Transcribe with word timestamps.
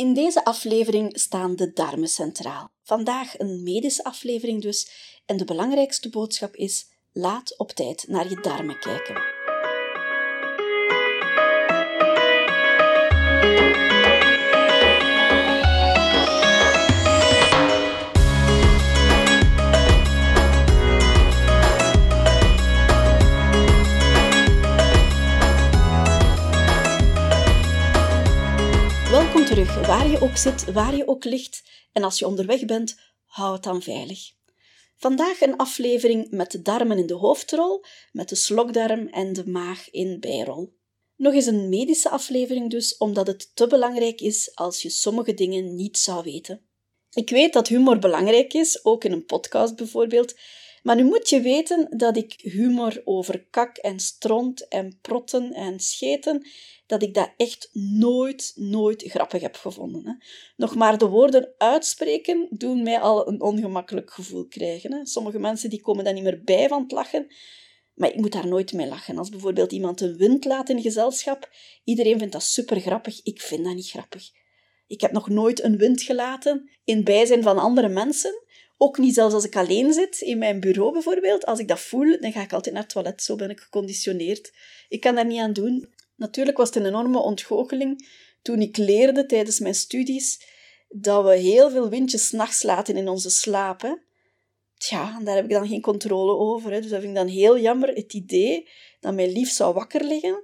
In 0.00 0.14
deze 0.14 0.44
aflevering 0.44 1.18
staan 1.18 1.56
de 1.56 1.72
darmen 1.72 2.08
centraal. 2.08 2.70
Vandaag 2.82 3.38
een 3.38 3.62
medische 3.62 4.04
aflevering 4.04 4.62
dus. 4.62 4.90
En 5.26 5.36
de 5.36 5.44
belangrijkste 5.44 6.08
boodschap 6.08 6.54
is: 6.54 6.86
laat 7.12 7.58
op 7.58 7.70
tijd 7.70 8.04
naar 8.08 8.28
je 8.28 8.40
darmen 8.40 8.78
kijken. 8.78 9.16
Waar 29.64 30.10
je 30.10 30.20
ook 30.20 30.36
zit, 30.36 30.72
waar 30.72 30.96
je 30.96 31.08
ook 31.08 31.24
ligt. 31.24 31.62
En 31.92 32.02
als 32.02 32.18
je 32.18 32.26
onderweg 32.26 32.64
bent, 32.64 33.00
hou 33.24 33.52
het 33.52 33.62
dan 33.62 33.82
veilig. 33.82 34.18
Vandaag 34.96 35.40
een 35.40 35.56
aflevering 35.56 36.30
met 36.30 36.50
de 36.50 36.62
darmen 36.62 36.98
in 36.98 37.06
de 37.06 37.14
hoofdrol, 37.14 37.84
met 38.12 38.28
de 38.28 38.34
slokdarm 38.34 39.08
en 39.08 39.32
de 39.32 39.46
maag 39.46 39.90
in 39.90 40.20
bijrol. 40.20 40.74
Nog 41.16 41.34
eens 41.34 41.46
een 41.46 41.68
medische 41.68 42.08
aflevering 42.08 42.70
dus, 42.70 42.96
omdat 42.96 43.26
het 43.26 43.50
te 43.54 43.66
belangrijk 43.66 44.20
is 44.20 44.54
als 44.54 44.82
je 44.82 44.90
sommige 44.90 45.34
dingen 45.34 45.74
niet 45.74 45.98
zou 45.98 46.22
weten. 46.22 46.66
Ik 47.12 47.30
weet 47.30 47.52
dat 47.52 47.68
humor 47.68 47.98
belangrijk 47.98 48.54
is, 48.54 48.84
ook 48.84 49.04
in 49.04 49.12
een 49.12 49.24
podcast 49.24 49.76
bijvoorbeeld, 49.76 50.34
maar 50.82 50.96
nu 50.96 51.04
moet 51.04 51.28
je 51.28 51.40
weten 51.40 51.86
dat 51.96 52.16
ik 52.16 52.34
humor 52.36 53.02
over 53.04 53.46
kak 53.50 53.76
en 53.76 54.00
stront 54.00 54.68
en 54.68 54.98
protten 55.00 55.52
en 55.52 55.80
scheten 55.80 56.46
dat 56.86 57.02
ik 57.02 57.14
dat 57.14 57.32
echt 57.36 57.70
nooit, 57.72 58.52
nooit 58.54 59.02
grappig 59.06 59.40
heb 59.40 59.56
gevonden. 59.56 60.06
Hè. 60.06 60.12
Nog 60.56 60.74
maar 60.74 60.98
de 60.98 61.08
woorden 61.08 61.54
uitspreken 61.58 62.46
doen 62.50 62.82
mij 62.82 63.00
al 63.00 63.28
een 63.28 63.40
ongemakkelijk 63.40 64.10
gevoel 64.10 64.46
krijgen. 64.46 64.92
Hè. 64.92 65.06
Sommige 65.06 65.38
mensen 65.38 65.70
die 65.70 65.80
komen 65.80 66.04
daar 66.04 66.14
niet 66.14 66.22
meer 66.22 66.42
bij 66.44 66.68
van 66.68 66.82
het 66.82 66.92
lachen, 66.92 67.26
maar 67.94 68.08
ik 68.08 68.16
moet 68.16 68.32
daar 68.32 68.48
nooit 68.48 68.72
mee 68.72 68.88
lachen. 68.88 69.18
Als 69.18 69.28
bijvoorbeeld 69.28 69.72
iemand 69.72 70.00
een 70.00 70.16
wind 70.16 70.44
laat 70.44 70.68
in 70.68 70.80
gezelschap, 70.80 71.50
iedereen 71.84 72.18
vindt 72.18 72.32
dat 72.32 72.42
super 72.42 72.80
grappig. 72.80 73.22
Ik 73.22 73.40
vind 73.40 73.64
dat 73.64 73.74
niet 73.74 73.90
grappig. 73.90 74.30
Ik 74.86 75.00
heb 75.00 75.12
nog 75.12 75.28
nooit 75.28 75.62
een 75.62 75.76
wind 75.76 76.02
gelaten 76.02 76.70
in 76.84 77.04
bijzijn 77.04 77.42
van 77.42 77.58
andere 77.58 77.88
mensen. 77.88 78.42
Ook 78.82 78.98
niet 78.98 79.14
zelfs 79.14 79.34
als 79.34 79.44
ik 79.44 79.56
alleen 79.56 79.92
zit, 79.92 80.20
in 80.20 80.38
mijn 80.38 80.60
bureau 80.60 80.92
bijvoorbeeld. 80.92 81.46
Als 81.46 81.58
ik 81.58 81.68
dat 81.68 81.80
voel, 81.80 82.20
dan 82.20 82.32
ga 82.32 82.42
ik 82.42 82.52
altijd 82.52 82.74
naar 82.74 82.82
het 82.82 82.92
toilet. 82.92 83.22
Zo 83.22 83.36
ben 83.36 83.50
ik 83.50 83.60
geconditioneerd. 83.60 84.52
Ik 84.88 85.00
kan 85.00 85.14
daar 85.14 85.26
niet 85.26 85.40
aan 85.40 85.52
doen. 85.52 85.94
Natuurlijk 86.16 86.56
was 86.56 86.68
het 86.68 86.76
een 86.76 86.86
enorme 86.86 87.18
ontgoocheling 87.18 88.08
toen 88.42 88.60
ik 88.60 88.76
leerde 88.76 89.26
tijdens 89.26 89.58
mijn 89.58 89.74
studies 89.74 90.42
dat 90.88 91.24
we 91.24 91.36
heel 91.36 91.70
veel 91.70 91.88
windjes 91.88 92.30
nachts 92.30 92.62
laten 92.62 92.96
in 92.96 93.08
onze 93.08 93.30
slaap. 93.30 93.80
Hè. 93.80 93.94
Tja, 94.76 95.20
daar 95.20 95.34
heb 95.34 95.44
ik 95.44 95.50
dan 95.50 95.68
geen 95.68 95.80
controle 95.80 96.36
over. 96.36 96.72
Hè. 96.72 96.80
Dus 96.80 96.90
dat 96.90 97.00
vind 97.00 97.12
ik 97.12 97.18
dan 97.18 97.28
heel 97.28 97.58
jammer, 97.58 97.88
het 97.88 98.12
idee 98.14 98.68
dat 99.00 99.14
mijn 99.14 99.32
lief 99.32 99.50
zou 99.50 99.74
wakker 99.74 100.04
liggen 100.04 100.42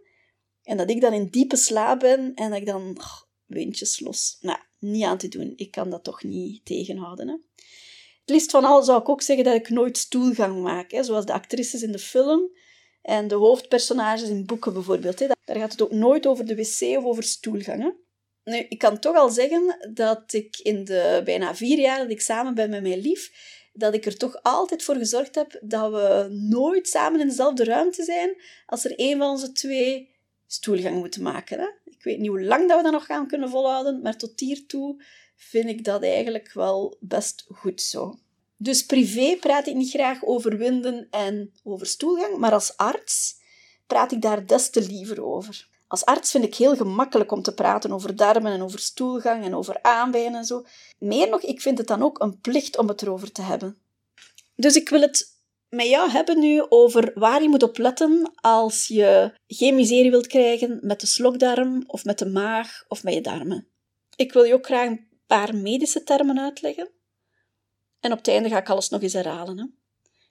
en 0.63 0.77
dat 0.77 0.91
ik 0.91 1.01
dan 1.01 1.13
in 1.13 1.29
diepe 1.29 1.57
slaap 1.57 2.01
ben 2.01 2.35
en 2.35 2.51
dat 2.51 2.59
ik 2.59 2.67
dan 2.67 2.99
windjes 3.45 4.01
los. 4.01 4.37
Nou, 4.41 4.59
niet 4.79 5.05
aan 5.05 5.19
te 5.19 5.29
doen. 5.29 5.53
Ik 5.57 5.71
kan 5.71 5.91
dat 5.91 6.05
toch 6.05 6.23
niet 6.23 6.65
tegenhouden. 6.65 7.29
Hè. 7.29 7.35
Het 8.27 8.35
liefst 8.35 8.51
van 8.51 8.65
al 8.65 8.83
zou 8.83 9.01
ik 9.01 9.09
ook 9.09 9.23
zeggen 9.23 9.45
dat 9.45 9.55
ik 9.55 9.69
nooit 9.69 9.99
stoelgang 9.99 10.63
maak, 10.63 10.91
hè, 10.91 11.03
zoals 11.03 11.27
de 11.27 11.33
actrices 11.33 11.83
in 11.83 11.93
de 11.93 11.99
film 11.99 12.51
en 13.03 13.29
de 13.29 13.35
hoofdpersonages 13.35 14.29
in 14.29 14.47
boeken 14.47 14.73
bijvoorbeeld. 14.73 15.19
Hè. 15.19 15.27
Daar 15.45 15.57
gaat 15.57 15.73
het 15.73 15.83
ook 15.83 15.93
nooit 15.93 16.27
over 16.27 16.47
de 16.47 16.55
wc 16.55 16.99
of 16.99 17.05
over 17.05 17.23
stoelgangen. 17.23 17.97
Nu, 18.45 18.57
ik 18.69 18.79
kan 18.79 18.99
toch 18.99 19.17
al 19.17 19.29
zeggen 19.29 19.91
dat 19.95 20.33
ik 20.33 20.59
in 20.59 20.85
de 20.85 21.21
bijna 21.25 21.55
vier 21.55 21.79
jaar 21.79 21.99
dat 21.99 22.11
ik 22.11 22.21
samen 22.21 22.55
ben 22.55 22.71
met 22.71 22.83
mijn 22.83 22.99
lief, 22.99 23.33
dat 23.73 23.95
ik 23.95 24.07
er 24.07 24.17
toch 24.17 24.43
altijd 24.43 24.83
voor 24.83 24.97
gezorgd 24.97 25.35
heb 25.35 25.59
dat 25.63 25.91
we 25.91 26.29
nooit 26.31 26.89
samen 26.89 27.21
in 27.21 27.29
dezelfde 27.29 27.65
ruimte 27.65 28.05
zijn 28.05 28.37
als 28.67 28.85
er 28.85 28.93
een 28.97 29.19
van 29.19 29.31
onze 29.31 29.53
twee 29.53 30.15
stoelgang 30.47 30.97
moet 30.97 31.19
maken. 31.19 31.59
Hè. 31.59 31.69
Ik 31.85 32.03
weet 32.03 32.19
niet 32.19 32.29
hoe 32.29 32.45
lang 32.45 32.69
dat 32.69 32.77
we 32.77 32.83
dat 32.83 32.93
nog 32.93 33.07
gaan 33.07 33.27
kunnen 33.27 33.51
volhouden, 33.51 34.03
maar 34.03 34.17
tot 34.17 34.41
hiertoe 34.41 35.03
vind 35.37 35.69
ik 35.69 35.85
dat 35.85 36.03
eigenlijk 36.03 36.53
wel 36.53 36.97
best 37.01 37.45
goed 37.55 37.81
zo. 37.81 38.19
Dus 38.57 38.87
privé 38.87 39.37
praat 39.41 39.67
ik 39.67 39.75
niet 39.75 39.91
graag 39.91 40.25
over 40.25 40.57
winden 40.57 41.07
en 41.11 41.53
over 41.65 41.87
stoelgang, 41.87 42.37
maar 42.37 42.53
als 42.53 42.77
arts 42.77 43.37
praat 43.87 44.13
ik 44.13 44.23
daar 44.23 44.47
des 44.47 44.71
te 44.71 44.87
liever 44.87 45.25
over. 45.25 45.69
Als 45.89 46.05
arts 46.05 46.31
vind 46.31 46.45
ik 46.45 46.55
heel 46.55 46.77
gemakkelijk 46.77 47.33
om 47.33 47.43
te 47.43 47.55
praten 47.55 47.93
over 47.93 48.17
darmen 48.17 48.53
en 48.53 48.63
over 48.63 48.79
stoelgang 48.79 49.45
en 49.45 49.55
over 49.55 49.83
aanbijen 49.83 50.35
en 50.35 50.45
zo. 50.45 50.65
Meer 50.99 51.29
nog, 51.29 51.43
ik 51.43 51.61
vind 51.61 51.79
het 51.79 51.87
dan 51.87 52.03
ook 52.03 52.21
een 52.21 52.41
plicht 52.41 52.79
om 52.79 52.89
het 52.89 53.03
erover 53.03 53.33
te 53.33 53.43
hebben. 53.43 53.79
Dus 54.57 54.77
ik 54.77 54.89
wil 54.89 55.01
het 55.01 55.35
met 55.69 55.87
jou 55.87 56.11
hebben 56.11 56.39
nu 56.39 56.67
over 56.69 57.13
waar 57.15 57.43
je 57.43 57.49
moet 57.49 57.63
op 57.63 57.79
letten 57.79 58.33
als 58.35 58.87
je 58.87 59.33
geen 59.47 59.75
miserie 59.75 60.11
wilt 60.11 60.27
krijgen 60.27 60.79
met 60.83 61.01
de 61.01 61.07
slokdarm 61.07 61.85
of 61.87 62.05
met 62.05 62.19
de 62.19 62.27
maag 62.27 62.85
of 62.89 63.03
met 63.03 63.15
je 63.15 63.21
darmen. 63.21 63.69
Ik 64.17 64.33
wil 64.33 64.43
je 64.43 64.55
ook 64.55 64.67
graag 64.67 64.91
paar 65.27 65.55
medische 65.55 66.03
termen 66.03 66.41
uitleggen. 66.41 66.91
En 68.01 68.13
op 68.13 68.19
het 68.19 68.29
einde 68.29 68.49
ga 68.49 68.59
ik 68.59 68.71
alles 68.71 68.89
nog 68.89 69.03
eens 69.03 69.13
herhalen. 69.13 69.59
Hè. 69.59 69.65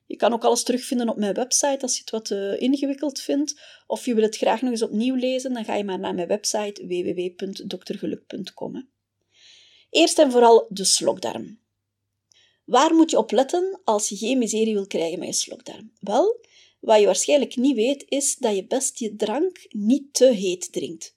Je 0.05 0.15
kan 0.15 0.33
ook 0.33 0.43
alles 0.43 0.63
terugvinden 0.63 1.09
op 1.09 1.17
mijn 1.17 1.33
website 1.33 1.81
als 1.81 1.93
je 1.93 1.99
het 1.99 2.09
wat 2.09 2.29
uh, 2.29 2.61
ingewikkeld 2.61 3.19
vindt. 3.19 3.61
Of 3.87 4.05
je 4.05 4.13
wil 4.13 4.23
het 4.23 4.37
graag 4.37 4.61
nog 4.61 4.71
eens 4.71 4.81
opnieuw 4.81 5.15
lezen, 5.15 5.53
dan 5.53 5.65
ga 5.65 5.75
je 5.75 5.83
maar 5.83 5.99
naar 5.99 6.13
mijn 6.13 6.27
website 6.27 6.87
www.doktergeluk.com. 6.87 8.89
Eerst 9.89 10.19
en 10.19 10.31
vooral 10.31 10.67
de 10.69 10.83
slokdarm. 10.83 11.59
Waar 12.65 12.93
moet 12.93 13.11
je 13.11 13.17
op 13.17 13.31
letten 13.31 13.81
als 13.83 14.09
je 14.09 14.17
geen 14.17 14.37
miserie 14.37 14.73
wil 14.73 14.87
krijgen 14.87 15.19
met 15.19 15.27
je 15.27 15.33
slokdarm? 15.33 15.91
Wel, 15.99 16.39
wat 16.79 16.99
je 16.99 17.05
waarschijnlijk 17.05 17.55
niet 17.55 17.75
weet, 17.75 18.05
is 18.07 18.35
dat 18.35 18.55
je 18.55 18.65
best 18.65 18.99
je 18.99 19.15
drank 19.15 19.65
niet 19.69 20.13
te 20.13 20.25
heet 20.25 20.71
drinkt. 20.71 21.15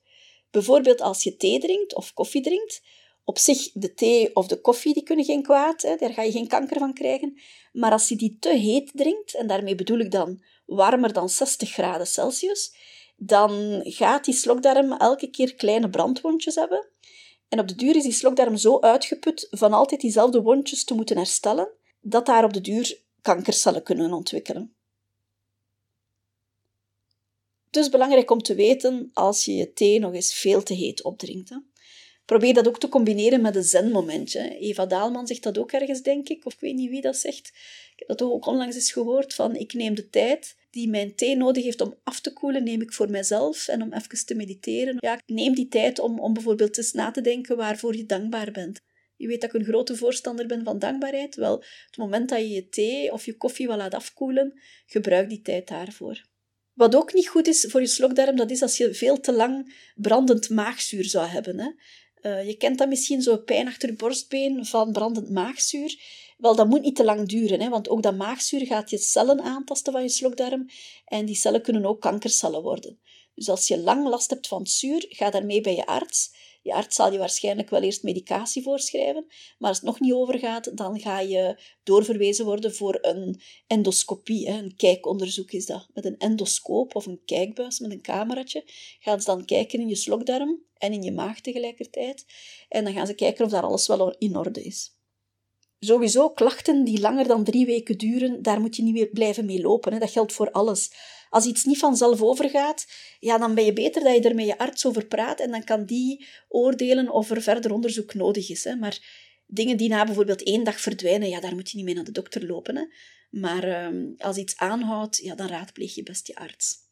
Bijvoorbeeld 0.50 1.00
als 1.00 1.22
je 1.22 1.37
thee 1.37 1.59
drinkt 1.59 1.95
of 1.95 2.12
koffie 2.12 2.43
drinkt, 2.43 2.83
op 3.28 3.39
zich, 3.39 3.71
de 3.72 3.94
thee 3.94 4.34
of 4.37 4.47
de 4.47 4.61
koffie 4.61 4.94
die 4.94 5.03
kunnen 5.03 5.25
geen 5.25 5.43
kwaad, 5.43 5.83
hè, 5.83 5.97
daar 5.97 6.12
ga 6.12 6.22
je 6.22 6.31
geen 6.31 6.47
kanker 6.47 6.78
van 6.78 6.94
krijgen. 6.94 7.41
Maar 7.72 7.93
als 7.93 8.09
je 8.09 8.16
die 8.16 8.37
te 8.41 8.49
heet 8.49 8.91
drinkt, 8.94 9.34
en 9.34 9.47
daarmee 9.47 9.75
bedoel 9.75 9.99
ik 9.99 10.11
dan 10.11 10.43
warmer 10.66 11.12
dan 11.12 11.28
60 11.28 11.71
graden 11.71 12.06
Celsius, 12.06 12.75
dan 13.16 13.81
gaat 13.84 14.25
die 14.25 14.34
slokdarm 14.34 14.93
elke 14.93 15.31
keer 15.31 15.55
kleine 15.55 15.91
brandwondjes 15.91 16.55
hebben. 16.55 16.89
En 17.49 17.61
op 17.61 17.69
de 17.69 17.75
duur 17.75 17.97
is 17.97 18.03
die 18.03 18.12
slokdarm 18.12 18.56
zo 18.56 18.81
uitgeput 18.81 19.47
van 19.50 19.72
altijd 19.72 20.00
diezelfde 20.00 20.43
wondjes 20.43 20.84
te 20.84 20.95
moeten 20.95 21.16
herstellen, 21.16 21.69
dat 22.00 22.27
daar 22.27 22.45
op 22.45 22.53
de 22.53 22.60
duur 22.60 23.03
kankercellen 23.22 23.83
kunnen 23.83 24.12
ontwikkelen. 24.12 24.75
Dus 27.71 27.89
belangrijk 27.89 28.31
om 28.31 28.43
te 28.43 28.55
weten 28.55 29.10
als 29.12 29.45
je 29.45 29.55
je 29.55 29.72
thee 29.72 29.99
nog 29.99 30.15
eens 30.15 30.34
veel 30.34 30.62
te 30.62 30.75
heet 30.75 31.03
opdrinkt. 31.03 31.50
Probeer 32.28 32.55
dat 32.55 32.69
ook 32.69 32.78
te 32.78 32.89
combineren 32.89 33.41
met 33.41 33.56
een 33.56 33.65
zenmomentje. 33.65 34.59
Eva 34.59 34.87
Daalman 34.87 35.27
zegt 35.27 35.43
dat 35.43 35.59
ook 35.59 35.72
ergens, 35.72 36.03
denk 36.03 36.28
ik, 36.28 36.47
of 36.47 36.53
ik 36.53 36.61
weet 36.61 36.75
niet 36.75 36.91
wie 36.91 37.00
dat 37.00 37.16
zegt. 37.16 37.49
Ik 37.93 37.99
heb 38.06 38.09
dat 38.09 38.22
ook 38.22 38.47
onlangs 38.47 38.75
eens 38.75 38.93
gehoord, 38.93 39.34
van 39.34 39.56
ik 39.56 39.72
neem 39.72 39.94
de 39.94 40.09
tijd 40.11 40.56
die 40.71 40.89
mijn 40.89 41.15
thee 41.15 41.37
nodig 41.37 41.65
heeft 41.65 41.81
om 41.81 41.94
af 42.05 42.21
te 42.21 42.33
koelen, 42.33 42.65
neem 42.65 42.81
ik 42.81 42.93
voor 42.93 43.11
mezelf 43.11 43.69
en 43.69 43.83
om 43.83 43.93
even 43.93 44.27
te 44.27 44.34
mediteren. 44.34 44.97
Ja, 44.99 45.21
neem 45.27 45.55
die 45.55 45.69
tijd 45.69 45.99
om, 45.99 46.21
om 46.21 46.33
bijvoorbeeld 46.33 46.77
eens 46.77 46.93
na 46.93 47.11
te 47.11 47.21
denken 47.21 47.56
waarvoor 47.56 47.97
je 47.97 48.06
dankbaar 48.06 48.50
bent. 48.50 48.81
Je 49.16 49.27
weet 49.27 49.41
dat 49.41 49.55
ik 49.55 49.60
een 49.60 49.66
grote 49.66 49.97
voorstander 49.97 50.47
ben 50.47 50.65
van 50.65 50.78
dankbaarheid. 50.78 51.34
Wel, 51.34 51.65
het 51.87 51.97
moment 51.97 52.28
dat 52.28 52.39
je 52.39 52.49
je 52.49 52.69
thee 52.69 53.12
of 53.12 53.25
je 53.25 53.37
koffie 53.37 53.66
wil 53.66 53.77
laat 53.77 53.95
afkoelen, 53.95 54.60
gebruik 54.87 55.28
die 55.28 55.43
tijd 55.43 55.69
daarvoor. 55.69 56.27
Wat 56.72 56.95
ook 56.95 57.12
niet 57.12 57.28
goed 57.28 57.47
is 57.47 57.66
voor 57.69 57.81
je 57.81 57.87
slokdarm, 57.87 58.37
dat 58.37 58.50
is 58.50 58.62
als 58.62 58.77
je 58.77 58.95
veel 58.95 59.21
te 59.21 59.33
lang 59.33 59.75
brandend 59.95 60.50
maagzuur 60.50 61.05
zou 61.05 61.27
hebben. 61.27 61.59
Hè. 61.59 61.71
Uh, 62.22 62.46
je 62.46 62.56
kent 62.56 62.78
dat 62.78 62.88
misschien, 62.88 63.22
zo 63.22 63.36
pijn 63.36 63.66
achter 63.66 63.88
je 63.88 63.96
borstbeen 63.96 64.66
van 64.66 64.92
brandend 64.92 65.30
maagzuur. 65.30 66.00
Wel, 66.36 66.56
dat 66.56 66.68
moet 66.68 66.82
niet 66.82 66.97
te 66.97 67.04
lang 67.04 67.28
duren, 67.28 67.60
hè, 67.60 67.68
want 67.68 67.88
ook 67.88 68.03
dat 68.03 68.16
maagzuur 68.16 68.66
gaat 68.66 68.91
je 68.91 68.98
cellen 68.98 69.41
aantasten 69.41 69.92
van 69.92 70.03
je 70.03 70.09
slokdarm 70.09 70.66
en 71.04 71.26
die 71.26 71.36
cellen 71.36 71.62
kunnen 71.62 71.86
ook 71.86 72.00
kankercellen 72.00 72.62
worden. 72.62 72.98
Dus 73.34 73.48
als 73.48 73.68
je 73.68 73.78
lang 73.78 74.09
last 74.09 74.30
hebt 74.30 74.48
van 74.48 74.66
zuur, 74.66 75.06
ga 75.09 75.30
daarmee 75.30 75.60
bij 75.60 75.74
je 75.74 75.86
arts. 75.86 76.30
Je 76.62 76.74
arts 76.74 76.97
zal 76.97 77.12
je 77.12 77.18
waarschijnlijk 77.18 77.70
wel 77.70 77.82
eerst 77.82 78.03
medicatie 78.03 78.62
voorschrijven, 78.62 79.26
maar 79.59 79.68
als 79.68 79.78
het 79.78 79.86
nog 79.86 80.00
niet 80.00 80.12
overgaat, 80.12 80.76
dan 80.76 81.00
ga 81.00 81.21
je 81.21 81.62
doorverwezen 81.82 82.44
worden 82.44 82.74
voor 82.74 82.98
een 83.00 83.41
endoscopie. 83.66 84.48
Een 84.48 84.76
kijkonderzoek 84.76 85.50
is 85.50 85.66
dat. 85.66 85.88
Met 85.92 86.04
een 86.04 86.18
endoscoop 86.18 86.94
of 86.94 87.06
een 87.06 87.22
kijkbuis 87.24 87.78
met 87.78 87.91
een 87.91 88.03
cameraatje 88.03 88.64
gaan 88.98 89.21
ze 89.21 89.26
dan 89.26 89.44
kijken 89.44 89.80
in 89.80 89.88
je 89.88 89.97
slokdarm 89.97 90.66
en 90.78 90.92
in 90.92 91.03
je 91.03 91.13
maag 91.13 91.41
tegelijkertijd. 91.41 92.25
En 92.69 92.84
dan 92.84 92.92
gaan 92.92 93.07
ze 93.07 93.15
kijken 93.15 93.45
of 93.45 93.51
daar 93.51 93.63
alles 93.63 93.86
wel 93.86 94.16
in 94.19 94.36
orde 94.36 94.63
is. 94.63 94.97
Sowieso, 95.80 96.30
klachten 96.30 96.84
die 96.84 97.01
langer 97.01 97.27
dan 97.27 97.45
drie 97.45 97.66
weken 97.66 97.98
duren, 97.98 98.42
daar 98.42 98.60
moet 98.60 98.77
je 98.77 98.83
niet 98.83 98.92
meer 98.92 99.09
blijven 99.09 99.45
mee 99.45 99.60
lopen. 99.60 99.92
Hè. 99.92 99.98
Dat 99.98 100.10
geldt 100.10 100.33
voor 100.33 100.51
alles. 100.51 100.92
Als 101.30 101.47
iets 101.47 101.65
niet 101.65 101.78
vanzelf 101.78 102.22
overgaat, 102.22 102.86
ja, 103.21 103.39
dan 103.39 103.54
ben 103.54 103.65
je 103.65 103.72
beter 103.72 104.03
dat 104.03 104.15
je 104.15 104.28
er 104.28 104.34
met 104.34 104.47
je 104.47 104.59
arts 104.59 104.86
over 104.86 105.07
praat 105.07 105.41
en 105.41 105.51
dan 105.51 105.65
kan 105.65 105.84
die 105.84 106.27
oordelen 106.48 107.10
of 107.10 107.31
er 107.31 107.42
verder 107.42 107.72
onderzoek 107.72 108.15
nodig 108.15 108.51
is. 108.51 108.65
Hè. 108.65 108.74
Maar 108.74 108.98
dingen 109.47 109.77
die 109.77 109.89
na 109.89 110.04
bijvoorbeeld 110.04 110.42
één 110.42 110.65
dag 110.65 110.81
verdwijnen, 110.81 111.28
ja, 111.28 111.41
daar 111.41 111.54
moet 111.54 111.71
je 111.71 111.77
niet 111.77 111.86
mee 111.86 111.95
naar 111.95 112.04
de 112.04 112.13
dokter 112.13 112.47
lopen. 112.47 112.77
Hè. 112.77 112.84
Maar 113.31 113.65
ehm, 113.65 114.07
als 114.16 114.36
iets 114.36 114.57
aanhoudt, 114.57 115.16
ja, 115.16 115.34
dan 115.34 115.48
raadpleeg 115.48 115.95
je 115.95 116.03
best 116.03 116.27
je 116.27 116.34
arts. 116.34 116.87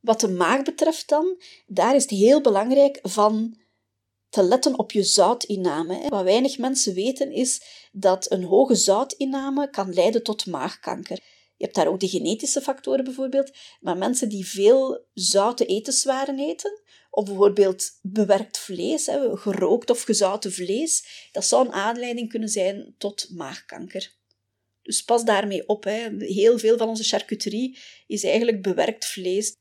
Wat 0.00 0.20
de 0.20 0.28
maag 0.28 0.62
betreft 0.62 1.08
dan, 1.08 1.42
daar 1.66 1.94
is 1.94 2.02
het 2.02 2.10
heel 2.10 2.40
belangrijk 2.40 2.98
van 3.02 3.58
te 4.28 4.42
letten 4.42 4.78
op 4.78 4.92
je 4.92 5.02
zoutinname. 5.02 6.08
Wat 6.08 6.24
weinig 6.24 6.58
mensen 6.58 6.94
weten 6.94 7.32
is 7.32 7.62
dat 7.92 8.30
een 8.30 8.44
hoge 8.44 8.74
zoutinname 8.74 9.70
kan 9.70 9.94
leiden 9.94 10.22
tot 10.22 10.46
maagkanker. 10.46 11.16
Je 11.56 11.64
hebt 11.64 11.74
daar 11.74 11.86
ook 11.86 12.00
de 12.00 12.08
genetische 12.08 12.60
factoren 12.60 13.04
bijvoorbeeld, 13.04 13.50
maar 13.80 13.96
mensen 13.96 14.28
die 14.28 14.46
veel 14.46 15.06
zoute 15.14 15.66
etenswaren 15.66 16.38
eten, 16.38 16.80
of 17.10 17.24
bijvoorbeeld 17.24 17.90
bewerkt 18.02 18.58
vlees, 18.58 19.08
gerookt 19.32 19.90
of 19.90 20.02
gezouten 20.02 20.52
vlees, 20.52 21.28
dat 21.32 21.44
zou 21.44 21.66
een 21.66 21.72
aanleiding 21.72 22.28
kunnen 22.28 22.48
zijn 22.48 22.94
tot 22.98 23.28
maagkanker. 23.30 24.18
Dus 24.82 25.02
pas 25.02 25.24
daarmee 25.24 25.68
op. 25.68 25.84
Heel 26.18 26.58
veel 26.58 26.76
van 26.76 26.88
onze 26.88 27.04
charcuterie 27.04 27.78
is 28.06 28.24
eigenlijk 28.24 28.62
bewerkt 28.62 29.06
vlees. 29.06 29.56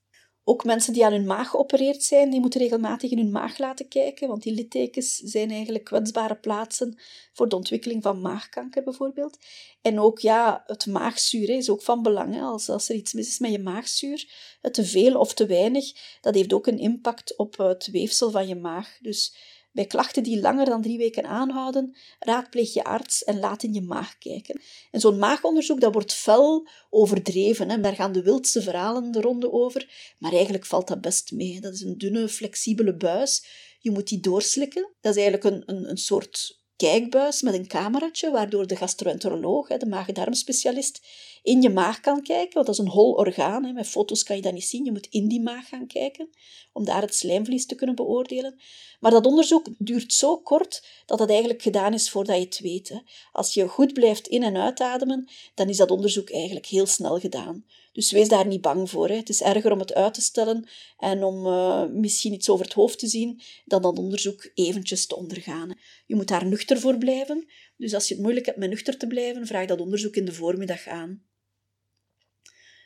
Ook 0.50 0.64
mensen 0.64 0.94
die 0.94 1.06
aan 1.06 1.12
hun 1.12 1.26
maag 1.26 1.50
geopereerd 1.50 2.04
zijn, 2.04 2.30
die 2.30 2.40
moeten 2.40 2.62
regelmatig 2.62 3.12
in 3.12 3.18
hun 3.18 3.32
maag 3.32 3.58
laten 3.58 3.88
kijken, 3.88 4.28
want 4.28 4.44
die 4.44 4.54
littekens 4.54 5.16
zijn 5.16 5.52
eigenlijk 5.52 5.84
kwetsbare 5.84 6.36
plaatsen 6.36 7.00
voor 7.34 7.50
de 7.50 7.56
ontwikkeling 7.56 8.04
van 8.04 8.22
maagkanker 8.22 8.84
bijvoorbeeld. 8.84 9.38
En 9.82 10.00
ook 10.00 10.20
ja, 10.20 10.64
het 10.66 10.86
maagzuur 10.86 11.50
is 11.50 11.70
ook 11.70 11.82
van 11.82 12.02
belang. 12.02 12.42
Als, 12.42 12.70
als 12.70 12.90
er 12.90 12.96
iets 12.96 13.14
mis 13.14 13.28
is 13.28 13.40
met 13.40 13.52
je 13.52 13.60
maagzuur, 13.60 14.32
te 14.72 14.86
veel 14.86 15.20
of 15.20 15.34
te 15.34 15.46
weinig, 15.46 15.92
dat 16.22 16.36
heeft 16.36 16.54
ook 16.54 16.68
een 16.68 16.80
impact 16.80 17.38
op 17.38 17.58
het 17.58 17.88
weefsel 17.92 18.32
van 18.32 18.48
je 18.48 18.56
maag. 18.56 18.98
Dus 19.02 19.36
bij 19.72 19.86
klachten 19.86 20.24
die 20.24 20.40
langer 20.40 20.66
dan 20.66 20.82
drie 20.82 20.98
weken 20.98 21.26
aanhouden, 21.26 21.98
raadpleeg 22.20 22.74
je 22.74 22.84
arts 22.84 23.24
en 23.24 23.40
laat 23.40 23.64
in 23.64 23.74
je 23.74 23.82
maag 23.82 24.18
kijken. 24.18 24.62
En 24.92 25.00
zo'n 25.00 25.20
maagonderzoek 25.20 25.82
dat 25.82 25.94
wordt 25.94 26.14
fel 26.14 26.68
overdreven. 26.90 27.70
Hè. 27.70 27.80
Daar 27.80 27.96
gaan 27.96 28.12
de 28.12 28.22
wildste 28.22 28.62
verhalen 28.62 29.12
de 29.12 29.22
ronde 29.22 29.52
over. 29.52 30.16
Maar 30.20 30.34
eigenlijk 30.34 30.66
valt 30.66 30.88
dat 30.88 31.02
best 31.02 31.32
mee. 31.32 31.62
Dat 31.62 31.74
is 31.74 31.82
een 31.82 31.98
dunne, 31.98 32.30
flexibele 32.30 32.96
buis. 32.96 33.46
Je 33.80 33.92
moet 33.92 34.08
die 34.08 34.20
doorslikken. 34.20 34.94
Dat 35.02 35.16
is 35.16 35.22
eigenlijk 35.22 35.56
een, 35.56 35.76
een, 35.76 35.90
een 35.90 35.98
soort 35.98 36.60
kijkbuis 36.76 37.42
met 37.42 37.54
een 37.54 37.68
cameraatje, 37.68 38.32
waardoor 38.32 38.68
de 38.68 38.76
gastroenteroloog, 38.76 39.68
de 39.68 39.86
maag-darmspecialist, 39.86 41.02
in 41.44 41.62
je 41.62 41.70
maag 41.70 42.00
kan 42.00 42.22
kijken. 42.24 42.54
Want 42.54 42.66
dat 42.66 42.76
is 42.76 42.82
een 42.82 42.92
hol 42.92 43.14
orgaan. 43.14 43.74
Met 43.74 43.88
foto's 43.88 44.24
kan 44.24 44.36
je 44.36 44.42
dat 44.42 44.54
niet 44.54 44.64
zien. 44.64 44.86
Je 44.86 44.92
moet 44.92 45.08
in 45.10 45.28
die 45.28 45.42
maag 45.42 45.68
gaan 45.68 45.88
kijken, 45.88 46.30
om 46.74 46.86
daar 46.86 47.02
het 47.02 47.16
slijmvlies 47.16 47.66
te 47.66 47.76
kunnen 47.76 47.96
beoordelen. 47.96 48.60
Maar 49.00 49.12
dat 49.12 49.26
onderzoek 49.26 49.68
duurt 49.78 50.14
zo 50.14 50.38
kort 50.38 50.86
dat 51.06 51.20
het 51.20 51.30
eigenlijk 51.30 51.62
gedaan 51.62 51.94
is 51.94 52.10
voordat 52.10 52.36
je 52.36 52.42
het 52.44 52.60
weet. 52.60 53.04
Als 53.32 53.54
je 53.54 53.68
goed 53.68 53.94
blijft 53.94 54.28
in- 54.28 54.44
en 54.44 54.58
uitademen, 54.58 55.30
dan 55.54 55.70
is 55.70 55.78
dat 55.78 55.92
onderzoek 55.92 56.30
eigenlijk 56.30 56.66
heel 56.66 56.86
snel 56.86 57.20
gedaan. 57.20 57.66
Dus 57.92 58.12
wees 58.12 58.28
daar 58.28 58.48
niet 58.48 58.62
bang 58.62 58.90
voor. 58.90 59.08
Hè. 59.08 59.16
Het 59.16 59.30
is 59.30 59.42
erger 59.42 59.72
om 59.72 59.80
het 59.80 59.94
uit 59.94 60.14
te 60.14 60.22
stellen 60.22 60.70
en 60.98 61.24
om 61.24 61.46
uh, 61.46 61.86
misschien 61.92 62.34
iets 62.34 62.50
over 62.50 62.66
het 62.66 62.74
hoofd 62.74 63.00
te 63.00 63.08
zien, 63.08 63.42
dan 63.66 63.82
dat 63.82 63.98
onderzoek 63.98 64.52
eventjes 64.54 65.06
te 65.06 65.16
ondergaan. 65.16 65.74
Je 66.06 66.16
moet 66.16 66.28
daar 66.28 66.46
nuchter 66.46 66.80
voor 66.80 66.98
blijven. 66.98 67.48
Dus 67.80 67.94
als 67.94 68.08
je 68.08 68.14
het 68.14 68.24
moeilijk 68.24 68.46
hebt 68.46 68.58
met 68.58 68.70
nuchter 68.70 68.98
te 68.98 69.08
blijven, 69.08 69.48
vraag 69.48 69.66
dat 69.66 69.82
onderzoek 69.82 70.16
in 70.16 70.26
de 70.26 70.34
voormiddag 70.34 70.88
aan. 70.88 71.24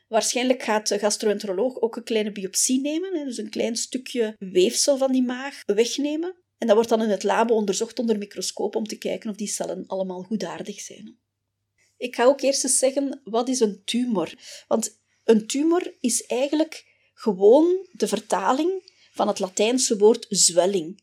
Waarschijnlijk 0.08 0.64
gaat 0.64 0.88
de 0.88 1.00
gastroenteroloog 1.00 1.82
ook 1.82 1.96
een 1.96 2.04
kleine 2.04 2.32
biopsie 2.32 2.82
nemen, 2.82 3.26
dus 3.26 3.38
een 3.38 3.50
klein 3.50 3.76
stukje 3.76 4.36
weefsel 4.40 4.98
van 4.98 5.12
die 5.12 5.24
maag 5.24 5.62
wegnemen. 5.66 6.36
En 6.58 6.68
dat 6.68 6.76
wordt 6.76 6.90
dan 6.92 7.02
in 7.02 7.10
het 7.10 7.24
labo 7.24 7.56
onderzocht 7.56 8.00
onder 8.00 8.18
microscoop 8.18 8.76
om 8.76 8.86
te 8.86 8.98
kijken 8.98 9.30
of 9.30 9.36
die 9.36 9.48
cellen 9.48 9.84
allemaal 9.88 10.24
goedaardig 10.24 10.80
zijn. 10.80 11.20
Ik 11.98 12.16
ga 12.16 12.24
ook 12.24 12.42
eerst 12.42 12.64
eens 12.64 12.78
zeggen, 12.78 13.22
wat 13.24 13.50
is 13.50 13.60
een 13.60 13.82
tumor? 13.86 14.34
Want 14.68 15.02
een 15.24 15.48
tumor 15.48 15.98
is 16.00 16.26
eigenlijk 16.26 16.86
gewoon 17.14 17.88
de 17.92 18.08
vertaling 18.08 18.92
van 19.12 19.28
het 19.28 19.40
Latijnse 19.40 19.98
woord 19.98 20.26
zwelling. 20.30 21.03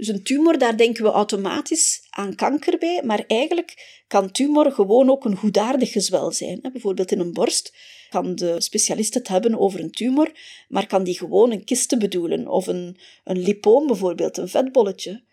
Dus 0.00 0.08
een 0.08 0.22
tumor, 0.22 0.58
daar 0.58 0.76
denken 0.76 1.04
we 1.04 1.10
automatisch 1.10 2.06
aan 2.10 2.34
kanker 2.34 2.78
bij, 2.78 3.02
maar 3.04 3.24
eigenlijk 3.26 4.02
kan 4.06 4.30
tumor 4.30 4.72
gewoon 4.72 5.10
ook 5.10 5.24
een 5.24 5.36
goedaardig 5.36 5.92
gezwel 5.92 6.32
zijn. 6.32 6.60
Bijvoorbeeld 6.72 7.12
in 7.12 7.20
een 7.20 7.32
borst 7.32 7.76
kan 8.08 8.34
de 8.34 8.60
specialist 8.60 9.14
het 9.14 9.28
hebben 9.28 9.58
over 9.58 9.80
een 9.80 9.90
tumor, 9.90 10.32
maar 10.68 10.86
kan 10.86 11.04
die 11.04 11.18
gewoon 11.18 11.50
een 11.50 11.64
kiste 11.64 11.96
bedoelen, 11.96 12.48
of 12.48 12.66
een, 12.66 12.96
een 13.24 13.38
lipoom 13.38 13.86
bijvoorbeeld, 13.86 14.36
een 14.36 14.48
vetbolletje, 14.48 15.24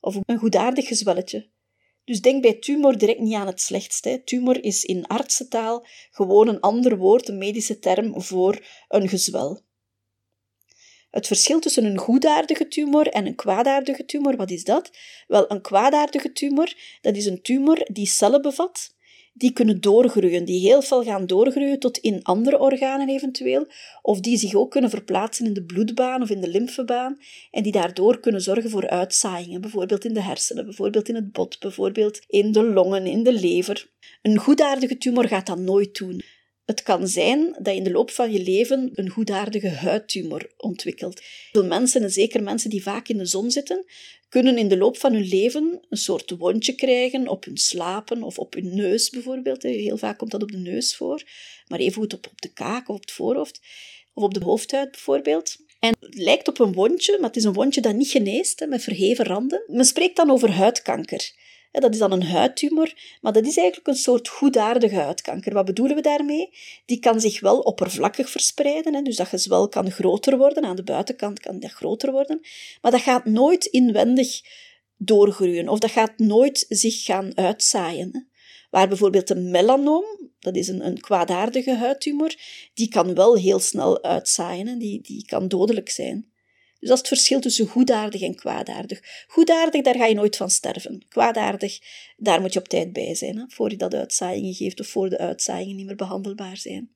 of 0.00 0.18
een 0.26 0.38
goedaardig 0.38 0.86
gezwelletje. 0.86 1.48
Dus 2.04 2.20
denk 2.20 2.42
bij 2.42 2.54
tumor 2.54 2.98
direct 2.98 3.20
niet 3.20 3.34
aan 3.34 3.46
het 3.46 3.60
slechtste. 3.60 4.22
Tumor 4.24 4.64
is 4.64 4.84
in 4.84 5.06
artsentaal 5.06 5.86
gewoon 6.10 6.48
een 6.48 6.60
ander 6.60 6.96
woord, 6.96 7.28
een 7.28 7.38
medische 7.38 7.78
term 7.78 8.22
voor 8.22 8.66
een 8.88 9.08
gezwel. 9.08 9.62
Het 11.14 11.26
verschil 11.26 11.60
tussen 11.60 11.84
een 11.84 11.98
goedaardige 11.98 12.68
tumor 12.68 13.06
en 13.06 13.26
een 13.26 13.34
kwaadaardige 13.34 14.04
tumor, 14.04 14.36
wat 14.36 14.50
is 14.50 14.64
dat? 14.64 14.90
Wel, 15.26 15.50
een 15.50 15.60
kwaadaardige 15.60 16.32
tumor, 16.32 16.74
dat 17.00 17.16
is 17.16 17.26
een 17.26 17.42
tumor 17.42 17.86
die 17.92 18.06
cellen 18.06 18.42
bevat 18.42 18.94
die 19.36 19.52
kunnen 19.52 19.80
doorgroeien, 19.80 20.44
die 20.44 20.60
heel 20.60 20.82
veel 20.82 21.02
gaan 21.02 21.26
doorgroeien 21.26 21.78
tot 21.78 21.98
in 21.98 22.22
andere 22.22 22.58
organen 22.58 23.08
eventueel, 23.08 23.66
of 24.02 24.20
die 24.20 24.36
zich 24.36 24.54
ook 24.54 24.70
kunnen 24.70 24.90
verplaatsen 24.90 25.46
in 25.46 25.52
de 25.52 25.62
bloedbaan 25.62 26.22
of 26.22 26.30
in 26.30 26.40
de 26.40 26.48
lymfebaan, 26.48 27.18
en 27.50 27.62
die 27.62 27.72
daardoor 27.72 28.20
kunnen 28.20 28.40
zorgen 28.40 28.70
voor 28.70 28.88
uitzaaiingen, 28.88 29.60
bijvoorbeeld 29.60 30.04
in 30.04 30.14
de 30.14 30.22
hersenen, 30.22 30.64
bijvoorbeeld 30.64 31.08
in 31.08 31.14
het 31.14 31.32
bot, 31.32 31.60
bijvoorbeeld 31.60 32.20
in 32.28 32.52
de 32.52 32.62
longen, 32.62 33.06
in 33.06 33.22
de 33.22 33.32
lever. 33.32 33.88
Een 34.22 34.38
goedaardige 34.38 34.98
tumor 34.98 35.28
gaat 35.28 35.46
dat 35.46 35.58
nooit 35.58 35.98
doen. 35.98 36.22
Het 36.64 36.82
kan 36.82 37.08
zijn 37.08 37.56
dat 37.58 37.72
je 37.72 37.78
in 37.78 37.84
de 37.84 37.90
loop 37.90 38.10
van 38.10 38.32
je 38.32 38.42
leven 38.42 38.90
een 38.94 39.08
goedaardige 39.08 39.68
huidtumor 39.68 40.50
ontwikkelt. 40.56 41.20
Veel 41.52 41.64
mensen, 41.64 42.02
en 42.02 42.10
zeker 42.10 42.42
mensen 42.42 42.70
die 42.70 42.82
vaak 42.82 43.08
in 43.08 43.18
de 43.18 43.26
zon 43.26 43.50
zitten, 43.50 43.84
kunnen 44.28 44.58
in 44.58 44.68
de 44.68 44.76
loop 44.76 44.98
van 44.98 45.12
hun 45.12 45.26
leven 45.26 45.80
een 45.88 45.96
soort 45.96 46.30
wondje 46.30 46.74
krijgen 46.74 47.28
op 47.28 47.44
hun 47.44 47.56
slapen 47.56 48.22
of 48.22 48.38
op 48.38 48.54
hun 48.54 48.74
neus 48.74 49.10
bijvoorbeeld. 49.10 49.62
Heel 49.62 49.98
vaak 49.98 50.18
komt 50.18 50.30
dat 50.30 50.42
op 50.42 50.50
de 50.50 50.58
neus 50.58 50.96
voor, 50.96 51.22
maar 51.68 51.78
even 51.78 52.00
goed 52.00 52.14
op, 52.14 52.26
op 52.26 52.40
de 52.40 52.52
kaak 52.52 52.88
of 52.88 52.94
op 52.94 53.00
het 53.00 53.12
voorhoofd 53.12 53.60
of 54.14 54.22
op 54.22 54.34
de 54.34 54.44
hoofdhuid 54.44 54.90
bijvoorbeeld. 54.90 55.56
En 55.80 55.96
het 56.00 56.14
lijkt 56.14 56.48
op 56.48 56.58
een 56.58 56.72
wondje, 56.72 57.16
maar 57.18 57.28
het 57.28 57.36
is 57.36 57.44
een 57.44 57.52
wondje 57.52 57.80
dat 57.80 57.94
niet 57.94 58.10
geneest, 58.10 58.66
met 58.68 58.82
verheven 58.82 59.24
randen. 59.24 59.62
Men 59.66 59.84
spreekt 59.84 60.16
dan 60.16 60.30
over 60.30 60.50
huidkanker. 60.50 61.32
Dat 61.80 61.92
is 61.92 61.98
dan 61.98 62.12
een 62.12 62.22
huidtumor, 62.22 62.92
maar 63.20 63.32
dat 63.32 63.46
is 63.46 63.56
eigenlijk 63.56 63.88
een 63.88 63.94
soort 63.94 64.28
goedaardige 64.28 64.94
huidkanker. 64.94 65.52
Wat 65.52 65.64
bedoelen 65.64 65.96
we 65.96 66.02
daarmee? 66.02 66.50
Die 66.86 66.98
kan 66.98 67.20
zich 67.20 67.40
wel 67.40 67.58
oppervlakkig 67.58 68.30
verspreiden, 68.30 69.04
dus 69.04 69.16
dat 69.16 69.28
gezwel 69.28 69.68
kan 69.68 69.90
groter 69.90 70.38
worden, 70.38 70.64
aan 70.64 70.76
de 70.76 70.82
buitenkant 70.82 71.40
kan 71.40 71.60
dat 71.60 71.70
groter 71.70 72.12
worden, 72.12 72.40
maar 72.80 72.90
dat 72.90 73.00
gaat 73.00 73.24
nooit 73.24 73.64
inwendig 73.64 74.40
doorgroeien 74.96 75.68
of 75.68 75.78
dat 75.78 75.90
gaat 75.90 76.18
nooit 76.18 76.66
zich 76.68 77.04
gaan 77.04 77.36
uitzaaien. 77.36 78.28
Waar 78.70 78.88
bijvoorbeeld 78.88 79.30
een 79.30 79.50
melanoom, 79.50 80.04
dat 80.38 80.56
is 80.56 80.68
een, 80.68 80.86
een 80.86 81.00
kwaadaardige 81.00 81.74
huidtumor, 81.74 82.34
die 82.74 82.88
kan 82.88 83.14
wel 83.14 83.36
heel 83.36 83.58
snel 83.58 84.02
uitzaaien, 84.02 84.78
die, 84.78 85.00
die 85.00 85.24
kan 85.24 85.48
dodelijk 85.48 85.90
zijn. 85.90 86.32
Dus 86.84 86.92
dat 86.92 87.02
is 87.02 87.10
het 87.10 87.18
verschil 87.18 87.40
tussen 87.40 87.66
goedaardig 87.66 88.20
en 88.20 88.34
kwaadaardig. 88.34 89.00
Goedaardig, 89.26 89.82
daar 89.82 89.96
ga 89.96 90.06
je 90.06 90.14
nooit 90.14 90.36
van 90.36 90.50
sterven. 90.50 91.04
Kwaadaardig, 91.08 91.78
daar 92.16 92.40
moet 92.40 92.52
je 92.52 92.58
op 92.58 92.68
tijd 92.68 92.92
bij 92.92 93.14
zijn, 93.14 93.36
hè, 93.36 93.44
voor 93.48 93.70
je 93.70 93.76
dat 93.76 93.94
uitzaaiingen 93.94 94.54
geeft 94.54 94.80
of 94.80 94.86
voor 94.86 95.08
de 95.08 95.18
uitzaaiingen 95.18 95.76
niet 95.76 95.86
meer 95.86 95.96
behandelbaar 95.96 96.56
zijn. 96.56 96.93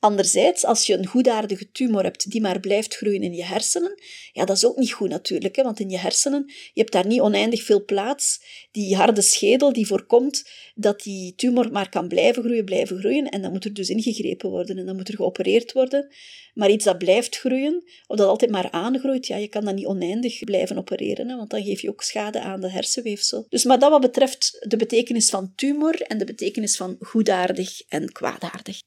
Anderzijds, 0.00 0.64
als 0.64 0.86
je 0.86 0.94
een 0.94 1.06
goedaardige 1.06 1.70
tumor 1.70 2.02
hebt 2.02 2.30
die 2.30 2.40
maar 2.40 2.60
blijft 2.60 2.96
groeien 2.96 3.22
in 3.22 3.34
je 3.34 3.44
hersenen, 3.44 4.02
ja, 4.32 4.44
dat 4.44 4.56
is 4.56 4.64
ook 4.64 4.76
niet 4.76 4.92
goed 4.92 5.08
natuurlijk, 5.08 5.56
hè, 5.56 5.62
want 5.62 5.80
in 5.80 5.90
je 5.90 5.98
hersenen, 5.98 6.44
je 6.46 6.80
hebt 6.80 6.92
daar 6.92 7.06
niet 7.06 7.20
oneindig 7.20 7.62
veel 7.62 7.84
plaats. 7.84 8.40
Die 8.70 8.96
harde 8.96 9.22
schedel 9.22 9.72
die 9.72 9.86
voorkomt 9.86 10.50
dat 10.74 11.02
die 11.02 11.34
tumor 11.34 11.72
maar 11.72 11.88
kan 11.88 12.08
blijven 12.08 12.42
groeien, 12.42 12.64
blijven 12.64 12.98
groeien, 12.98 13.28
en 13.28 13.42
dan 13.42 13.52
moet 13.52 13.64
er 13.64 13.74
dus 13.74 13.88
ingegrepen 13.88 14.50
worden 14.50 14.78
en 14.78 14.86
dan 14.86 14.96
moet 14.96 15.08
er 15.08 15.14
geopereerd 15.14 15.72
worden. 15.72 16.14
Maar 16.54 16.70
iets 16.70 16.84
dat 16.84 16.98
blijft 16.98 17.38
groeien, 17.38 17.82
of 18.06 18.16
dat 18.16 18.28
altijd 18.28 18.50
maar 18.50 18.70
aangroeit, 18.70 19.26
ja, 19.26 19.36
je 19.36 19.48
kan 19.48 19.64
dat 19.64 19.74
niet 19.74 19.86
oneindig 19.86 20.44
blijven 20.44 20.78
opereren, 20.78 21.28
hè, 21.28 21.36
want 21.36 21.50
dan 21.50 21.62
geef 21.62 21.80
je 21.80 21.88
ook 21.88 22.02
schade 22.02 22.40
aan 22.40 22.60
de 22.60 22.70
hersenweefsel. 22.70 23.46
Dus 23.48 23.64
maar 23.64 23.78
dat 23.78 23.90
wat 23.90 24.00
betreft 24.00 24.64
de 24.68 24.76
betekenis 24.76 25.30
van 25.30 25.52
tumor 25.54 26.00
en 26.02 26.18
de 26.18 26.24
betekenis 26.24 26.76
van 26.76 26.96
goedaardig 27.00 27.80
en 27.88 28.12
kwaadaardig. 28.12 28.80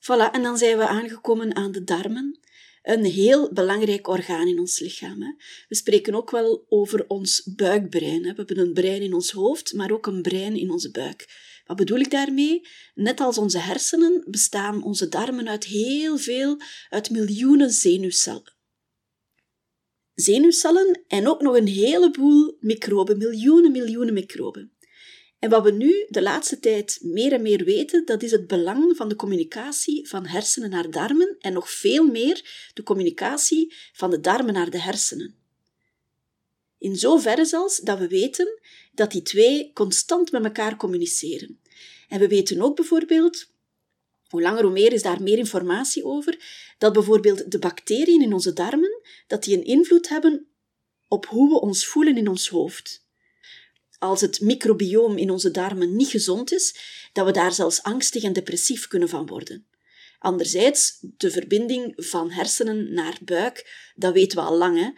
Voilà, 0.00 0.30
en 0.32 0.42
dan 0.42 0.58
zijn 0.58 0.78
we 0.78 0.86
aangekomen 0.86 1.56
aan 1.56 1.72
de 1.72 1.84
darmen. 1.84 2.38
een 2.82 3.04
heel 3.04 3.52
belangrijk 3.52 4.08
orgaan 4.08 4.46
in 4.48 4.58
ons 4.58 4.78
lichaam. 4.78 5.22
Hè. 5.22 5.32
We 5.68 5.74
spreken 5.74 6.14
ook 6.14 6.30
wel 6.30 6.64
over 6.68 7.04
ons 7.08 7.42
buikbrein. 7.56 8.24
Hè. 8.24 8.30
We 8.30 8.36
hebben 8.36 8.58
een 8.58 8.72
brein 8.72 9.02
in 9.02 9.14
ons 9.14 9.30
hoofd, 9.30 9.72
maar 9.72 9.90
ook 9.90 10.06
een 10.06 10.22
brein 10.22 10.56
in 10.56 10.70
onze 10.70 10.90
buik. 10.90 11.28
Wat 11.66 11.76
bedoel 11.76 11.98
ik 11.98 12.10
daarmee? 12.10 12.60
Net 12.94 13.20
als 13.20 13.38
onze 13.38 13.58
hersenen 13.58 14.24
bestaan 14.26 14.82
onze 14.82 15.08
darmen 15.08 15.48
uit 15.48 15.64
heel 15.64 16.18
veel, 16.18 16.60
uit 16.88 17.10
miljoenen 17.10 17.70
zenuwcellen. 17.70 18.54
Zenuwcellen 20.14 21.04
en 21.06 21.28
ook 21.28 21.40
nog 21.40 21.56
een 21.56 21.66
heleboel 21.66 22.56
microben, 22.60 23.18
miljoenen, 23.18 23.72
miljoenen 23.72 24.14
microben. 24.14 24.72
En 25.40 25.50
wat 25.50 25.62
we 25.62 25.70
nu 25.70 26.06
de 26.08 26.22
laatste 26.22 26.58
tijd 26.58 26.98
meer 27.02 27.32
en 27.32 27.42
meer 27.42 27.64
weten, 27.64 28.04
dat 28.04 28.22
is 28.22 28.30
het 28.30 28.46
belang 28.46 28.96
van 28.96 29.08
de 29.08 29.16
communicatie 29.16 30.08
van 30.08 30.26
hersenen 30.26 30.70
naar 30.70 30.90
darmen 30.90 31.36
en 31.38 31.52
nog 31.52 31.70
veel 31.70 32.06
meer 32.06 32.70
de 32.74 32.82
communicatie 32.82 33.74
van 33.92 34.10
de 34.10 34.20
darmen 34.20 34.54
naar 34.54 34.70
de 34.70 34.80
hersenen. 34.80 35.34
In 36.78 36.96
zoverre 36.96 37.44
zelfs 37.44 37.78
dat 37.78 37.98
we 37.98 38.08
weten 38.08 38.60
dat 38.92 39.10
die 39.10 39.22
twee 39.22 39.72
constant 39.72 40.32
met 40.32 40.44
elkaar 40.44 40.76
communiceren. 40.76 41.60
En 42.08 42.18
we 42.18 42.28
weten 42.28 42.60
ook 42.60 42.76
bijvoorbeeld, 42.76 43.50
hoe 44.28 44.42
langer 44.42 44.62
hoe 44.62 44.72
meer 44.72 44.92
is 44.92 45.02
daar 45.02 45.22
meer 45.22 45.38
informatie 45.38 46.04
over, 46.04 46.38
dat 46.78 46.92
bijvoorbeeld 46.92 47.50
de 47.50 47.58
bacteriën 47.58 48.22
in 48.22 48.32
onze 48.32 48.52
darmen, 48.52 49.02
dat 49.26 49.44
die 49.44 49.56
een 49.56 49.64
invloed 49.64 50.08
hebben 50.08 50.46
op 51.08 51.26
hoe 51.26 51.48
we 51.48 51.60
ons 51.60 51.86
voelen 51.86 52.16
in 52.16 52.28
ons 52.28 52.48
hoofd 52.48 52.99
als 54.00 54.20
het 54.20 54.40
microbioom 54.40 55.16
in 55.16 55.30
onze 55.30 55.50
darmen 55.50 55.96
niet 55.96 56.08
gezond 56.08 56.52
is, 56.52 56.74
dat 57.12 57.26
we 57.26 57.32
daar 57.32 57.52
zelfs 57.52 57.82
angstig 57.82 58.22
en 58.22 58.32
depressief 58.32 58.88
kunnen 58.88 59.08
van 59.08 59.26
worden. 59.26 59.66
Anderzijds, 60.18 60.98
de 61.00 61.30
verbinding 61.30 61.92
van 61.96 62.30
hersenen 62.30 62.92
naar 62.94 63.18
buik, 63.24 63.90
dat 63.94 64.12
weten 64.12 64.38
we 64.38 64.44
al 64.44 64.56
lang. 64.56 64.78
Hè? 64.78 64.90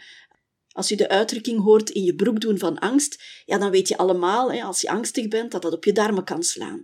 Als 0.71 0.89
je 0.89 0.95
de 0.95 1.09
uitdrukking 1.09 1.61
hoort 1.61 1.89
in 1.89 2.03
je 2.03 2.15
broek 2.15 2.41
doen 2.41 2.57
van 2.57 2.79
angst, 2.79 3.23
ja, 3.45 3.57
dan 3.57 3.71
weet 3.71 3.87
je 3.87 3.97
allemaal, 3.97 4.51
hè, 4.51 4.63
als 4.63 4.81
je 4.81 4.89
angstig 4.89 5.27
bent, 5.27 5.51
dat 5.51 5.61
dat 5.61 5.73
op 5.73 5.83
je 5.83 5.93
darmen 5.93 6.23
kan 6.23 6.43
slaan. 6.43 6.83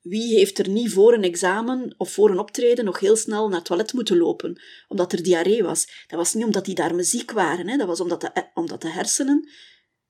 Wie 0.00 0.34
heeft 0.34 0.58
er 0.58 0.68
niet 0.68 0.92
voor 0.92 1.12
een 1.12 1.22
examen 1.22 1.94
of 1.96 2.12
voor 2.12 2.30
een 2.30 2.38
optreden 2.38 2.84
nog 2.84 3.00
heel 3.00 3.16
snel 3.16 3.48
naar 3.48 3.56
het 3.56 3.64
toilet 3.64 3.92
moeten 3.92 4.16
lopen, 4.16 4.60
omdat 4.88 5.12
er 5.12 5.22
diarree 5.22 5.62
was? 5.62 6.04
Dat 6.06 6.18
was 6.18 6.34
niet 6.34 6.44
omdat 6.44 6.64
die 6.64 6.74
darmen 6.74 7.04
ziek 7.04 7.30
waren, 7.30 7.68
hè? 7.68 7.76
dat 7.76 7.86
was 7.86 8.00
omdat 8.00 8.20
de, 8.20 8.30
omdat 8.54 8.82
de 8.82 8.90
hersenen 8.90 9.48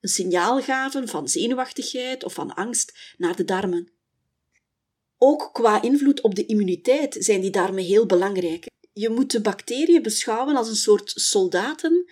een 0.01 0.09
signaal 0.09 0.61
gaven 0.61 1.07
van 1.07 1.27
zenuwachtigheid 1.27 2.23
of 2.23 2.33
van 2.33 2.53
angst 2.53 3.13
naar 3.17 3.35
de 3.35 3.43
darmen. 3.43 3.91
Ook 5.17 5.49
qua 5.53 5.81
invloed 5.81 6.21
op 6.21 6.35
de 6.35 6.45
immuniteit 6.45 7.15
zijn 7.19 7.41
die 7.41 7.49
darmen 7.49 7.83
heel 7.83 8.05
belangrijk. 8.05 8.65
Je 8.93 9.09
moet 9.09 9.31
de 9.31 9.41
bacteriën 9.41 10.01
beschouwen 10.01 10.55
als 10.55 10.69
een 10.69 10.75
soort 10.75 11.11
soldaten 11.15 12.05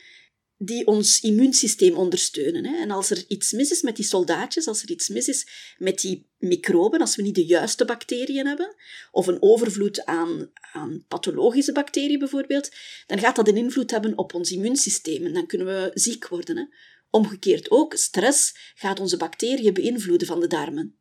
die 0.58 0.88
ons 0.88 1.20
immuunsysteem 1.20 1.96
ondersteunen. 1.96 2.66
En 2.66 2.92
als 2.92 3.10
er 3.10 3.26
iets 3.28 3.52
mis 3.52 3.72
is 3.72 3.82
met 3.82 3.96
die 3.96 4.06
soldaatjes, 4.06 4.68
als 4.68 4.82
er 4.82 4.90
iets 4.90 5.08
mis 5.08 5.28
is 5.28 5.48
met 5.78 6.00
die 6.00 6.26
microben, 6.38 7.00
als 7.00 7.16
we 7.16 7.22
niet 7.22 7.36
de 7.36 7.46
juiste 7.46 7.86
bacteriën 7.86 8.48
hebben, 8.48 8.76
of 9.12 9.28
een 9.28 9.42
overvloed 9.42 10.06
aan, 10.06 10.52
aan 10.74 11.06
pathologische 11.08 11.72
bacteriën 11.72 12.20
bijvoorbeeld, 12.20 12.72
dan 13.08 13.20
gaat 13.20 13.36
dat 13.36 13.48
een 13.48 13.58
invloed 13.58 13.92
hebben 13.92 14.18
op 14.18 14.34
ons 14.34 14.52
immuunsysteem 14.52 15.26
en 15.26 15.34
dan 15.34 15.48
kunnen 15.48 15.68
we 15.68 15.92
ziek 15.94 16.28
worden. 16.28 16.70
Omgekeerd 17.10 17.72
ook, 17.72 17.96
stress 17.96 18.56
gaat 18.76 19.00
onze 19.00 19.18
bacteriën 19.18 19.74
beïnvloeden 19.74 20.28
van 20.28 20.40
de 20.40 20.48
darmen. 20.48 21.00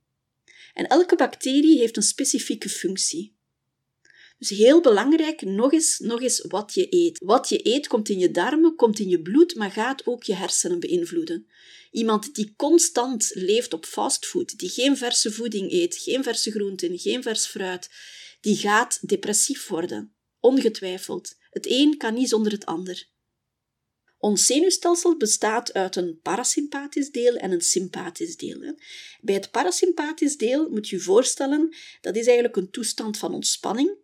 En 0.74 0.86
elke 0.86 1.16
bacterie 1.16 1.78
heeft 1.78 1.96
een 1.96 2.02
specifieke 2.02 2.68
functie. 2.68 3.36
Dus 4.38 4.48
heel 4.48 4.80
belangrijk, 4.80 5.42
nog 5.42 5.72
eens, 5.72 5.98
nog 5.98 6.22
eens 6.22 6.44
wat 6.48 6.74
je 6.74 6.86
eet. 6.90 7.18
Wat 7.24 7.48
je 7.48 7.66
eet 7.66 7.86
komt 7.86 8.08
in 8.08 8.18
je 8.18 8.30
darmen, 8.30 8.74
komt 8.74 8.98
in 8.98 9.08
je 9.08 9.22
bloed, 9.22 9.54
maar 9.54 9.70
gaat 9.70 10.06
ook 10.06 10.22
je 10.22 10.34
hersenen 10.34 10.80
beïnvloeden. 10.80 11.46
Iemand 11.90 12.34
die 12.34 12.54
constant 12.56 13.30
leeft 13.34 13.72
op 13.72 13.84
fastfood, 13.84 14.58
die 14.58 14.68
geen 14.68 14.96
verse 14.96 15.32
voeding 15.32 15.72
eet, 15.72 15.96
geen 15.96 16.22
verse 16.22 16.50
groenten, 16.50 16.98
geen 16.98 17.22
vers 17.22 17.46
fruit, 17.46 17.90
die 18.40 18.56
gaat 18.56 19.08
depressief 19.08 19.68
worden. 19.68 20.14
Ongetwijfeld. 20.40 21.36
Het 21.50 21.66
een 21.70 21.96
kan 21.96 22.14
niet 22.14 22.28
zonder 22.28 22.52
het 22.52 22.66
ander. 22.66 23.08
Ons 24.18 24.46
zenuwstelsel 24.46 25.16
bestaat 25.16 25.72
uit 25.72 25.96
een 25.96 26.20
parasympathisch 26.22 27.10
deel 27.10 27.34
en 27.34 27.50
een 27.50 27.60
sympathisch 27.60 28.36
deel. 28.36 28.74
Bij 29.20 29.34
het 29.34 29.50
parasympathisch 29.50 30.36
deel 30.36 30.68
moet 30.68 30.88
je 30.88 30.96
je 30.96 31.02
voorstellen, 31.02 31.76
dat 32.00 32.16
is 32.16 32.26
eigenlijk 32.26 32.56
een 32.56 32.70
toestand 32.70 33.18
van 33.18 33.34
ontspanning. 33.34 33.96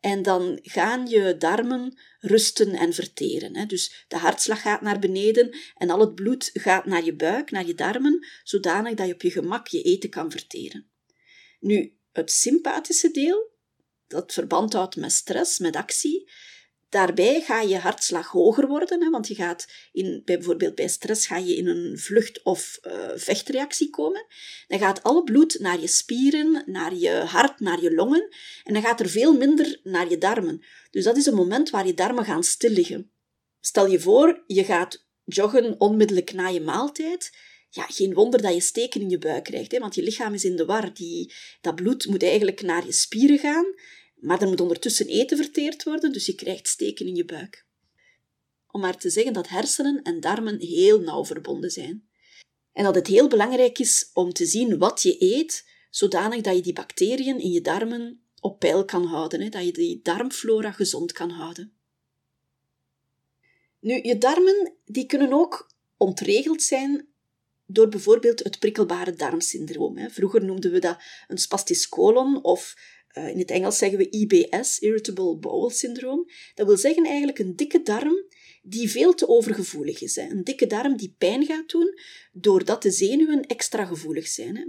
En 0.00 0.22
dan 0.22 0.58
gaan 0.62 1.06
je 1.06 1.36
darmen 1.36 1.98
rusten 2.20 2.72
en 2.72 2.92
verteren. 2.92 3.68
Dus 3.68 4.04
de 4.08 4.16
hartslag 4.16 4.60
gaat 4.60 4.80
naar 4.80 4.98
beneden 4.98 5.56
en 5.74 5.90
al 5.90 6.00
het 6.00 6.14
bloed 6.14 6.50
gaat 6.52 6.86
naar 6.86 7.04
je 7.04 7.14
buik, 7.14 7.50
naar 7.50 7.66
je 7.66 7.74
darmen, 7.74 8.26
zodanig 8.42 8.94
dat 8.94 9.06
je 9.06 9.14
op 9.14 9.22
je 9.22 9.30
gemak 9.30 9.66
je 9.66 9.82
eten 9.82 10.10
kan 10.10 10.30
verteren. 10.30 10.90
Nu, 11.60 11.96
het 12.12 12.30
sympathische 12.30 13.10
deel, 13.10 13.50
dat 14.06 14.32
verband 14.32 14.72
houdt 14.72 14.96
met 14.96 15.12
stress, 15.12 15.58
met 15.58 15.76
actie, 15.76 16.30
Daarbij 16.88 17.40
ga 17.40 17.60
je 17.60 17.76
hartslag 17.76 18.26
hoger 18.26 18.66
worden, 18.66 19.02
hè, 19.02 19.10
want 19.10 19.28
je 19.28 19.34
gaat 19.34 19.66
in, 19.92 20.22
bijvoorbeeld 20.24 20.74
bij 20.74 20.88
stress 20.88 21.26
ga 21.26 21.36
je 21.36 21.56
in 21.56 21.66
een 21.66 21.98
vlucht- 21.98 22.42
of 22.42 22.78
uh, 22.82 22.92
vechtreactie 23.14 23.90
komen. 23.90 24.26
Dan 24.68 24.78
gaat 24.78 25.02
alle 25.02 25.24
bloed 25.24 25.58
naar 25.60 25.80
je 25.80 25.86
spieren, 25.86 26.62
naar 26.66 26.94
je 26.94 27.10
hart, 27.10 27.60
naar 27.60 27.82
je 27.82 27.94
longen 27.94 28.28
en 28.64 28.72
dan 28.72 28.82
gaat 28.82 29.00
er 29.00 29.08
veel 29.08 29.36
minder 29.36 29.80
naar 29.82 30.10
je 30.10 30.18
darmen. 30.18 30.64
Dus 30.90 31.04
dat 31.04 31.16
is 31.16 31.26
een 31.26 31.34
moment 31.34 31.70
waar 31.70 31.86
je 31.86 31.94
darmen 31.94 32.24
gaan 32.24 32.44
stilliggen. 32.44 33.10
Stel 33.60 33.86
je 33.86 34.00
voor, 34.00 34.42
je 34.46 34.64
gaat 34.64 35.06
joggen 35.24 35.80
onmiddellijk 35.80 36.32
na 36.32 36.48
je 36.48 36.60
maaltijd. 36.60 37.36
Ja, 37.70 37.86
geen 37.88 38.14
wonder 38.14 38.42
dat 38.42 38.54
je 38.54 38.60
steken 38.60 39.00
in 39.00 39.10
je 39.10 39.18
buik 39.18 39.44
krijgt, 39.44 39.72
hè, 39.72 39.78
want 39.78 39.94
je 39.94 40.02
lichaam 40.02 40.34
is 40.34 40.44
in 40.44 40.56
de 40.56 40.64
war. 40.64 40.94
Die, 40.94 41.32
dat 41.60 41.74
bloed 41.74 42.06
moet 42.06 42.22
eigenlijk 42.22 42.62
naar 42.62 42.86
je 42.86 42.92
spieren 42.92 43.38
gaan 43.38 43.74
maar 44.16 44.42
er 44.42 44.48
moet 44.48 44.60
ondertussen 44.60 45.06
eten 45.06 45.36
verteerd 45.36 45.82
worden, 45.82 46.12
dus 46.12 46.26
je 46.26 46.34
krijgt 46.34 46.68
steken 46.68 47.06
in 47.06 47.14
je 47.14 47.24
buik. 47.24 47.66
Om 48.70 48.80
maar 48.80 48.96
te 48.96 49.10
zeggen 49.10 49.32
dat 49.32 49.48
hersenen 49.48 50.02
en 50.02 50.20
darmen 50.20 50.58
heel 50.60 51.00
nauw 51.00 51.24
verbonden 51.24 51.70
zijn. 51.70 52.08
En 52.72 52.84
dat 52.84 52.94
het 52.94 53.06
heel 53.06 53.28
belangrijk 53.28 53.78
is 53.78 54.10
om 54.12 54.32
te 54.32 54.46
zien 54.46 54.78
wat 54.78 55.02
je 55.02 55.16
eet, 55.18 55.68
zodanig 55.90 56.40
dat 56.40 56.54
je 56.54 56.62
die 56.62 56.72
bacteriën 56.72 57.40
in 57.40 57.50
je 57.50 57.60
darmen 57.60 58.20
op 58.40 58.58
peil 58.58 58.84
kan 58.84 59.04
houden, 59.04 59.40
hè, 59.40 59.48
dat 59.48 59.64
je 59.64 59.72
die 59.72 60.00
darmflora 60.02 60.72
gezond 60.72 61.12
kan 61.12 61.30
houden. 61.30 61.72
Nu, 63.80 64.00
je 64.02 64.18
darmen 64.18 64.72
die 64.84 65.06
kunnen 65.06 65.32
ook 65.32 65.70
ontregeld 65.96 66.62
zijn 66.62 67.08
door 67.66 67.88
bijvoorbeeld 67.88 68.44
het 68.44 68.58
prikkelbare 68.58 69.12
darmsyndroom. 69.12 70.10
Vroeger 70.10 70.44
noemden 70.44 70.70
we 70.72 70.78
dat 70.78 70.98
een 71.28 71.38
spastisch 71.38 71.88
colon 71.88 72.44
of 72.44 72.76
eh, 73.16 73.28
in 73.28 73.38
het 73.38 73.50
Engels 73.50 73.78
zeggen 73.78 73.98
we 73.98 74.10
IBS, 74.10 74.78
Irritable 74.78 75.36
Bowel 75.36 75.70
Syndrome. 75.70 76.32
Dat 76.54 76.66
wil 76.66 76.76
zeggen 76.76 77.04
eigenlijk 77.04 77.38
een 77.38 77.56
dikke 77.56 77.82
darm 77.82 78.24
die 78.62 78.90
veel 78.90 79.14
te 79.14 79.28
overgevoelig 79.28 80.02
is. 80.02 80.16
Hè. 80.16 80.22
Een 80.22 80.44
dikke 80.44 80.66
darm 80.66 80.96
die 80.96 81.14
pijn 81.18 81.46
gaat 81.46 81.68
doen 81.68 81.98
doordat 82.32 82.82
de 82.82 82.90
zenuwen 82.90 83.46
extra 83.46 83.84
gevoelig 83.84 84.26
zijn. 84.28 84.56
Hè. 84.56 84.64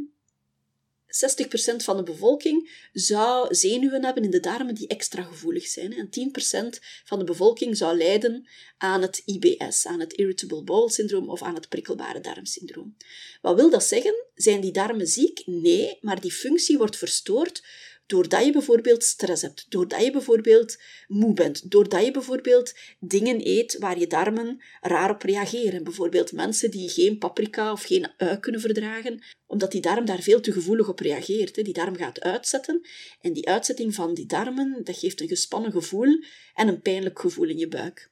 60% 1.07 1.83
van 1.83 1.97
de 1.97 2.03
bevolking 2.03 2.87
zou 2.93 3.55
zenuwen 3.55 4.05
hebben 4.05 4.23
in 4.23 4.29
de 4.31 4.39
darmen 4.39 4.75
die 4.75 4.87
extra 4.87 5.23
gevoelig 5.23 5.67
zijn. 5.67 5.93
En 5.93 6.09
10% 6.09 6.79
van 7.05 7.19
de 7.19 7.25
bevolking 7.25 7.77
zou 7.77 7.97
lijden 7.97 8.47
aan 8.77 9.01
het 9.01 9.21
IBS, 9.25 9.85
aan 9.85 9.99
het 9.99 10.13
Irritable 10.13 10.63
Bowel 10.63 10.89
Syndrome 10.89 11.31
of 11.31 11.41
aan 11.41 11.55
het 11.55 11.69
prikkelbare 11.69 12.19
darmsyndroom. 12.19 12.97
Wat 13.41 13.55
wil 13.55 13.69
dat 13.69 13.83
zeggen? 13.83 14.25
Zijn 14.35 14.61
die 14.61 14.71
darmen 14.71 15.07
ziek? 15.07 15.41
Nee, 15.45 15.97
maar 16.01 16.21
die 16.21 16.31
functie 16.31 16.77
wordt 16.77 16.97
verstoord 16.97 17.63
Doordat 18.07 18.45
je 18.45 18.51
bijvoorbeeld 18.51 19.03
stress 19.03 19.41
hebt, 19.41 19.65
doordat 19.69 20.03
je 20.03 20.11
bijvoorbeeld 20.11 20.81
moe 21.07 21.33
bent, 21.33 21.71
doordat 21.71 22.05
je 22.05 22.11
bijvoorbeeld 22.11 22.73
dingen 22.99 23.47
eet 23.47 23.77
waar 23.79 23.99
je 23.99 24.07
darmen 24.07 24.63
raar 24.81 25.09
op 25.09 25.21
reageren. 25.21 25.83
Bijvoorbeeld 25.83 26.31
mensen 26.31 26.71
die 26.71 26.89
geen 26.89 27.17
paprika 27.17 27.71
of 27.71 27.83
geen 27.83 28.11
ui 28.17 28.39
kunnen 28.39 28.61
verdragen, 28.61 29.23
omdat 29.45 29.71
die 29.71 29.81
darm 29.81 30.05
daar 30.05 30.21
veel 30.21 30.41
te 30.41 30.51
gevoelig 30.51 30.89
op 30.89 30.99
reageert. 30.99 31.55
Die 31.55 31.73
darm 31.73 31.95
gaat 31.95 32.21
uitzetten 32.21 32.87
en 33.21 33.33
die 33.33 33.47
uitzetting 33.47 33.95
van 33.95 34.13
die 34.13 34.25
darmen, 34.25 34.81
dat 34.83 34.97
geeft 34.97 35.21
een 35.21 35.27
gespannen 35.27 35.71
gevoel 35.71 36.23
en 36.53 36.67
een 36.67 36.81
pijnlijk 36.81 37.19
gevoel 37.19 37.47
in 37.47 37.57
je 37.57 37.67
buik. 37.67 38.09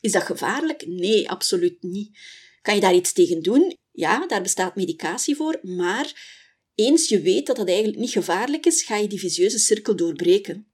Is 0.00 0.12
dat 0.12 0.22
gevaarlijk? 0.22 0.86
Nee, 0.86 1.30
absoluut 1.30 1.82
niet. 1.82 2.18
Kan 2.62 2.74
je 2.74 2.80
daar 2.80 2.94
iets 2.94 3.12
tegen 3.12 3.42
doen? 3.42 3.76
Ja, 3.92 4.26
daar 4.26 4.42
bestaat 4.42 4.76
medicatie 4.76 5.36
voor, 5.36 5.58
maar 5.62 6.37
eens 6.78 7.08
je 7.08 7.20
weet 7.20 7.46
dat 7.46 7.56
dat 7.56 7.68
eigenlijk 7.68 7.98
niet 7.98 8.10
gevaarlijk 8.10 8.66
is, 8.66 8.82
ga 8.82 8.96
je 8.96 9.08
die 9.08 9.18
visieuze 9.18 9.58
cirkel 9.58 9.96
doorbreken. 9.96 10.66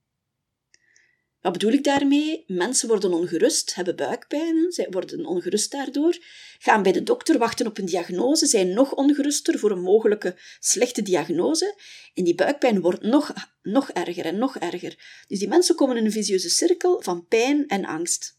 Wat 1.40 1.52
bedoel 1.52 1.72
ik 1.72 1.84
daarmee? 1.84 2.44
Mensen 2.46 2.88
worden 2.88 3.12
ongerust, 3.12 3.74
hebben 3.74 3.96
buikpijn, 3.96 4.72
zij 4.72 4.86
worden 4.90 5.26
ongerust 5.26 5.70
daardoor, 5.70 6.18
gaan 6.58 6.82
bij 6.82 6.92
de 6.92 7.02
dokter 7.02 7.38
wachten 7.38 7.66
op 7.66 7.78
een 7.78 7.84
diagnose, 7.84 8.46
zijn 8.46 8.74
nog 8.74 8.94
ongeruster 8.94 9.58
voor 9.58 9.70
een 9.70 9.82
mogelijke 9.82 10.36
slechte 10.60 11.02
diagnose 11.02 11.80
en 12.14 12.24
die 12.24 12.34
buikpijn 12.34 12.80
wordt 12.80 13.02
nog, 13.02 13.32
nog 13.62 13.90
erger 13.90 14.24
en 14.24 14.38
nog 14.38 14.56
erger. 14.56 15.22
Dus 15.28 15.38
die 15.38 15.48
mensen 15.48 15.74
komen 15.74 15.96
in 15.96 16.04
een 16.04 16.12
visieuze 16.12 16.48
cirkel 16.50 17.02
van 17.02 17.26
pijn 17.26 17.66
en 17.68 17.84
angst. 17.84 18.38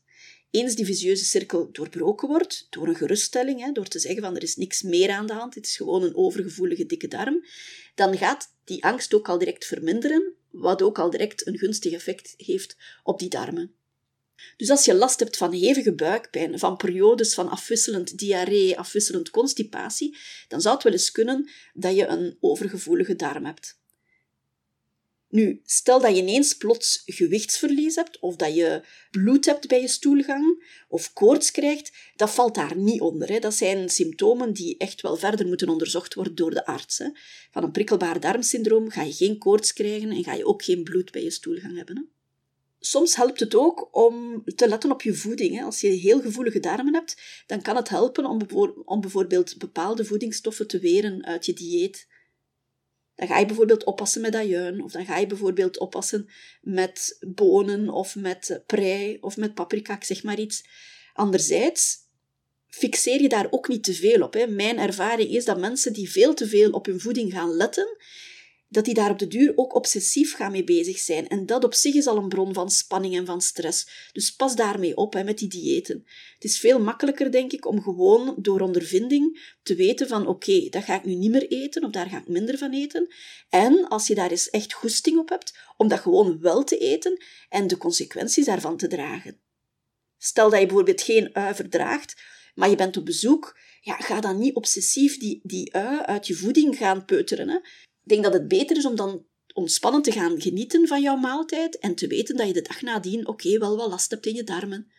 Eens 0.52 0.75
die 0.75 0.86
visieuze 0.86 1.25
cirkel 1.25 1.72
doorbroken 1.72 2.28
wordt, 2.28 2.68
door 2.70 2.88
een 2.88 2.96
geruststelling, 2.96 3.62
hè, 3.62 3.72
door 3.72 3.88
te 3.88 4.00
zeggen 4.00 4.22
van 4.22 4.36
er 4.36 4.44
is 4.44 4.56
niks 4.56 4.82
meer 4.82 5.10
aan 5.10 5.28
de 5.28 5.34
hand, 5.34 5.56
het 5.56 5.66
is 5.66 5.75
gewoon 5.75 6.04
een 6.04 6.16
overgevoelige 6.16 6.86
dikke 6.86 7.08
darm, 7.08 7.46
dan 7.96 8.18
gaat 8.18 8.54
die 8.64 8.84
angst 8.84 9.14
ook 9.14 9.30
al 9.30 9.38
direct 9.38 9.66
verminderen, 9.66 10.34
wat 10.52 10.82
ook 10.82 11.00
al 11.00 11.10
direct 11.10 11.48
een 11.48 11.58
gunstig 11.58 11.94
effect 11.94 12.34
heeft 12.38 12.78
op 13.04 13.20
die 13.20 13.30
darmen. 13.30 13.75
Dus 14.58 14.70
als 14.70 14.86
je 14.86 14.94
last 14.94 15.20
hebt 15.20 15.38
van 15.38 15.52
hevige 15.52 15.94
buikpijn, 15.94 16.60
van 16.60 16.78
periodes 16.78 17.34
van 17.34 17.50
afwisselend 17.50 18.18
diarree, 18.18 18.78
afwisselend 18.78 19.30
constipatie, 19.30 20.18
dan 20.48 20.62
zou 20.62 20.75
het 20.75 20.84
wel 20.84 20.94
eens 20.94 21.12
kunnen 21.12 21.50
dat 21.74 21.96
je 21.96 22.08
een 22.08 22.38
overgevoelige 22.40 23.16
darm 23.16 23.46
hebt. 23.46 23.80
Nu, 25.36 25.62
stel 25.65 26.00
dat 26.00 26.15
je 26.15 26.22
ineens 26.22 26.54
plots 26.54 27.01
gewichtsverlies 27.06 27.96
hebt, 27.96 28.20
of 28.20 28.36
dat 28.36 28.56
je 28.56 28.82
bloed 29.12 29.46
hebt 29.46 29.68
bij 29.68 29.82
je 29.82 29.88
stoelgang, 29.88 30.63
of 30.88 31.13
koorts 31.13 31.51
krijgt, 31.51 31.92
dat 32.15 32.32
valt 32.32 32.56
daar 32.56 32.75
niet 32.75 33.01
onder. 33.01 33.30
Hè. 33.30 33.39
Dat 33.39 33.54
zijn 33.54 33.89
symptomen 33.89 34.54
die 34.54 34.77
echt 34.77 35.01
wel 35.01 35.15
verder 35.15 35.48
moeten 35.48 35.70
onderzocht 35.70 36.13
worden 36.13 36.36
door 36.36 36.51
de 36.51 36.65
arts. 36.65 36.98
Hè. 36.98 37.10
Van 37.51 37.63
een 37.63 37.72
prikkelbaar 37.72 38.20
darmsyndroom 38.20 38.89
ga 38.89 39.04
je 39.04 39.13
geen 39.13 39.38
koorts 39.38 39.74
krijgen 39.74 40.10
en 40.12 40.24
ga 40.24 40.34
je 40.34 40.46
ook 40.46 40.63
geen 40.63 40.84
bloed 40.84 41.12
bij 41.12 41.24
je 41.24 41.32
stoelgang 41.32 41.77
hebben. 41.77 41.98
Hè. 41.98 42.04
Soms 42.80 43.15
helpt 43.15 43.39
het 43.39 43.56
ook 43.56 43.88
om 43.92 44.44
te 44.56 44.68
letten 44.68 44.92
op 44.92 45.01
je 45.01 45.13
voeding. 45.13 45.63
Als 45.63 45.82
je 45.82 45.88
heel 45.88 46.22
gevoelige 46.22 46.60
darmen 46.60 46.94
hebt, 46.94 47.44
dan 47.48 47.62
kan 47.62 47.75
het 47.75 47.89
helpen 47.89 48.25
om 48.86 49.01
bijvoorbeeld 49.01 49.58
bepaalde 49.58 50.06
voedingsstoffen 50.06 50.68
te 50.68 50.80
weren 50.80 51.25
uit 51.25 51.46
je 51.46 51.54
dieet. 51.54 52.08
Dan 53.16 53.28
ga 53.28 53.40
je 53.40 53.46
bijvoorbeeld 53.46 53.84
oppassen 53.84 54.22
met 54.22 54.36
ajuin, 54.36 54.84
of 54.84 54.92
dan 54.92 55.06
ga 55.06 55.18
je 55.18 55.28
bijvoorbeeld 55.28 55.80
oppassen 55.80 56.30
met 56.62 57.18
bonen, 57.28 57.90
of 57.90 58.16
met 58.16 58.62
prei, 58.66 59.18
of 59.22 59.38
met 59.38 59.54
paprika, 59.54 59.98
zeg 60.02 60.24
maar 60.24 60.40
iets. 60.40 60.64
Anderzijds 61.14 62.04
fixeer 62.68 63.22
je 63.22 63.30
daar 63.30 63.48
ook 63.50 63.68
niet 63.68 63.84
te 63.84 63.94
veel 63.94 64.22
op. 64.22 64.34
Hè. 64.34 64.48
Mijn 64.48 64.78
ervaring 64.78 65.30
is 65.30 65.46
dat 65.46 65.60
mensen 65.60 65.94
die 65.94 66.12
veel 66.12 66.34
te 66.34 66.48
veel 66.48 66.72
op 66.72 66.86
hun 66.86 67.00
voeding 67.00 67.32
gaan 67.34 67.56
letten, 67.56 67.98
dat 68.68 68.86
die 68.86 68.94
daar 68.94 69.10
op 69.10 69.20
de 69.20 69.28
duur 69.28 69.52
ook 69.56 69.76
obsessief 69.76 70.36
gaan 70.36 70.52
mee 70.52 70.64
bezig 70.64 70.98
zijn. 70.98 71.28
En 71.28 71.46
dat 71.46 71.64
op 71.64 71.74
zich 71.74 71.94
is 71.94 72.08
al 72.08 72.18
een 72.18 72.30
bron 72.30 72.54
van 72.54 72.70
spanning 72.70 73.16
en 73.16 73.26
van 73.26 73.42
stress. 73.42 74.10
Dus 74.12 74.36
pas 74.36 74.56
daarmee 74.56 74.98
op 74.98 75.14
hè, 75.14 75.24
met 75.24 75.38
die 75.38 75.48
diëten. 75.48 76.04
Het 76.34 76.44
is 76.44 76.60
veel 76.60 76.80
makkelijker, 76.80 77.32
denk 77.32 77.52
ik, 77.52 77.66
om 77.66 77.82
gewoon 77.82 78.36
door 78.38 78.62
ondervinding 78.62 79.54
te 79.64 79.76
weten 79.76 80.08
van 80.08 80.28
oké, 80.28 80.70
dat 80.70 80.84
ga 80.84 80.96
ik 80.96 81.06
nu 81.06 81.16
niet 81.16 81.32
meer 81.32 81.48
eten 81.48 81.84
of 81.84 81.92
daar 81.92 82.10
ga 82.10 82.18
ik 82.18 82.28
minder 82.28 82.58
van 82.58 82.74
eten. 82.74 83.14
En 83.50 83.88
als 83.88 84.08
je 84.08 84.16
daar 84.16 84.32
eens 84.32 84.50
echt 84.50 84.74
goesting 84.74 85.18
op 85.18 85.30
hebt, 85.30 85.58
om 85.78 85.88
dat 85.88 86.00
gewoon 86.00 86.40
wel 86.40 86.64
te 86.64 86.78
eten 86.78 87.24
en 87.50 87.68
de 87.68 87.78
consequenties 87.78 88.46
daarvan 88.46 88.78
te 88.78 88.88
dragen. 88.88 89.40
Stel 90.18 90.50
dat 90.50 90.60
je 90.60 90.66
bijvoorbeeld 90.66 91.02
geen 91.02 91.34
ui 91.34 91.56
verdraagt, 91.56 92.22
maar 92.56 92.70
je 92.70 92.76
bent 92.76 92.98
op 92.98 93.06
bezoek, 93.06 93.58
ja, 93.82 93.96
ga 93.96 94.22
dan 94.22 94.38
niet 94.38 94.56
obsessief 94.56 95.18
die, 95.18 95.40
die 95.44 95.74
ui 95.76 96.00
uit 96.00 96.28
je 96.28 96.36
voeding 96.36 96.78
gaan 96.78 97.06
peuteren. 97.06 97.50
Hè. 97.50 97.60
Denk 98.06 98.24
dat 98.24 98.34
het 98.34 98.48
beter 98.48 98.78
is 98.78 98.86
om 98.86 98.96
dan 98.96 99.26
ontspannen 99.54 100.02
te 100.02 100.12
gaan 100.12 100.42
genieten 100.42 100.88
van 100.88 101.02
jouw 101.02 101.16
maaltijd 101.16 101.78
en 101.78 101.96
te 101.96 102.08
weten 102.08 102.38
dat 102.38 102.48
je 102.48 102.54
de 102.54 102.62
dag 102.62 102.82
nadien 102.82 103.28
oké 103.28 103.58
wel 103.58 103.78
wat 103.78 103.90
last 103.90 104.12
hebt 104.12 104.26
in 104.26 104.36
je 104.36 104.44
darmen. 104.44 104.92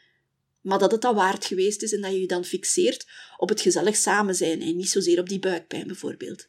Maar 0.61 0.79
dat 0.79 0.93
het 0.93 1.01
dat 1.01 1.15
waard 1.15 1.45
geweest 1.45 1.83
is 1.83 1.93
en 1.93 2.01
dat 2.01 2.13
je 2.13 2.21
je 2.21 2.27
dan 2.27 2.45
fixeert 2.45 3.07
op 3.37 3.49
het 3.49 3.61
gezellig 3.61 3.97
samen 3.97 4.35
zijn 4.35 4.63
en 4.63 4.77
niet 4.77 4.89
zozeer 4.89 5.19
op 5.19 5.29
die 5.29 5.39
buikpijn 5.39 5.87
bijvoorbeeld. 5.87 6.49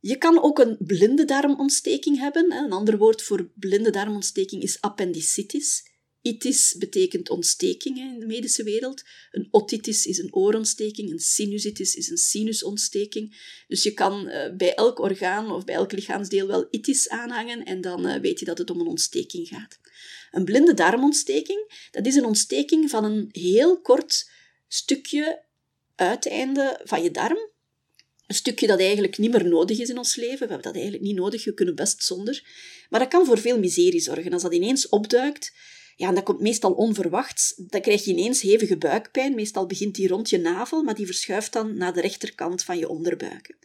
Je 0.00 0.16
kan 0.16 0.42
ook 0.42 0.58
een 0.58 0.76
blinde 0.78 1.24
darmontsteking 1.24 2.18
hebben. 2.18 2.52
Een 2.52 2.72
ander 2.72 2.98
woord 2.98 3.22
voor 3.22 3.50
blinde 3.54 3.90
darmontsteking 3.90 4.62
is 4.62 4.80
appendicitis. 4.80 5.89
Itis 6.22 6.74
betekent 6.78 7.30
ontsteking 7.30 7.98
in 7.98 8.18
de 8.18 8.26
medische 8.26 8.62
wereld. 8.62 9.02
Een 9.30 9.48
otitis 9.50 10.06
is 10.06 10.18
een 10.18 10.34
oorontsteking. 10.34 11.10
Een 11.10 11.18
sinusitis 11.18 11.94
is 11.94 12.08
een 12.08 12.16
sinusontsteking. 12.16 13.36
Dus 13.68 13.82
je 13.82 13.94
kan 13.94 14.28
uh, 14.28 14.56
bij 14.56 14.74
elk 14.74 14.98
orgaan 14.98 15.50
of 15.50 15.64
bij 15.64 15.74
elk 15.74 15.92
lichaamsdeel 15.92 16.46
wel 16.46 16.68
itis 16.70 17.08
aanhangen 17.08 17.64
en 17.64 17.80
dan 17.80 18.06
uh, 18.06 18.16
weet 18.16 18.38
je 18.38 18.44
dat 18.44 18.58
het 18.58 18.70
om 18.70 18.80
een 18.80 18.86
ontsteking 18.86 19.48
gaat. 19.48 19.78
Een 20.30 20.44
blinde 20.44 20.74
darmontsteking, 20.74 21.88
dat 21.90 22.06
is 22.06 22.14
een 22.14 22.24
ontsteking 22.24 22.90
van 22.90 23.04
een 23.04 23.28
heel 23.32 23.80
kort 23.80 24.30
stukje 24.68 25.42
uiteinde 25.94 26.80
van 26.84 27.02
je 27.02 27.10
darm. 27.10 27.48
Een 28.26 28.34
stukje 28.34 28.66
dat 28.66 28.80
eigenlijk 28.80 29.18
niet 29.18 29.32
meer 29.32 29.48
nodig 29.48 29.78
is 29.78 29.88
in 29.88 29.98
ons 29.98 30.16
leven. 30.16 30.38
We 30.38 30.52
hebben 30.52 30.62
dat 30.62 30.74
eigenlijk 30.74 31.02
niet 31.02 31.16
nodig, 31.16 31.44
we 31.44 31.54
kunnen 31.54 31.74
best 31.74 32.04
zonder. 32.04 32.44
Maar 32.90 33.00
dat 33.00 33.08
kan 33.08 33.26
voor 33.26 33.38
veel 33.38 33.58
miserie 33.58 34.00
zorgen. 34.00 34.32
Als 34.32 34.42
dat 34.42 34.54
ineens 34.54 34.88
opduikt, 34.88 35.52
ja, 36.00 36.08
en 36.08 36.14
dat 36.14 36.24
komt 36.24 36.40
meestal 36.40 36.72
onverwachts. 36.72 37.54
Dan 37.56 37.80
krijg 37.80 38.04
je 38.04 38.10
ineens 38.10 38.40
hevige 38.40 38.76
buikpijn. 38.76 39.34
Meestal 39.34 39.66
begint 39.66 39.94
die 39.94 40.08
rond 40.08 40.30
je 40.30 40.38
navel, 40.38 40.82
maar 40.82 40.94
die 40.94 41.06
verschuift 41.06 41.52
dan 41.52 41.76
naar 41.76 41.92
de 41.92 42.00
rechterkant 42.00 42.62
van 42.62 42.78
je 42.78 42.88
onderbuik. 42.88 43.56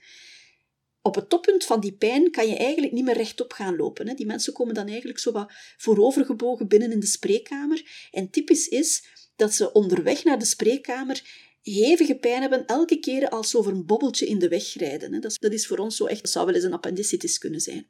Op 1.02 1.16
het 1.16 1.30
toppunt 1.30 1.64
van 1.64 1.80
die 1.80 1.94
pijn 1.94 2.32
kan 2.32 2.48
je 2.48 2.56
eigenlijk 2.56 2.94
niet 2.94 3.06
meer 3.06 3.18
rechtop 3.18 3.54
gaan 3.54 3.76
lopen. 3.76 4.16
Die 4.16 4.26
mensen 4.26 4.54
komen 4.54 4.74
dan 4.74 4.88
eigenlijk 4.88 5.20
zo 5.20 5.32
wat 5.32 5.52
voorovergebogen 5.78 6.68
binnen 6.68 6.92
in 6.92 7.00
de 7.00 7.06
spreekkamer. 7.06 8.08
En 8.12 8.30
typisch 8.30 8.68
is 8.68 9.06
dat 9.36 9.54
ze 9.54 9.72
onderweg 9.72 10.24
naar 10.24 10.40
de 10.40 10.46
spreekkamer 10.46 11.44
hevige 11.62 12.16
pijn 12.16 12.42
hebben 12.42 12.66
elke 12.66 13.00
keer 13.00 13.30
als 13.30 13.50
ze 13.50 13.58
over 13.58 13.72
een 13.72 13.86
bobbeltje 13.86 14.26
in 14.26 14.40
de 14.40 14.48
weg 14.48 14.74
rijden. 14.74 15.22
Dat 15.22 15.52
is 15.54 15.68
voor 15.68 15.78
ons 15.78 15.96
zo 15.96 16.06
echt, 16.06 16.22
dat 16.22 16.32
zou 16.32 16.46
wel 16.46 16.56
eens 16.56 16.64
een 16.64 16.74
appendicitis 16.74 17.38
kunnen 17.38 17.62
zijn. 17.62 17.88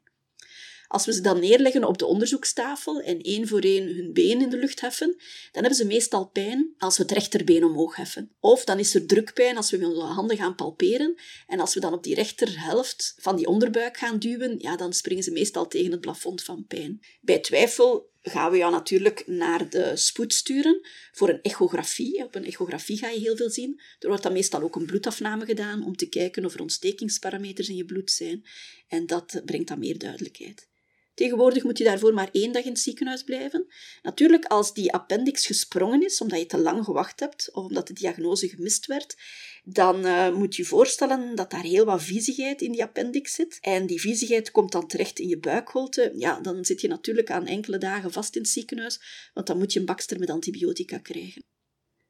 Als 0.88 1.06
we 1.06 1.12
ze 1.12 1.20
dan 1.20 1.40
neerleggen 1.40 1.84
op 1.84 1.98
de 1.98 2.06
onderzoekstafel 2.06 3.00
en 3.00 3.20
één 3.20 3.48
voor 3.48 3.60
één 3.60 3.94
hun 3.94 4.12
been 4.12 4.40
in 4.40 4.48
de 4.48 4.56
lucht 4.56 4.80
heffen, 4.80 5.14
dan 5.52 5.62
hebben 5.62 5.74
ze 5.74 5.86
meestal 5.86 6.26
pijn 6.26 6.74
als 6.78 6.96
we 6.96 7.02
het 7.02 7.12
rechterbeen 7.12 7.64
omhoog 7.64 7.96
heffen. 7.96 8.30
Of 8.40 8.64
dan 8.64 8.78
is 8.78 8.94
er 8.94 9.06
drukpijn 9.06 9.56
als 9.56 9.70
we 9.70 9.76
met 9.76 9.88
onze 9.88 10.00
handen 10.00 10.36
gaan 10.36 10.54
palperen. 10.54 11.14
En 11.46 11.60
als 11.60 11.74
we 11.74 11.80
dan 11.80 11.92
op 11.92 12.02
die 12.02 12.14
rechterhelft 12.14 13.14
van 13.18 13.36
die 13.36 13.46
onderbuik 13.46 13.96
gaan 13.96 14.18
duwen, 14.18 14.54
ja, 14.58 14.76
dan 14.76 14.92
springen 14.92 15.24
ze 15.24 15.30
meestal 15.30 15.68
tegen 15.68 15.90
het 15.90 16.00
plafond 16.00 16.42
van 16.42 16.64
pijn. 16.66 17.00
Bij 17.20 17.38
twijfel 17.38 18.10
gaan 18.30 18.50
we 18.50 18.56
jou 18.56 18.72
natuurlijk 18.72 19.26
naar 19.26 19.70
de 19.70 19.96
spoed 19.96 20.34
sturen 20.34 20.80
voor 21.12 21.28
een 21.28 21.42
echografie. 21.42 22.24
Op 22.24 22.34
een 22.34 22.44
echografie 22.44 22.98
ga 22.98 23.08
je 23.08 23.20
heel 23.20 23.36
veel 23.36 23.50
zien. 23.50 23.80
Er 23.98 24.08
wordt 24.08 24.22
dan 24.22 24.32
meestal 24.32 24.62
ook 24.62 24.76
een 24.76 24.86
bloedafname 24.86 25.44
gedaan 25.44 25.84
om 25.84 25.96
te 25.96 26.08
kijken 26.08 26.44
of 26.44 26.54
er 26.54 26.60
ontstekingsparameters 26.60 27.68
in 27.68 27.76
je 27.76 27.84
bloed 27.84 28.10
zijn. 28.10 28.44
En 28.88 29.06
dat 29.06 29.42
brengt 29.44 29.68
dan 29.68 29.78
meer 29.78 29.98
duidelijkheid. 29.98 30.68
Tegenwoordig 31.16 31.64
moet 31.64 31.78
je 31.78 31.84
daarvoor 31.84 32.14
maar 32.14 32.28
één 32.32 32.52
dag 32.52 32.62
in 32.62 32.70
het 32.70 32.80
ziekenhuis 32.80 33.22
blijven. 33.22 33.66
Natuurlijk, 34.02 34.44
als 34.44 34.74
die 34.74 34.92
appendix 34.92 35.46
gesprongen 35.46 36.04
is, 36.04 36.20
omdat 36.20 36.38
je 36.38 36.46
te 36.46 36.58
lang 36.58 36.84
gewacht 36.84 37.20
hebt 37.20 37.48
of 37.52 37.64
omdat 37.64 37.86
de 37.86 37.92
diagnose 37.92 38.48
gemist 38.48 38.86
werd, 38.86 39.16
dan 39.64 40.06
uh, 40.06 40.34
moet 40.34 40.56
je 40.56 40.62
je 40.62 40.68
voorstellen 40.68 41.34
dat 41.34 41.50
daar 41.50 41.62
heel 41.62 41.84
wat 41.84 42.02
viezigheid 42.02 42.60
in 42.62 42.72
die 42.72 42.82
appendix 42.82 43.34
zit. 43.34 43.58
En 43.60 43.86
die 43.86 44.00
viezigheid 44.00 44.50
komt 44.50 44.72
dan 44.72 44.86
terecht 44.86 45.18
in 45.18 45.28
je 45.28 45.38
buikholte. 45.38 46.12
Ja, 46.16 46.40
dan 46.40 46.64
zit 46.64 46.80
je 46.80 46.88
natuurlijk 46.88 47.30
aan 47.30 47.46
enkele 47.46 47.78
dagen 47.78 48.12
vast 48.12 48.34
in 48.36 48.42
het 48.42 48.50
ziekenhuis, 48.50 49.00
want 49.34 49.46
dan 49.46 49.58
moet 49.58 49.72
je 49.72 49.78
een 49.78 49.86
bakster 49.86 50.18
met 50.18 50.30
antibiotica 50.30 50.98
krijgen. 50.98 51.42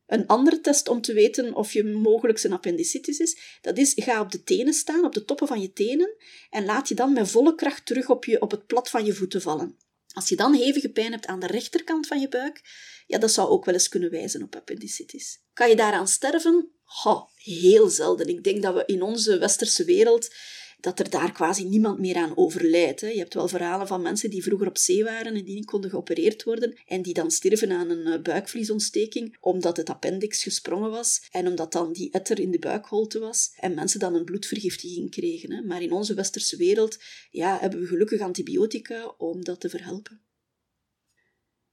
Een 0.06 0.26
andere 0.26 0.60
test 0.60 0.88
om 0.88 1.00
te 1.00 1.12
weten 1.12 1.54
of 1.54 1.72
je 1.72 1.84
mogelijk 1.84 2.42
een 2.42 2.52
appendicitis 2.52 3.18
is, 3.18 3.58
dat 3.60 3.78
is 3.78 3.92
ga 3.96 4.20
op 4.20 4.32
de 4.32 4.42
tenen 4.42 4.74
staan, 4.74 5.04
op 5.04 5.14
de 5.14 5.24
toppen 5.24 5.46
van 5.46 5.60
je 5.60 5.72
tenen, 5.72 6.16
en 6.50 6.64
laat 6.64 6.88
je 6.88 6.94
dan 6.94 7.12
met 7.12 7.30
volle 7.30 7.54
kracht 7.54 7.86
terug 7.86 8.10
op, 8.10 8.24
je, 8.24 8.40
op 8.40 8.50
het 8.50 8.66
plat 8.66 8.90
van 8.90 9.04
je 9.04 9.14
voeten 9.14 9.42
vallen. 9.42 9.76
Als 10.12 10.28
je 10.28 10.36
dan 10.36 10.54
hevige 10.54 10.90
pijn 10.90 11.12
hebt 11.12 11.26
aan 11.26 11.40
de 11.40 11.46
rechterkant 11.46 12.06
van 12.06 12.20
je 12.20 12.28
buik, 12.28 12.60
ja, 13.06 13.18
dat 13.18 13.32
zou 13.32 13.48
ook 13.48 13.64
wel 13.64 13.74
eens 13.74 13.88
kunnen 13.88 14.10
wijzen 14.10 14.42
op 14.42 14.56
appendicitis. 14.56 15.42
Kan 15.52 15.68
je 15.68 15.76
daaraan 15.76 16.08
sterven? 16.08 16.70
Oh, 17.04 17.22
heel 17.34 17.88
zelden. 17.88 18.28
Ik 18.28 18.44
denk 18.44 18.62
dat 18.62 18.74
we 18.74 18.82
in 18.86 19.02
onze 19.02 19.38
westerse 19.38 19.84
wereld 19.84 20.34
dat 20.76 20.98
er 20.98 21.10
daar 21.10 21.32
quasi 21.32 21.64
niemand 21.64 21.98
meer 21.98 22.16
aan 22.16 22.36
overlijdt. 22.36 23.00
Hè. 23.00 23.08
Je 23.08 23.18
hebt 23.18 23.34
wel 23.34 23.48
verhalen 23.48 23.86
van 23.86 24.02
mensen 24.02 24.30
die 24.30 24.42
vroeger 24.42 24.66
op 24.66 24.78
zee 24.78 25.04
waren 25.04 25.34
en 25.34 25.44
die 25.44 25.54
niet 25.54 25.64
konden 25.64 25.90
geopereerd 25.90 26.42
worden 26.42 26.78
en 26.86 27.02
die 27.02 27.14
dan 27.14 27.30
sterven 27.30 27.72
aan 27.72 27.90
een 27.90 28.06
eh, 28.06 28.22
buikvliesontsteking 28.22 29.36
omdat 29.40 29.76
het 29.76 29.90
appendix 29.90 30.42
gesprongen 30.42 30.90
was 30.90 31.26
en 31.30 31.46
omdat 31.46 31.72
dan 31.72 31.92
die 31.92 32.10
etter 32.10 32.38
in 32.40 32.50
de 32.50 32.58
buikholte 32.58 33.18
was 33.18 33.52
en 33.56 33.74
mensen 33.74 34.00
dan 34.00 34.14
een 34.14 34.24
bloedvergiftiging 34.24 35.10
kregen. 35.10 35.52
Hè. 35.52 35.62
Maar 35.62 35.82
in 35.82 35.92
onze 35.92 36.14
westerse 36.14 36.56
wereld 36.56 36.98
ja, 37.30 37.58
hebben 37.60 37.80
we 37.80 37.86
gelukkig 37.86 38.20
antibiotica 38.20 39.14
om 39.18 39.44
dat 39.44 39.60
te 39.60 39.68
verhelpen. 39.68 40.20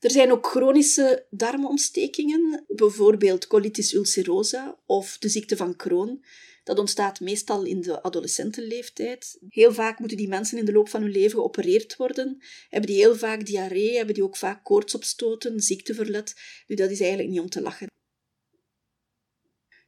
Er 0.04 0.12
zijn 0.12 0.32
ook 0.32 0.48
chronische 0.48 1.26
darmontstekingen, 1.30 2.64
bijvoorbeeld 2.68 3.48
colitis 3.48 3.94
ulcerosa 3.94 4.80
of 4.86 5.18
de 5.18 5.30
ziekte 5.30 5.58
van 5.58 5.76
Crohn. 5.76 6.24
Dat 6.64 6.80
ontstaat 6.80 7.20
meestal 7.20 7.64
in 7.64 7.82
de 7.82 8.02
adolescentenleeftijd. 8.02 9.38
Heel 9.50 9.74
vaak 9.74 10.00
moeten 10.00 10.18
die 10.18 10.28
mensen 10.28 10.58
in 10.58 10.66
de 10.66 10.72
loop 10.72 10.90
van 10.90 11.02
hun 11.02 11.12
leven 11.12 11.32
geopereerd 11.32 11.96
worden. 11.96 12.44
Hebben 12.70 12.90
die 12.90 13.00
heel 13.00 13.16
vaak 13.16 13.46
diarree, 13.46 13.96
hebben 13.96 14.14
die 14.14 14.24
ook 14.24 14.38
vaak 14.38 14.64
koortsopstoten, 14.64 15.60
ziekteverlet. 15.60 16.34
Nu, 16.68 16.76
dat 16.76 16.90
is 16.90 17.00
eigenlijk 17.00 17.30
niet 17.30 17.40
om 17.40 17.50
te 17.50 17.62
lachen. 17.62 17.93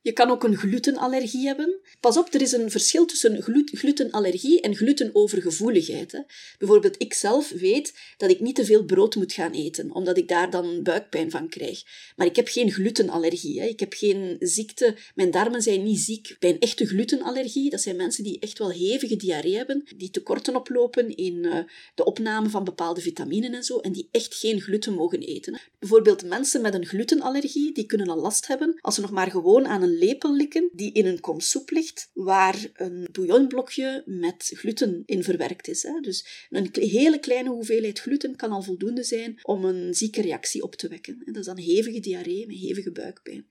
Je 0.05 0.11
kan 0.11 0.29
ook 0.29 0.43
een 0.43 0.57
glutenallergie 0.57 1.45
hebben. 1.45 1.79
Pas 1.99 2.17
op, 2.17 2.33
er 2.33 2.41
is 2.41 2.51
een 2.51 2.71
verschil 2.71 3.05
tussen 3.05 3.41
glutenallergie 3.71 4.61
en 4.61 4.75
glutenovergevoeligheid. 4.75 6.11
Hè. 6.11 6.19
Bijvoorbeeld, 6.57 7.01
ik 7.01 7.13
zelf 7.13 7.49
weet 7.49 7.93
dat 8.17 8.29
ik 8.29 8.39
niet 8.39 8.55
te 8.55 8.65
veel 8.65 8.83
brood 8.83 9.15
moet 9.15 9.33
gaan 9.33 9.51
eten, 9.51 9.91
omdat 9.91 10.17
ik 10.17 10.27
daar 10.27 10.49
dan 10.49 10.83
buikpijn 10.83 11.31
van 11.31 11.49
krijg. 11.49 11.83
Maar 12.15 12.27
ik 12.27 12.35
heb 12.35 12.47
geen 12.47 12.71
glutenallergie. 12.71 13.59
Hè. 13.59 13.67
Ik 13.67 13.79
heb 13.79 13.93
geen 13.93 14.35
ziekte. 14.39 14.95
Mijn 15.15 15.31
darmen 15.31 15.61
zijn 15.61 15.83
niet 15.83 15.99
ziek. 15.99 16.35
Bij 16.39 16.49
een 16.49 16.59
echte 16.59 16.85
glutenallergie, 16.85 17.69
dat 17.69 17.81
zijn 17.81 17.95
mensen 17.95 18.23
die 18.23 18.39
echt 18.39 18.57
wel 18.57 18.71
hevige 18.71 19.15
diarree 19.15 19.55
hebben, 19.55 19.83
die 19.95 20.09
tekorten 20.09 20.55
oplopen 20.55 21.15
in 21.15 21.33
uh, 21.33 21.57
de 21.95 22.05
opname 22.05 22.49
van 22.49 22.63
bepaalde 22.63 23.01
vitaminen 23.01 23.53
en 23.53 23.63
zo, 23.63 23.79
en 23.79 23.91
die 23.91 24.07
echt 24.11 24.35
geen 24.35 24.61
gluten 24.61 24.93
mogen 24.93 25.19
eten. 25.19 25.59
Bijvoorbeeld 25.79 26.25
mensen 26.25 26.61
met 26.61 26.73
een 26.73 26.85
glutenallergie, 26.85 27.73
die 27.73 27.85
kunnen 27.85 28.09
al 28.09 28.21
last 28.21 28.47
hebben 28.47 28.77
als 28.81 28.95
ze 28.95 29.01
nog 29.01 29.11
maar 29.11 29.31
gewoon 29.31 29.67
aan 29.67 29.81
een 29.81 29.93
lepel 29.97 30.35
likken 30.35 30.69
die 30.73 30.91
in 30.91 31.05
een 31.05 31.19
kom 31.19 31.39
soep 31.39 31.69
ligt, 31.69 32.09
waar 32.13 32.69
een 32.73 33.07
bouillonblokje 33.11 34.03
met 34.05 34.51
gluten 34.53 35.03
in 35.05 35.23
verwerkt 35.23 35.67
is. 35.67 35.83
Hè. 35.83 35.99
Dus 35.99 36.47
een 36.49 36.69
hele 36.73 37.19
kleine 37.19 37.49
hoeveelheid 37.49 37.99
gluten 37.99 38.35
kan 38.35 38.51
al 38.51 38.61
voldoende 38.61 39.03
zijn 39.03 39.39
om 39.41 39.65
een 39.65 39.93
zieke 39.93 40.21
reactie 40.21 40.63
op 40.63 40.75
te 40.75 40.87
wekken. 40.87 41.21
Dat 41.25 41.35
is 41.35 41.45
dan 41.45 41.57
hevige 41.57 41.99
diarree 41.99 42.47
met 42.47 42.57
hevige 42.57 42.91
buikpijn. 42.91 43.47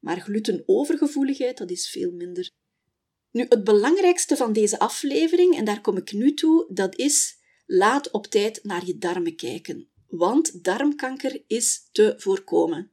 Maar 0.00 0.20
glutenovergevoeligheid, 0.20 1.58
dat 1.58 1.70
is 1.70 1.90
veel 1.90 2.12
minder. 2.12 2.50
Nu, 3.30 3.46
het 3.48 3.64
belangrijkste 3.64 4.36
van 4.36 4.52
deze 4.52 4.78
aflevering, 4.78 5.56
en 5.56 5.64
daar 5.64 5.80
kom 5.80 5.96
ik 5.96 6.12
nu 6.12 6.34
toe, 6.34 6.66
dat 6.72 6.98
is 6.98 7.38
laat 7.66 8.10
op 8.10 8.26
tijd 8.26 8.64
naar 8.64 8.86
je 8.86 8.98
darmen 8.98 9.36
kijken. 9.36 9.88
Want 10.08 10.64
darmkanker 10.64 11.42
is 11.46 11.88
te 11.92 12.14
voorkomen. 12.16 12.90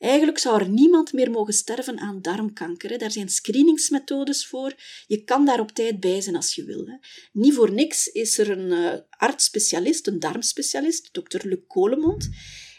Eigenlijk 0.00 0.38
zou 0.38 0.60
er 0.60 0.68
niemand 0.68 1.12
meer 1.12 1.30
mogen 1.30 1.52
sterven 1.52 1.98
aan 1.98 2.22
darmkanker. 2.22 2.90
Hè. 2.90 2.96
Daar 2.96 3.10
zijn 3.10 3.28
screeningsmethodes 3.28 4.46
voor. 4.46 4.74
Je 5.06 5.24
kan 5.24 5.44
daar 5.44 5.60
op 5.60 5.70
tijd 5.70 6.00
bij 6.00 6.20
zijn 6.20 6.36
als 6.36 6.54
je 6.54 6.64
wil. 6.64 6.86
Hè. 6.86 6.94
Niet 7.32 7.54
voor 7.54 7.72
niks 7.72 8.06
is 8.06 8.38
er 8.38 8.50
een 8.50 8.70
uh, 8.70 8.94
arts-specialist, 9.10 10.06
een 10.06 10.18
darmspecialist, 10.18 11.08
dokter 11.12 11.48
Luc 11.48 11.58
Kolemond. 11.66 12.28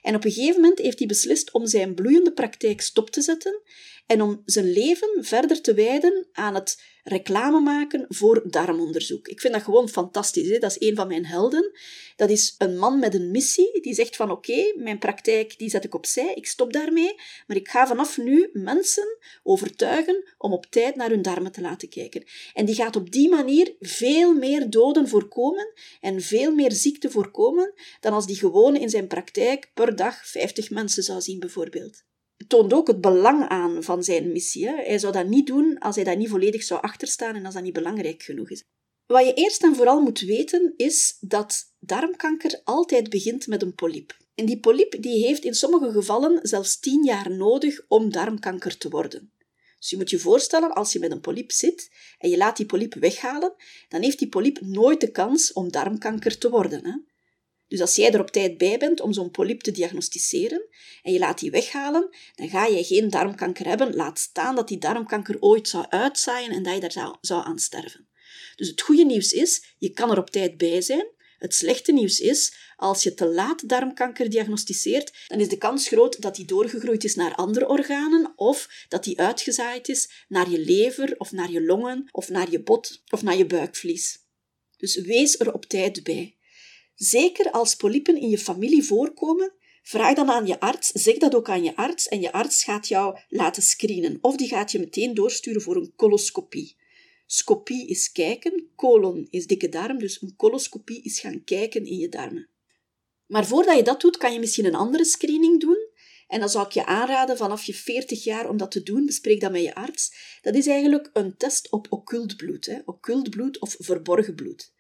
En 0.02 0.16
op 0.16 0.26
een 0.26 0.32
gegeven 0.32 0.62
moment 0.62 0.80
heeft 0.80 0.98
hij 0.98 1.08
beslist 1.08 1.52
om 1.52 1.68
zijn 1.68 1.94
bloeiende 1.94 2.34
praktijk 2.34 2.82
stop 2.82 3.10
te 3.10 3.22
zetten 3.22 3.62
en 4.06 4.22
om 4.22 4.42
zijn 4.46 4.72
leven 4.72 5.10
verder 5.20 5.62
te 5.62 5.74
wijden 5.74 6.28
aan 6.32 6.56
het 6.56 6.82
reclame 7.04 7.60
maken 7.60 8.06
voor 8.10 8.44
darmonderzoek. 8.50 9.28
Ik 9.28 9.40
vind 9.40 9.54
dat 9.54 9.64
gewoon 9.64 9.90
fantastisch. 9.90 10.50
Hè? 10.50 10.58
Dat 10.58 10.72
is 10.72 10.88
een 10.88 10.96
van 10.96 11.08
mijn 11.08 11.26
helden. 11.26 11.72
Dat 12.16 12.30
is 12.30 12.56
een 12.58 12.78
man 12.78 13.00
met 13.00 13.14
een 13.14 13.32
missie 13.32 13.82
die 13.82 13.94
zegt 13.94 14.16
van 14.16 14.32
oké, 14.32 14.74
mijn 14.76 15.00
praktijk 15.00 15.58
die 15.58 15.70
zet 15.70 15.84
ik 15.84 15.96
opzij, 15.96 16.34
ik 16.34 16.48
stop 16.48 16.74
daarmee, 16.74 17.16
maar 17.48 17.58
ik 17.58 17.70
ga 17.70 17.88
vanaf 17.88 18.18
nu 18.18 18.50
mensen 18.54 19.18
overtuigen 19.44 20.34
om 20.38 20.54
op 20.54 20.66
tijd 20.66 20.96
naar 20.96 21.10
hun 21.10 21.22
darmen 21.22 21.52
te 21.52 21.62
laten 21.62 21.90
kijken. 21.90 22.24
En 22.54 22.66
die 22.66 22.76
gaat 22.76 22.96
op 22.96 23.12
die 23.12 23.30
manier 23.30 23.76
veel 23.80 24.34
meer 24.34 24.70
doden 24.70 25.08
voorkomen 25.08 25.74
en 26.02 26.22
veel 26.22 26.54
meer 26.54 26.72
ziekte 26.72 27.12
voorkomen 27.12 27.74
dan 28.00 28.14
als 28.14 28.26
die 28.26 28.36
gewoon 28.36 28.76
in 28.76 28.90
zijn 28.90 29.08
praktijk 29.08 29.72
per 29.74 29.96
dag 29.96 30.28
50 30.28 30.70
mensen 30.70 31.04
zou 31.04 31.22
zien 31.22 31.40
bijvoorbeeld 31.40 32.04
toont 32.52 32.74
ook 32.74 32.88
het 32.88 33.02
belang 33.02 33.48
aan 33.48 33.84
van 33.84 34.04
zijn 34.04 34.32
missie. 34.32 34.70
Hij 34.70 35.00
zou 35.00 35.14
dat 35.14 35.28
niet 35.28 35.48
doen 35.48 35.80
als 35.80 35.96
hij 35.96 36.04
daar 36.04 36.18
niet 36.18 36.30
volledig 36.30 36.64
zou 36.64 36.82
achterstaan 36.82 37.36
en 37.36 37.46
als 37.46 37.54
dat 37.54 37.64
niet 37.64 37.74
belangrijk 37.74 38.24
genoeg 38.24 38.50
is. 38.50 38.64
Wat 39.06 39.26
je 39.26 39.34
eerst 39.34 39.64
en 39.64 39.76
vooral 39.76 40.02
moet 40.02 40.20
weten 40.20 40.74
is 40.78 41.18
dat 41.20 41.74
darmkanker 41.80 42.62
altijd 42.64 43.10
begint 43.10 43.48
met 43.48 43.62
een 43.62 43.76
polyp. 43.76 44.18
En 44.36 44.46
die 44.46 44.60
polyp 44.60 45.02
die 45.02 45.26
heeft 45.26 45.44
in 45.44 45.54
sommige 45.54 45.92
gevallen 45.92 46.40
zelfs 46.42 46.80
tien 46.80 47.04
jaar 47.04 47.32
nodig 47.32 47.82
om 47.88 48.12
darmkanker 48.12 48.78
te 48.78 48.90
worden. 48.90 49.32
Dus 49.80 49.90
je 49.90 49.98
moet 49.98 50.10
je 50.10 50.20
voorstellen, 50.20 50.74
als 50.74 50.94
je 50.94 51.00
met 51.00 51.12
een 51.12 51.22
polyp 51.22 51.52
zit 51.52 51.92
en 52.18 52.30
je 52.30 52.38
laat 52.38 52.58
die 52.58 52.66
polyp 52.66 52.94
weghalen, 52.94 53.54
dan 53.90 54.02
heeft 54.02 54.20
die 54.20 54.30
polyp 54.30 54.62
nooit 54.62 55.02
de 55.02 55.12
kans 55.12 55.54
om 55.54 55.72
darmkanker 55.72 56.38
te 56.38 56.50
worden. 56.50 56.86
Hè? 56.86 57.11
Dus 57.72 57.82
als 57.82 57.96
jij 57.96 58.12
er 58.12 58.20
op 58.20 58.32
tijd 58.32 58.58
bij 58.58 58.78
bent 58.78 59.02
om 59.02 59.14
zo'n 59.14 59.32
polyp 59.32 59.62
te 59.62 59.72
diagnosticeren 59.72 60.68
en 61.04 61.14
je 61.14 61.20
laat 61.20 61.40
die 61.40 61.52
weghalen, 61.52 62.10
dan 62.36 62.50
ga 62.50 62.66
je 62.66 62.84
geen 62.84 63.10
darmkanker 63.10 63.66
hebben. 63.66 63.96
Laat 63.96 64.20
staan 64.20 64.56
dat 64.56 64.68
die 64.68 64.78
darmkanker 64.78 65.38
ooit 65.40 65.68
zou 65.68 65.86
uitzaaien 65.90 66.52
en 66.52 66.64
dat 66.64 66.74
je 66.74 66.80
daar 66.80 66.92
zou, 66.92 67.18
zou 67.22 67.46
aan 67.46 67.60
sterven. 67.60 68.08
Dus 68.56 68.68
het 68.68 68.82
goede 68.82 69.06
nieuws 69.06 69.32
is, 69.34 69.76
je 69.78 69.90
kan 69.90 70.12
er 70.12 70.18
op 70.18 70.30
tijd 70.30 70.58
bij 70.58 70.82
zijn. 70.82 71.08
Het 71.38 71.56
slechte 71.56 71.92
nieuws 71.92 72.20
is, 72.20 72.54
als 72.76 73.04
je 73.04 73.14
te 73.14 73.26
laat 73.28 73.70
darmkanker 73.70 74.30
diagnosticeert, 74.30 75.14
dan 75.28 75.40
is 75.40 75.50
de 75.50 75.58
kans 75.58 75.88
groot 75.88 76.22
dat 76.22 76.36
die 76.36 76.46
doorgegroeid 76.46 77.04
is 77.04 77.16
naar 77.16 77.36
andere 77.36 77.68
organen 77.68 78.34
of 78.36 78.86
dat 78.88 79.04
die 79.04 79.20
uitgezaaid 79.20 79.90
is 79.90 80.26
naar 80.28 80.50
je 80.50 80.60
lever 80.60 81.16
of 81.18 81.32
naar 81.32 81.52
je 81.52 81.64
longen 81.64 82.08
of 82.12 82.30
naar 82.30 82.52
je 82.52 82.64
bot 82.64 83.04
of 83.10 83.22
naar 83.22 83.38
je 83.38 83.46
buikvlies. 83.46 84.20
Dus 84.78 84.96
wees 84.96 85.40
er 85.40 85.54
op 85.54 85.66
tijd 85.66 86.04
bij. 86.04 86.36
Zeker 87.02 87.52
als 87.52 87.76
polypen 87.76 88.18
in 88.18 88.30
je 88.30 88.38
familie 88.38 88.84
voorkomen, 88.84 89.54
vraag 89.84 90.16
dan 90.16 90.30
aan 90.30 90.48
je 90.48 90.60
arts, 90.60 90.88
zeg 90.88 91.18
dat 91.18 91.36
ook 91.36 91.50
aan 91.50 91.64
je 91.64 91.76
arts 91.76 92.08
en 92.08 92.22
je 92.22 92.32
arts 92.32 92.64
gaat 92.64 92.88
jou 92.88 93.20
laten 93.30 93.64
screenen 93.64 94.18
of 94.22 94.36
die 94.36 94.48
gaat 94.48 94.72
je 94.72 94.80
meteen 94.80 95.14
doorsturen 95.14 95.62
voor 95.62 95.76
een 95.76 95.94
coloscopie. 95.96 96.76
Scopie 97.26 97.88
is 97.88 98.12
kijken, 98.12 98.70
colon 98.76 99.28
is 99.30 99.48
dikke 99.48 99.70
darm, 99.70 100.00
dus 100.00 100.22
een 100.22 100.36
coloscopie 100.36 101.02
is 101.04 101.20
gaan 101.20 101.44
kijken 101.44 101.86
in 101.86 101.98
je 101.98 102.10
darmen. 102.10 102.50
Maar 103.28 103.46
voordat 103.46 103.78
je 103.78 103.84
dat 103.84 104.02
doet, 104.02 104.18
kan 104.18 104.34
je 104.34 104.40
misschien 104.40 104.66
een 104.66 104.76
andere 104.76 105.06
screening 105.06 105.60
doen. 105.60 105.88
En 106.28 106.40
dan 106.40 106.50
zou 106.50 106.66
ik 106.66 106.72
je 106.72 106.86
aanraden 106.86 107.38
vanaf 107.38 107.64
je 107.64 107.74
40 107.74 108.24
jaar 108.24 108.50
om 108.50 108.58
dat 108.58 108.72
te 108.72 108.84
doen. 108.84 109.06
Bespreek 109.06 109.40
dat 109.40 109.52
met 109.52 109.64
je 109.64 109.76
arts. 109.76 110.14
Dat 110.42 110.56
is 110.56 110.68
eigenlijk 110.68 111.10
een 111.14 111.38
test 111.38 111.72
op 111.72 111.88
occult 111.90 112.36
bloed. 112.36 112.66
Hè. 112.66 112.80
Occult 112.86 113.30
bloed 113.30 113.60
of 113.60 113.76
verborgen 113.80 114.36
bloed. 114.36 114.72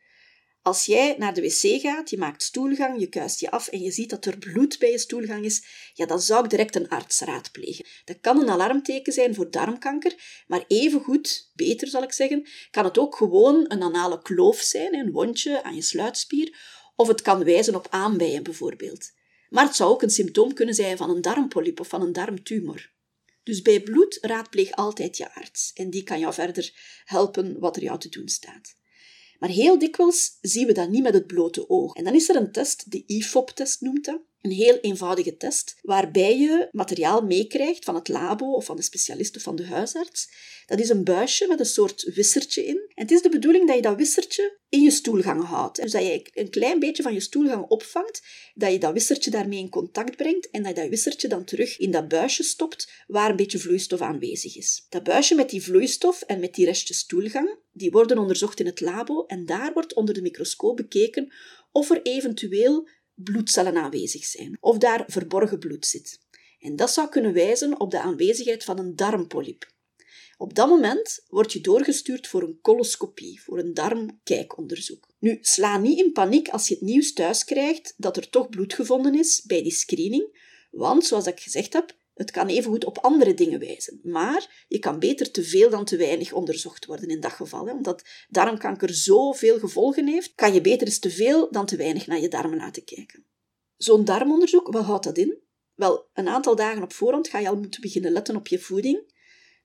Als 0.63 0.85
jij 0.85 1.15
naar 1.17 1.33
de 1.33 1.41
wc 1.41 1.81
gaat, 1.81 2.09
je 2.09 2.17
maakt 2.17 2.43
stoelgang, 2.43 2.99
je 2.99 3.07
kuist 3.07 3.39
je 3.39 3.51
af 3.51 3.67
en 3.67 3.79
je 3.79 3.91
ziet 3.91 4.09
dat 4.09 4.25
er 4.25 4.37
bloed 4.37 4.79
bij 4.79 4.91
je 4.91 4.97
stoelgang 4.97 5.45
is, 5.45 5.65
ja, 5.93 6.05
dan 6.05 6.21
zou 6.21 6.43
ik 6.43 6.49
direct 6.49 6.75
een 6.75 6.89
arts 6.89 7.19
raadplegen. 7.19 7.85
Dat 8.05 8.17
kan 8.21 8.41
een 8.41 8.49
alarmteken 8.49 9.13
zijn 9.13 9.35
voor 9.35 9.51
darmkanker, 9.51 10.43
maar 10.47 10.63
evengoed, 10.67 11.51
beter 11.53 11.87
zal 11.87 12.03
ik 12.03 12.11
zeggen, 12.11 12.47
kan 12.71 12.85
het 12.85 12.97
ook 12.97 13.15
gewoon 13.15 13.55
een 13.55 13.81
anale 13.81 14.21
kloof 14.21 14.59
zijn, 14.59 14.93
een 14.93 15.11
wondje 15.11 15.63
aan 15.63 15.75
je 15.75 15.81
sluitspier, 15.81 16.57
of 16.95 17.07
het 17.07 17.21
kan 17.21 17.43
wijzen 17.43 17.75
op 17.75 17.87
aanbijen 17.89 18.43
bijvoorbeeld. 18.43 19.11
Maar 19.49 19.65
het 19.65 19.75
zou 19.75 19.91
ook 19.91 20.01
een 20.01 20.09
symptoom 20.09 20.53
kunnen 20.53 20.75
zijn 20.75 20.97
van 20.97 21.09
een 21.09 21.21
darmpolyp 21.21 21.79
of 21.79 21.87
van 21.87 22.01
een 22.01 22.13
darmtumor. 22.13 22.91
Dus 23.43 23.61
bij 23.61 23.81
bloed 23.81 24.17
raadpleeg 24.21 24.71
altijd 24.71 25.17
je 25.17 25.33
arts 25.33 25.71
en 25.73 25.89
die 25.89 26.03
kan 26.03 26.19
jou 26.19 26.33
verder 26.33 26.73
helpen 27.05 27.59
wat 27.59 27.75
er 27.75 27.83
jou 27.83 27.99
te 27.99 28.09
doen 28.09 28.27
staat. 28.27 28.79
Maar 29.41 29.49
heel 29.49 29.79
dikwijls 29.79 30.37
zien 30.41 30.67
we 30.67 30.73
dat 30.73 30.89
niet 30.89 31.03
met 31.03 31.13
het 31.13 31.27
blote 31.27 31.69
oog. 31.69 31.95
En 31.95 32.03
dan 32.03 32.13
is 32.13 32.29
er 32.29 32.35
een 32.35 32.51
test, 32.51 32.91
de 32.91 33.03
IFOP-test 33.05 33.81
noemt 33.81 34.05
dat. 34.05 34.21
Een 34.41 34.51
heel 34.51 34.77
eenvoudige 34.79 35.37
test, 35.37 35.75
waarbij 35.81 36.37
je 36.37 36.67
materiaal 36.71 37.21
meekrijgt 37.21 37.85
van 37.85 37.95
het 37.95 38.07
labo 38.07 38.51
of 38.51 38.65
van 38.65 38.75
de 38.75 38.81
specialist 38.81 39.35
of 39.35 39.41
van 39.41 39.55
de 39.55 39.65
huisarts. 39.65 40.29
Dat 40.65 40.79
is 40.79 40.89
een 40.89 41.03
buisje 41.03 41.47
met 41.47 41.59
een 41.59 41.65
soort 41.65 42.03
wissertje 42.13 42.65
in. 42.65 42.91
Het 42.93 43.11
is 43.11 43.21
de 43.21 43.29
bedoeling 43.29 43.67
dat 43.67 43.75
je 43.75 43.81
dat 43.81 43.97
wissertje 43.97 44.59
in 44.69 44.81
je 44.81 44.91
stoelgang 44.91 45.43
houdt. 45.43 45.81
Dus 45.81 45.91
dat 45.91 46.01
je 46.05 46.29
een 46.33 46.49
klein 46.49 46.79
beetje 46.79 47.03
van 47.03 47.13
je 47.13 47.19
stoelgang 47.19 47.65
opvangt, 47.67 48.21
dat 48.53 48.71
je 48.71 48.77
dat 48.77 48.93
wissertje 48.93 49.31
daarmee 49.31 49.59
in 49.59 49.69
contact 49.69 50.15
brengt 50.15 50.49
en 50.49 50.63
dat 50.63 50.75
je 50.75 50.81
dat 50.81 50.89
wissertje 50.89 51.27
dan 51.27 51.43
terug 51.43 51.77
in 51.77 51.91
dat 51.91 52.07
buisje 52.07 52.43
stopt 52.43 52.91
waar 53.07 53.29
een 53.29 53.35
beetje 53.35 53.59
vloeistof 53.59 54.01
aanwezig 54.01 54.57
is. 54.57 54.85
Dat 54.89 55.03
buisje 55.03 55.35
met 55.35 55.49
die 55.49 55.63
vloeistof 55.63 56.21
en 56.21 56.39
met 56.39 56.55
die 56.55 56.65
restjes 56.65 56.97
stoelgang, 56.97 57.57
die 57.71 57.91
worden 57.91 58.17
onderzocht 58.17 58.59
in 58.59 58.65
het 58.65 58.81
labo 58.81 59.25
en 59.25 59.45
daar 59.45 59.73
wordt 59.73 59.93
onder 59.93 60.13
de 60.13 60.21
microscoop 60.21 60.75
bekeken 60.75 61.33
of 61.71 61.89
er 61.89 62.01
eventueel 62.01 62.87
bloedcellen 63.23 63.77
aanwezig 63.77 64.25
zijn, 64.25 64.57
of 64.59 64.77
daar 64.77 65.03
verborgen 65.07 65.59
bloed 65.59 65.85
zit. 65.85 66.19
En 66.59 66.75
dat 66.75 66.91
zou 66.91 67.09
kunnen 67.09 67.33
wijzen 67.33 67.79
op 67.79 67.91
de 67.91 67.99
aanwezigheid 67.99 68.63
van 68.63 68.79
een 68.79 68.95
darmpolyp. 68.95 69.71
Op 70.37 70.53
dat 70.55 70.67
moment 70.67 71.25
word 71.29 71.53
je 71.53 71.61
doorgestuurd 71.61 72.27
voor 72.27 72.43
een 72.43 72.59
coloscopie, 72.61 73.41
voor 73.41 73.59
een 73.59 73.73
darmkijkonderzoek. 73.73 75.07
Nu, 75.19 75.37
sla 75.41 75.77
niet 75.77 75.99
in 75.99 76.11
paniek 76.11 76.49
als 76.49 76.67
je 76.67 76.73
het 76.73 76.83
nieuws 76.83 77.13
thuis 77.13 77.43
krijgt 77.43 77.93
dat 77.97 78.17
er 78.17 78.29
toch 78.29 78.49
bloed 78.49 78.73
gevonden 78.73 79.15
is 79.15 79.41
bij 79.41 79.63
die 79.63 79.71
screening, 79.71 80.39
want 80.71 81.05
zoals 81.05 81.27
ik 81.27 81.39
gezegd 81.39 81.73
heb, 81.73 81.95
het 82.13 82.31
kan 82.31 82.47
evengoed 82.47 82.85
op 82.85 82.97
andere 82.97 83.33
dingen 83.33 83.59
wijzen. 83.59 83.99
Maar 84.03 84.65
je 84.67 84.79
kan 84.79 84.99
beter 84.99 85.31
te 85.31 85.43
veel 85.43 85.69
dan 85.69 85.85
te 85.85 85.97
weinig 85.97 86.33
onderzocht 86.33 86.85
worden 86.85 87.09
in 87.09 87.19
dat 87.19 87.31
geval. 87.31 87.65
Hè. 87.65 87.73
Omdat 87.73 88.03
darmkanker 88.29 88.93
zoveel 88.93 89.59
gevolgen 89.59 90.07
heeft, 90.07 90.35
kan 90.35 90.53
je 90.53 90.61
beter 90.61 90.87
eens 90.87 90.99
te 90.99 91.11
veel 91.11 91.51
dan 91.51 91.65
te 91.65 91.75
weinig 91.75 92.07
naar 92.07 92.19
je 92.19 92.27
darmen 92.27 92.57
laten 92.57 92.83
kijken. 92.83 93.25
Zo'n 93.77 94.05
darmonderzoek, 94.05 94.71
wat 94.71 94.83
houdt 94.83 95.03
dat 95.03 95.17
in? 95.17 95.39
Wel, 95.75 96.09
een 96.13 96.27
aantal 96.27 96.55
dagen 96.55 96.83
op 96.83 96.93
voorhand 96.93 97.27
ga 97.27 97.39
je 97.39 97.49
al 97.49 97.57
moeten 97.57 97.81
beginnen 97.81 98.11
letten 98.11 98.35
op 98.35 98.47
je 98.47 98.59
voeding. 98.59 99.11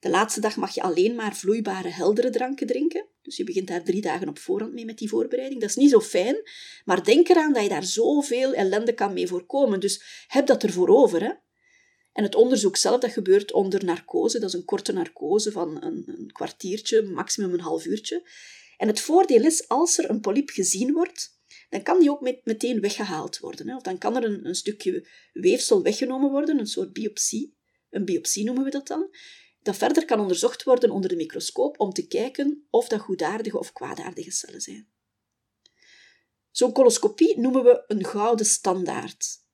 De 0.00 0.10
laatste 0.10 0.40
dag 0.40 0.56
mag 0.56 0.74
je 0.74 0.82
alleen 0.82 1.14
maar 1.14 1.36
vloeibare, 1.36 1.88
heldere 1.88 2.30
dranken 2.30 2.66
drinken. 2.66 3.06
Dus 3.22 3.36
je 3.36 3.44
begint 3.44 3.68
daar 3.68 3.84
drie 3.84 4.00
dagen 4.00 4.28
op 4.28 4.38
voorhand 4.38 4.72
mee 4.72 4.84
met 4.84 4.98
die 4.98 5.08
voorbereiding. 5.08 5.60
Dat 5.60 5.70
is 5.70 5.76
niet 5.76 5.90
zo 5.90 6.00
fijn, 6.00 6.36
maar 6.84 7.04
denk 7.04 7.28
eraan 7.28 7.52
dat 7.52 7.62
je 7.62 7.68
daar 7.68 7.84
zoveel 7.84 8.54
ellende 8.54 8.92
kan 8.92 9.12
mee 9.12 9.26
voorkomen. 9.26 9.80
Dus 9.80 10.24
heb 10.26 10.46
dat 10.46 10.62
ervoor 10.62 10.88
over. 10.88 11.22
Hè? 11.22 11.32
En 12.16 12.22
het 12.22 12.34
onderzoek 12.34 12.76
zelf, 12.76 13.00
dat 13.00 13.12
gebeurt 13.12 13.52
onder 13.52 13.84
narcose. 13.84 14.38
Dat 14.38 14.48
is 14.48 14.54
een 14.54 14.64
korte 14.64 14.92
narcose 14.92 15.52
van 15.52 15.82
een, 15.82 16.04
een 16.06 16.32
kwartiertje, 16.32 17.02
maximum 17.02 17.52
een 17.52 17.60
half 17.60 17.84
uurtje. 17.84 18.28
En 18.76 18.88
het 18.88 19.00
voordeel 19.00 19.44
is, 19.44 19.68
als 19.68 19.98
er 19.98 20.10
een 20.10 20.20
polyp 20.20 20.50
gezien 20.50 20.92
wordt, 20.92 21.38
dan 21.68 21.82
kan 21.82 22.00
die 22.00 22.10
ook 22.10 22.20
met, 22.20 22.40
meteen 22.44 22.80
weggehaald 22.80 23.38
worden. 23.38 23.68
Hè? 23.68 23.76
Of 23.76 23.82
dan 23.82 23.98
kan 23.98 24.16
er 24.16 24.24
een, 24.24 24.46
een 24.46 24.54
stukje 24.54 25.08
weefsel 25.32 25.82
weggenomen 25.82 26.30
worden, 26.30 26.58
een 26.58 26.66
soort 26.66 26.92
biopsie. 26.92 27.56
Een 27.90 28.04
biopsie 28.04 28.44
noemen 28.44 28.64
we 28.64 28.70
dat 28.70 28.86
dan 28.86 29.08
dat 29.62 29.76
verder 29.76 30.04
kan 30.04 30.20
onderzocht 30.20 30.62
worden 30.62 30.90
onder 30.90 31.10
de 31.10 31.16
microscoop 31.16 31.80
om 31.80 31.92
te 31.92 32.06
kijken 32.06 32.66
of 32.70 32.88
dat 32.88 33.00
goedaardige 33.00 33.58
of 33.58 33.72
kwaadaardige 33.72 34.30
cellen 34.30 34.60
zijn. 34.60 34.88
Zo'n 36.50 36.72
coloscopie 36.72 37.40
noemen 37.40 37.64
we 37.64 37.84
een 37.86 38.04
gouden 38.04 38.46
standaard. 38.46 39.44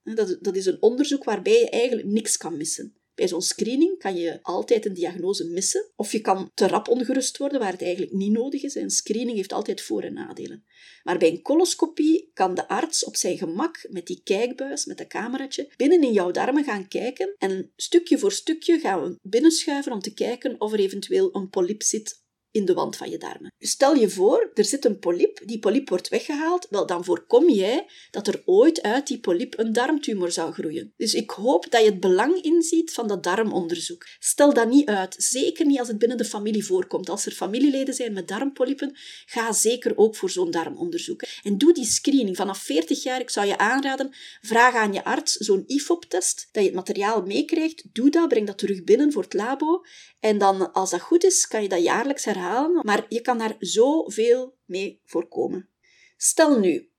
Dat 0.40 0.56
is 0.56 0.66
een 0.66 0.82
onderzoek 0.82 1.24
waarbij 1.24 1.58
je 1.58 1.70
eigenlijk 1.70 2.08
niks 2.08 2.36
kan 2.36 2.56
missen. 2.56 2.96
Bij 3.14 3.28
zo'n 3.28 3.42
screening 3.42 3.98
kan 3.98 4.16
je 4.16 4.38
altijd 4.42 4.86
een 4.86 4.94
diagnose 4.94 5.44
missen, 5.44 5.90
of 5.96 6.12
je 6.12 6.20
kan 6.20 6.50
te 6.54 6.66
rap 6.66 6.88
ongerust 6.88 7.36
worden 7.36 7.60
waar 7.60 7.72
het 7.72 7.82
eigenlijk 7.82 8.12
niet 8.12 8.32
nodig 8.32 8.62
is. 8.62 8.74
Een 8.74 8.90
screening 8.90 9.36
heeft 9.36 9.52
altijd 9.52 9.80
voor- 9.80 10.02
en 10.02 10.14
nadelen. 10.14 10.64
Maar 11.02 11.18
bij 11.18 11.30
een 11.30 11.42
coloscopie 11.42 12.30
kan 12.34 12.54
de 12.54 12.68
arts 12.68 13.04
op 13.04 13.16
zijn 13.16 13.38
gemak 13.38 13.86
met 13.90 14.06
die 14.06 14.20
kijkbuis, 14.24 14.84
met 14.84 14.98
dat 14.98 15.06
cameraatje, 15.06 15.72
binnen 15.76 16.02
in 16.02 16.12
jouw 16.12 16.30
darmen 16.30 16.64
gaan 16.64 16.88
kijken 16.88 17.34
en 17.38 17.72
stukje 17.76 18.18
voor 18.18 18.32
stukje 18.32 18.78
gaan 18.78 19.02
we 19.02 19.18
binnenschuiven 19.22 19.92
om 19.92 20.00
te 20.00 20.14
kijken 20.14 20.60
of 20.60 20.72
er 20.72 20.78
eventueel 20.78 21.34
een 21.34 21.50
polyp 21.50 21.82
zit 21.82 22.21
in 22.52 22.64
de 22.64 22.74
wand 22.74 22.96
van 22.96 23.10
je 23.10 23.18
darmen. 23.18 23.52
Stel 23.58 23.94
je 23.94 24.08
voor, 24.08 24.50
er 24.54 24.64
zit 24.64 24.84
een 24.84 24.98
polyp, 24.98 25.40
die 25.44 25.58
polyp 25.58 25.88
wordt 25.88 26.08
weggehaald, 26.08 26.66
wel 26.70 26.86
dan 26.86 27.04
voorkom 27.04 27.50
jij 27.50 27.86
dat 28.10 28.26
er 28.26 28.42
ooit 28.44 28.82
uit 28.82 29.06
die 29.06 29.20
polyp 29.20 29.58
een 29.58 29.72
darmtumor 29.72 30.32
zou 30.32 30.52
groeien. 30.52 30.92
Dus 30.96 31.14
ik 31.14 31.30
hoop 31.30 31.70
dat 31.70 31.80
je 31.80 31.90
het 31.90 32.00
belang 32.00 32.42
inziet 32.42 32.92
van 32.92 33.08
dat 33.08 33.22
darmonderzoek. 33.22 34.06
Stel 34.18 34.54
dat 34.54 34.68
niet 34.68 34.88
uit, 34.88 35.14
zeker 35.18 35.66
niet 35.66 35.78
als 35.78 35.88
het 35.88 35.98
binnen 35.98 36.18
de 36.18 36.24
familie 36.24 36.64
voorkomt. 36.64 37.08
Als 37.08 37.26
er 37.26 37.32
familieleden 37.32 37.94
zijn 37.94 38.12
met 38.12 38.28
darmpolypen, 38.28 38.96
ga 39.26 39.52
zeker 39.52 39.96
ook 39.96 40.16
voor 40.16 40.30
zo'n 40.30 40.50
darmonderzoek. 40.50 41.22
En 41.42 41.58
doe 41.58 41.72
die 41.72 41.84
screening 41.84 42.36
vanaf 42.36 42.58
40 42.58 43.02
jaar. 43.02 43.20
Ik 43.20 43.30
zou 43.30 43.46
je 43.46 43.58
aanraden, 43.58 44.14
vraag 44.40 44.74
aan 44.74 44.92
je 44.92 45.04
arts 45.04 45.36
zo'n 45.36 45.64
IFOP-test, 45.66 46.48
dat 46.52 46.62
je 46.62 46.68
het 46.68 46.78
materiaal 46.78 47.22
meekrijgt. 47.22 47.84
Doe 47.92 48.10
dat, 48.10 48.28
breng 48.28 48.46
dat 48.46 48.58
terug 48.58 48.84
binnen 48.84 49.12
voor 49.12 49.22
het 49.22 49.34
labo. 49.34 49.84
En 50.20 50.38
dan, 50.38 50.72
als 50.72 50.90
dat 50.90 51.00
goed 51.00 51.24
is, 51.24 51.46
kan 51.46 51.62
je 51.62 51.68
dat 51.68 51.82
jaarlijks 51.82 52.24
herhalen 52.24 52.41
maar 52.82 53.04
je 53.08 53.20
kan 53.20 53.38
daar 53.38 53.56
zoveel 53.58 54.58
mee 54.64 55.00
voorkomen. 55.04 55.68
Stel 56.16 56.58
nu, 56.58 56.90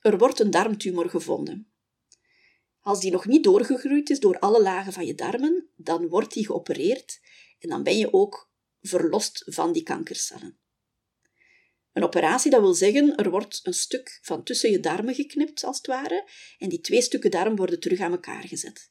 er 0.00 0.18
wordt 0.18 0.40
een 0.40 0.50
darmtumor 0.50 1.10
gevonden. 1.10 1.72
Als 2.80 3.00
die 3.00 3.10
nog 3.10 3.26
niet 3.26 3.44
doorgegroeid 3.44 4.10
is 4.10 4.20
door 4.20 4.38
alle 4.38 4.62
lagen 4.62 4.92
van 4.92 5.06
je 5.06 5.14
darmen, 5.14 5.68
dan 5.76 6.08
wordt 6.08 6.32
die 6.32 6.46
geopereerd 6.46 7.20
en 7.58 7.68
dan 7.68 7.82
ben 7.82 7.96
je 7.96 8.12
ook 8.12 8.50
verlost 8.80 9.42
van 9.46 9.72
die 9.72 9.82
kankercellen. 9.82 10.58
Een 11.92 12.04
operatie, 12.04 12.50
dat 12.50 12.60
wil 12.60 12.74
zeggen, 12.74 13.16
er 13.16 13.30
wordt 13.30 13.60
een 13.62 13.74
stuk 13.74 14.18
van 14.22 14.42
tussen 14.42 14.70
je 14.70 14.80
darmen 14.80 15.14
geknipt, 15.14 15.64
als 15.64 15.76
het 15.76 15.86
ware, 15.86 16.28
en 16.58 16.68
die 16.68 16.80
twee 16.80 17.02
stukken 17.02 17.30
darm 17.30 17.56
worden 17.56 17.80
terug 17.80 18.00
aan 18.00 18.12
elkaar 18.12 18.42
gezet. 18.48 18.90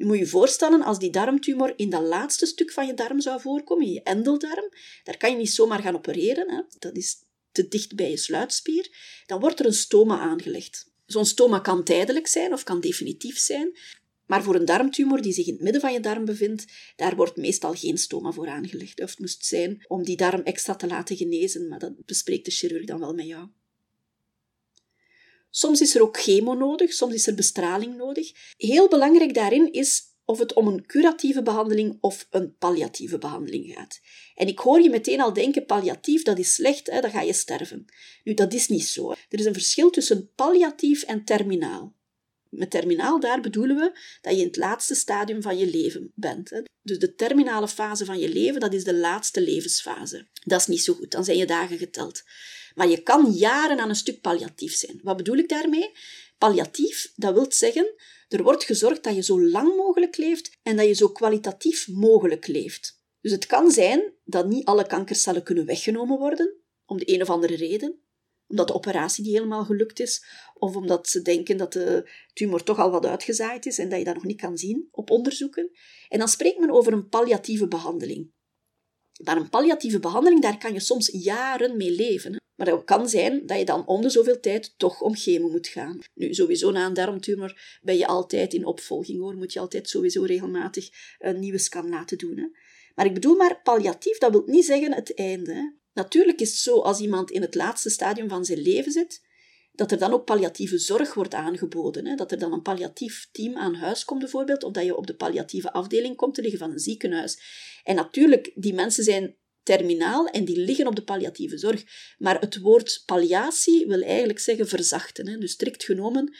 Nu 0.00 0.06
moet 0.06 0.16
je 0.16 0.22
je 0.22 0.28
voorstellen, 0.28 0.82
als 0.82 0.98
die 0.98 1.10
darmtumor 1.10 1.72
in 1.76 1.90
dat 1.90 2.02
laatste 2.02 2.46
stuk 2.46 2.72
van 2.72 2.86
je 2.86 2.94
darm 2.94 3.20
zou 3.20 3.40
voorkomen, 3.40 3.86
in 3.86 3.92
je 3.92 4.02
endeldarm, 4.02 4.68
daar 5.02 5.16
kan 5.16 5.30
je 5.30 5.36
niet 5.36 5.50
zomaar 5.50 5.82
gaan 5.82 5.94
opereren, 5.94 6.50
hè? 6.50 6.62
dat 6.78 6.96
is 6.96 7.16
te 7.52 7.68
dicht 7.68 7.94
bij 7.94 8.10
je 8.10 8.16
sluitspier, 8.16 8.88
dan 9.26 9.40
wordt 9.40 9.60
er 9.60 9.66
een 9.66 9.72
stoma 9.72 10.18
aangelegd. 10.18 10.92
Zo'n 11.06 11.24
stoma 11.24 11.58
kan 11.58 11.84
tijdelijk 11.84 12.26
zijn 12.26 12.52
of 12.52 12.62
kan 12.62 12.80
definitief 12.80 13.38
zijn, 13.38 13.78
maar 14.26 14.42
voor 14.42 14.54
een 14.54 14.64
darmtumor 14.64 15.22
die 15.22 15.32
zich 15.32 15.46
in 15.46 15.52
het 15.52 15.62
midden 15.62 15.80
van 15.80 15.92
je 15.92 16.00
darm 16.00 16.24
bevindt, 16.24 16.64
daar 16.96 17.16
wordt 17.16 17.36
meestal 17.36 17.74
geen 17.74 17.98
stoma 17.98 18.32
voor 18.32 18.48
aangelegd. 18.48 19.00
Of 19.00 19.10
het 19.10 19.18
moest 19.18 19.44
zijn 19.44 19.84
om 19.88 20.04
die 20.04 20.16
darm 20.16 20.42
extra 20.42 20.74
te 20.74 20.86
laten 20.86 21.16
genezen, 21.16 21.68
maar 21.68 21.78
dat 21.78 22.04
bespreekt 22.04 22.44
de 22.44 22.50
chirurg 22.50 22.84
dan 22.84 23.00
wel 23.00 23.14
met 23.14 23.26
jou. 23.26 23.48
Soms 25.50 25.80
is 25.80 25.94
er 25.94 26.02
ook 26.02 26.20
chemo 26.20 26.54
nodig, 26.54 26.92
soms 26.92 27.14
is 27.14 27.26
er 27.26 27.34
bestraling 27.34 27.96
nodig. 27.96 28.32
Heel 28.56 28.88
belangrijk 28.88 29.34
daarin 29.34 29.72
is 29.72 30.10
of 30.24 30.38
het 30.38 30.52
om 30.52 30.66
een 30.66 30.86
curatieve 30.86 31.42
behandeling 31.42 31.98
of 32.00 32.26
een 32.30 32.56
palliatieve 32.58 33.18
behandeling 33.18 33.74
gaat. 33.74 34.00
En 34.34 34.46
ik 34.46 34.58
hoor 34.58 34.80
je 34.80 34.90
meteen 34.90 35.20
al 35.20 35.32
denken, 35.32 35.66
palliatief, 35.66 36.22
dat 36.22 36.38
is 36.38 36.54
slecht, 36.54 36.90
hè, 36.90 37.00
dan 37.00 37.10
ga 37.10 37.20
je 37.20 37.32
sterven. 37.32 37.84
Nu, 38.24 38.34
dat 38.34 38.54
is 38.54 38.68
niet 38.68 38.86
zo. 38.86 39.10
Er 39.10 39.38
is 39.38 39.44
een 39.44 39.52
verschil 39.52 39.90
tussen 39.90 40.30
palliatief 40.34 41.02
en 41.02 41.24
terminaal. 41.24 41.94
Met 42.50 42.70
terminaal, 42.70 43.20
daar 43.20 43.40
bedoelen 43.40 43.76
we 43.76 43.98
dat 44.20 44.34
je 44.34 44.40
in 44.40 44.46
het 44.46 44.56
laatste 44.56 44.94
stadium 44.94 45.42
van 45.42 45.58
je 45.58 45.66
leven 45.66 46.12
bent. 46.14 46.50
Hè. 46.50 46.62
Dus 46.82 46.98
de 46.98 47.14
terminale 47.14 47.68
fase 47.68 48.04
van 48.04 48.18
je 48.18 48.28
leven, 48.28 48.60
dat 48.60 48.74
is 48.74 48.84
de 48.84 48.94
laatste 48.94 49.40
levensfase. 49.40 50.28
Dat 50.44 50.60
is 50.60 50.66
niet 50.66 50.82
zo 50.82 50.94
goed, 50.94 51.10
dan 51.10 51.24
zijn 51.24 51.36
je 51.36 51.46
dagen 51.46 51.78
geteld. 51.78 52.22
Maar 52.74 52.88
je 52.88 53.02
kan 53.02 53.32
jaren 53.32 53.80
aan 53.80 53.88
een 53.88 53.94
stuk 53.94 54.20
palliatief 54.20 54.74
zijn. 54.74 55.00
Wat 55.02 55.16
bedoel 55.16 55.36
ik 55.36 55.48
daarmee? 55.48 55.90
Palliatief, 56.38 57.12
dat 57.16 57.34
wil 57.34 57.46
zeggen, 57.48 57.94
er 58.28 58.42
wordt 58.42 58.64
gezorgd 58.64 59.04
dat 59.04 59.14
je 59.14 59.22
zo 59.22 59.42
lang 59.42 59.76
mogelijk 59.76 60.16
leeft 60.16 60.58
en 60.62 60.76
dat 60.76 60.86
je 60.86 60.92
zo 60.92 61.08
kwalitatief 61.08 61.88
mogelijk 61.88 62.46
leeft. 62.46 62.98
Dus 63.20 63.32
het 63.32 63.46
kan 63.46 63.70
zijn 63.70 64.12
dat 64.24 64.46
niet 64.46 64.64
alle 64.64 64.86
kankercellen 64.86 65.42
kunnen 65.42 65.66
weggenomen 65.66 66.18
worden, 66.18 66.54
om 66.86 66.98
de 66.98 67.12
een 67.14 67.22
of 67.22 67.30
andere 67.30 67.56
reden 67.56 68.00
omdat 68.50 68.66
de 68.66 68.74
operatie 68.74 69.24
niet 69.24 69.32
helemaal 69.32 69.64
gelukt 69.64 70.00
is, 70.00 70.24
of 70.54 70.76
omdat 70.76 71.08
ze 71.08 71.22
denken 71.22 71.56
dat 71.56 71.72
de 71.72 72.10
tumor 72.32 72.62
toch 72.62 72.78
al 72.78 72.90
wat 72.90 73.06
uitgezaaid 73.06 73.66
is 73.66 73.78
en 73.78 73.88
dat 73.88 73.98
je 73.98 74.04
dat 74.04 74.14
nog 74.14 74.24
niet 74.24 74.40
kan 74.40 74.58
zien 74.58 74.88
op 74.90 75.10
onderzoeken. 75.10 75.70
En 76.08 76.18
dan 76.18 76.28
spreekt 76.28 76.58
men 76.58 76.70
over 76.70 76.92
een 76.92 77.08
palliatieve 77.08 77.68
behandeling. 77.68 78.32
Maar 79.24 79.36
een 79.36 79.48
palliatieve 79.48 79.98
behandeling, 79.98 80.42
daar 80.42 80.58
kan 80.58 80.72
je 80.72 80.80
soms 80.80 81.08
jaren 81.12 81.76
mee 81.76 81.90
leven. 81.90 82.38
Maar 82.54 82.66
dat 82.66 82.84
kan 82.84 83.08
zijn 83.08 83.46
dat 83.46 83.58
je 83.58 83.64
dan 83.64 83.86
om 83.86 84.02
de 84.02 84.10
zoveel 84.10 84.40
tijd 84.40 84.74
toch 84.76 85.00
om 85.00 85.16
chemo 85.16 85.48
moet 85.48 85.66
gaan. 85.66 85.98
Nu, 86.14 86.34
sowieso 86.34 86.70
na 86.70 86.86
een 86.86 86.94
darmtumor 86.94 87.78
ben 87.82 87.96
je 87.96 88.06
altijd 88.06 88.54
in 88.54 88.64
opvolging 88.64 89.18
hoor. 89.20 89.36
Moet 89.36 89.52
je 89.52 89.60
altijd 89.60 89.88
sowieso 89.88 90.22
regelmatig 90.22 90.88
een 91.18 91.38
nieuwe 91.38 91.58
scan 91.58 91.88
laten 91.88 92.18
doen. 92.18 92.36
Hè. 92.36 92.46
Maar 92.94 93.06
ik 93.06 93.14
bedoel 93.14 93.36
maar 93.36 93.60
palliatief, 93.62 94.18
dat 94.18 94.30
wil 94.30 94.42
niet 94.46 94.64
zeggen 94.64 94.94
het 94.94 95.14
einde. 95.14 95.52
Hè. 95.52 95.79
Natuurlijk 95.92 96.40
is 96.40 96.50
het 96.50 96.58
zo 96.58 96.80
als 96.80 97.00
iemand 97.00 97.30
in 97.30 97.40
het 97.40 97.54
laatste 97.54 97.90
stadium 97.90 98.28
van 98.28 98.44
zijn 98.44 98.58
leven 98.58 98.92
zit, 98.92 99.28
dat 99.72 99.92
er 99.92 99.98
dan 99.98 100.12
ook 100.12 100.24
palliatieve 100.24 100.78
zorg 100.78 101.14
wordt 101.14 101.34
aangeboden. 101.34 102.06
Hè? 102.06 102.14
Dat 102.14 102.32
er 102.32 102.38
dan 102.38 102.52
een 102.52 102.62
palliatief 102.62 103.28
team 103.32 103.56
aan 103.56 103.74
huis 103.74 104.04
komt, 104.04 104.20
bijvoorbeeld, 104.20 104.62
of 104.62 104.72
dat 104.72 104.84
je 104.84 104.96
op 104.96 105.06
de 105.06 105.14
palliatieve 105.14 105.72
afdeling 105.72 106.16
komt 106.16 106.34
te 106.34 106.42
liggen 106.42 106.58
van 106.58 106.70
een 106.70 106.78
ziekenhuis. 106.78 107.40
En 107.84 107.94
natuurlijk, 107.94 108.52
die 108.54 108.74
mensen 108.74 109.04
zijn 109.04 109.36
terminaal 109.62 110.26
en 110.26 110.44
die 110.44 110.58
liggen 110.58 110.86
op 110.86 110.96
de 110.96 111.04
palliatieve 111.04 111.58
zorg. 111.58 111.84
Maar 112.18 112.40
het 112.40 112.60
woord 112.60 113.02
palliatie 113.06 113.86
wil 113.86 114.02
eigenlijk 114.02 114.38
zeggen 114.38 114.68
verzachten. 114.68 115.28
Hè? 115.28 115.38
Dus 115.38 115.52
strikt 115.52 115.84
genomen 115.84 116.34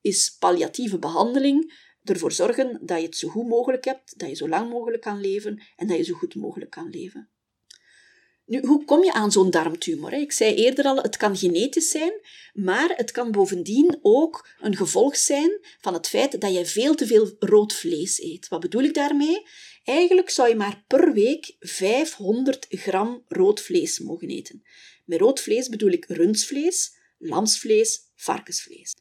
is 0.00 0.36
palliatieve 0.38 0.98
behandeling 0.98 1.86
ervoor 2.02 2.32
zorgen 2.32 2.78
dat 2.82 2.98
je 2.98 3.06
het 3.06 3.16
zo 3.16 3.28
goed 3.28 3.46
mogelijk 3.46 3.84
hebt, 3.84 4.18
dat 4.18 4.28
je 4.28 4.34
zo 4.34 4.48
lang 4.48 4.70
mogelijk 4.70 5.02
kan 5.02 5.20
leven 5.20 5.62
en 5.76 5.86
dat 5.86 5.96
je 5.96 6.02
zo 6.02 6.14
goed 6.14 6.34
mogelijk 6.34 6.70
kan 6.70 6.90
leven. 6.90 7.30
Nu, 8.48 8.60
hoe 8.60 8.84
kom 8.84 9.04
je 9.04 9.12
aan 9.12 9.32
zo'n 9.32 9.50
darmtumor? 9.50 10.12
Ik 10.12 10.32
zei 10.32 10.54
eerder 10.54 10.84
al, 10.84 10.96
het 10.96 11.16
kan 11.16 11.36
genetisch 11.36 11.90
zijn, 11.90 12.12
maar 12.54 12.92
het 12.96 13.10
kan 13.10 13.30
bovendien 13.30 13.98
ook 14.02 14.48
een 14.60 14.76
gevolg 14.76 15.16
zijn 15.16 15.58
van 15.80 15.94
het 15.94 16.08
feit 16.08 16.40
dat 16.40 16.54
je 16.54 16.66
veel 16.66 16.94
te 16.94 17.06
veel 17.06 17.36
rood 17.38 17.72
vlees 17.72 18.22
eet. 18.22 18.48
Wat 18.48 18.60
bedoel 18.60 18.82
ik 18.82 18.94
daarmee? 18.94 19.46
Eigenlijk 19.84 20.30
zou 20.30 20.48
je 20.48 20.54
maar 20.54 20.84
per 20.86 21.12
week 21.12 21.56
500 21.60 22.66
gram 22.68 23.24
rood 23.28 23.60
vlees 23.60 23.98
mogen 23.98 24.28
eten. 24.28 24.62
Met 25.04 25.20
rood 25.20 25.40
vlees 25.40 25.68
bedoel 25.68 25.90
ik 25.90 26.04
rundsvlees, 26.08 26.92
lamsvlees, 27.18 28.00
varkensvlees. 28.14 28.94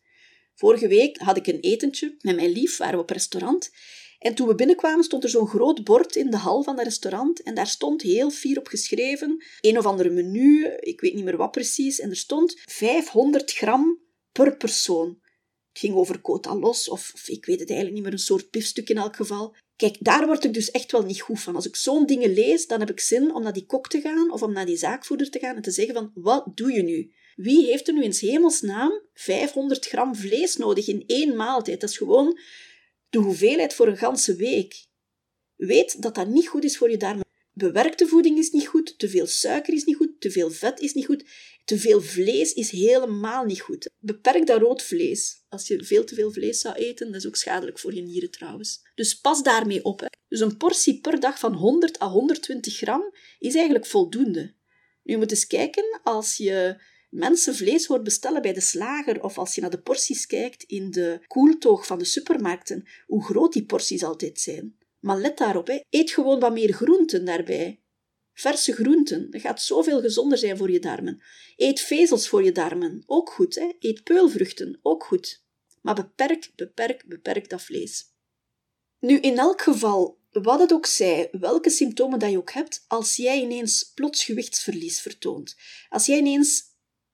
Vorige 0.56 0.88
week 0.88 1.18
had 1.18 1.38
ik 1.38 1.48
een 1.48 1.60
etentje 1.60 2.16
met 2.22 2.36
mijn 2.36 2.52
lief, 2.52 2.78
waren 2.78 2.96
we 2.96 3.02
op 3.02 3.10
restaurant. 3.10 3.72
En 4.20 4.36
toen 4.36 4.48
we 4.48 4.56
binnenkwamen 4.56 5.04
stond 5.04 5.24
er 5.24 5.30
zo'n 5.30 5.48
groot 5.48 5.84
bord 5.84 6.16
in 6.16 6.30
de 6.30 6.38
hal 6.38 6.64
van 6.64 6.76
het 6.76 6.84
restaurant 6.84 7.42
en 7.42 7.56
daar 7.56 7.68
stond 7.68 8.02
heel 8.02 8.30
fier 8.30 8.58
op 8.58 8.68
geschreven, 8.68 9.44
een 9.62 9.78
of 9.78 9.86
andere 9.86 10.10
menu, 10.10 10.68
ik 10.80 11.02
weet 11.02 11.14
niet 11.14 11.24
meer 11.24 11.38
wat 11.38 11.52
precies, 11.52 12.00
en 12.00 12.10
er 12.10 12.16
stond 12.16 12.62
500 12.66 13.54
gram 13.54 14.00
per 14.32 14.58
persoon. 14.58 15.08
Het 15.70 15.86
ging 15.86 15.96
over 15.96 16.22
quota 16.22 16.56
los, 16.56 16.90
of, 16.90 17.12
of, 17.14 17.30
ik 17.30 17.46
weet 17.46 17.60
het 17.60 17.70
eigenlijk 17.70 17.94
niet 17.94 18.04
meer, 18.04 18.14
een 18.14 18.26
soort 18.26 18.52
biefstuk 18.52 18.90
in 18.90 18.98
elk 18.98 19.16
geval. 19.16 19.56
Kijk, 19.76 19.98
daar 20.00 20.26
word 20.26 20.44
ik 20.44 20.54
dus 20.54 20.72
echt 20.72 20.92
wel 20.92 21.04
niet 21.04 21.22
goed 21.22 21.40
van. 21.40 21.56
Als 21.56 21.68
ik 21.68 21.76
zo'n 21.76 22.06
dingen 22.06 22.34
lees, 22.34 22.68
dan 22.68 22.80
heb 22.80 22.90
ik 22.90 23.00
zin 23.00 23.34
om 23.34 23.44
naar 23.44 23.54
die 23.54 23.66
kok 23.66 23.90
te 23.90 24.02
gaan 24.02 24.32
of 24.32 24.42
om 24.42 24.54
naar 24.54 24.66
die 24.66 24.78
zaakvoerder 24.78 25.30
te 25.30 25.40
gaan 25.40 25.56
en 25.56 25.62
te 25.62 25.72
zeggen 25.72 25.94
van, 25.94 26.12
wat 26.14 26.46
doe 26.54 26.72
je 26.72 26.84
nu? 26.84 27.12
Wie 27.36 27.66
heeft 27.66 27.88
er 27.88 27.94
nu 27.94 28.04
in 28.04 28.14
hemelsnaam 28.20 29.02
500 29.14 29.86
gram 29.86 30.16
vlees 30.16 30.56
nodig 30.56 30.88
in 30.88 31.04
één 31.08 31.36
maaltijd? 31.36 31.82
Dat 31.82 31.90
is 31.90 31.98
gewoon 31.98 32.40
de 33.10 33.18
hoeveelheid 33.18 33.74
voor 33.74 33.88
een 33.88 33.98
ganse 33.98 34.36
week. 34.36 34.86
Weet 35.56 36.02
dat 36.02 36.16
dat 36.16 36.28
niet 36.28 36.48
goed 36.48 36.64
is 36.64 36.78
voor 36.78 36.90
je 36.90 36.98
darmen. 36.98 37.26
Bewerkte 37.54 38.08
voeding 38.08 38.38
is 38.38 38.52
niet 38.52 38.68
goed, 38.68 39.00
te 39.00 39.10
veel 39.10 39.28
suiker 39.28 39.74
is 39.74 39.84
niet 39.84 39.96
goed, 39.96 40.22
te 40.22 40.32
veel 40.32 40.52
vet 40.52 40.80
is 40.80 40.94
niet 40.94 41.06
goed, 41.06 41.24
te 41.66 41.80
veel 41.80 42.02
vlees 42.02 42.54
is 42.54 42.70
helemaal 42.70 43.46
niet 43.46 43.62
goed. 43.62 43.90
Beperk 44.00 44.46
dat 44.46 44.62
rood 44.62 44.84
vlees. 44.84 45.46
Als 45.50 45.68
je 45.68 45.84
veel 45.84 46.04
te 46.04 46.16
veel 46.16 46.32
vlees 46.32 46.60
zou 46.60 46.76
eten, 46.76 47.08
dat 47.08 47.16
is 47.16 47.28
ook 47.28 47.36
schadelijk 47.36 47.80
voor 47.80 47.94
je 47.94 48.02
nieren 48.02 48.32
trouwens. 48.32 48.82
Dus 48.96 49.20
pas 49.20 49.44
daarmee 49.44 49.84
op. 49.84 50.00
Hè. 50.00 50.08
Dus 50.28 50.40
een 50.40 50.58
portie 50.58 51.00
per 51.00 51.20
dag 51.20 51.40
van 51.40 51.54
100 51.54 52.02
à 52.02 52.08
120 52.08 52.78
gram 52.78 53.14
is 53.40 53.56
eigenlijk 53.56 53.86
voldoende. 53.86 54.56
Nu 55.04 55.18
moet 55.18 55.32
eens 55.32 55.48
kijken, 55.48 56.00
als 56.04 56.38
je 56.38 56.82
mensen 57.10 57.56
vlees 57.56 57.86
hoort 57.86 58.04
bestellen 58.04 58.42
bij 58.42 58.54
de 58.54 58.62
slager 58.62 59.24
of 59.24 59.38
als 59.38 59.56
je 59.56 59.62
naar 59.62 59.70
de 59.70 59.82
porties 59.82 60.26
kijkt 60.26 60.64
in 60.64 60.92
de 60.92 61.24
koeltoog 61.28 61.86
van 61.86 62.00
de 62.00 62.06
supermarkten, 62.06 62.88
hoe 63.06 63.24
groot 63.24 63.54
die 63.54 63.66
porties 63.66 64.04
altijd 64.04 64.40
zijn. 64.40 64.78
Maar 65.00 65.18
let 65.18 65.38
daarop, 65.38 65.68
hè. 65.68 65.80
eet 65.90 66.12
gewoon 66.12 66.40
wat 66.40 66.54
meer 66.54 66.74
groenten 66.74 67.26
daarbij. 67.26 67.82
Verse 68.34 68.74
groenten, 68.74 69.32
dat 69.32 69.42
gaat 69.42 69.62
zoveel 69.62 70.02
gezonder 70.02 70.38
zijn 70.38 70.58
voor 70.58 70.72
je 70.72 70.80
darmen. 70.80 71.24
Eet 71.56 71.80
vezels 71.80 72.28
voor 72.28 72.44
je 72.44 72.52
darmen, 72.52 73.04
ook 73.06 73.30
goed. 73.30 73.56
Hè? 73.56 73.72
Eet 73.80 74.04
peulvruchten, 74.04 74.80
ook 74.82 75.04
goed. 75.04 75.46
Maar 75.82 75.96
beperk, 75.96 76.52
beperk, 76.56 77.04
beperk 77.08 77.50
dat 77.50 77.62
vlees. 77.62 78.06
Nu, 79.00 79.20
in 79.20 79.38
elk 79.38 79.62
geval, 79.62 80.20
wat 80.32 80.60
het 80.60 80.74
ook 80.74 80.86
zij, 80.86 81.28
welke 81.32 81.70
symptomen 81.70 82.20
dat 82.20 82.32
je 82.32 82.38
ook 82.38 82.52
hebt, 82.52 82.86
als 82.88 83.16
jij 83.16 83.42
ineens 83.42 83.92
plots 83.96 84.24
gewichtsverlies 84.24 85.02
vertoont, 85.02 85.56
als 85.90 86.06
jij 86.06 86.18
ineens 86.18 86.64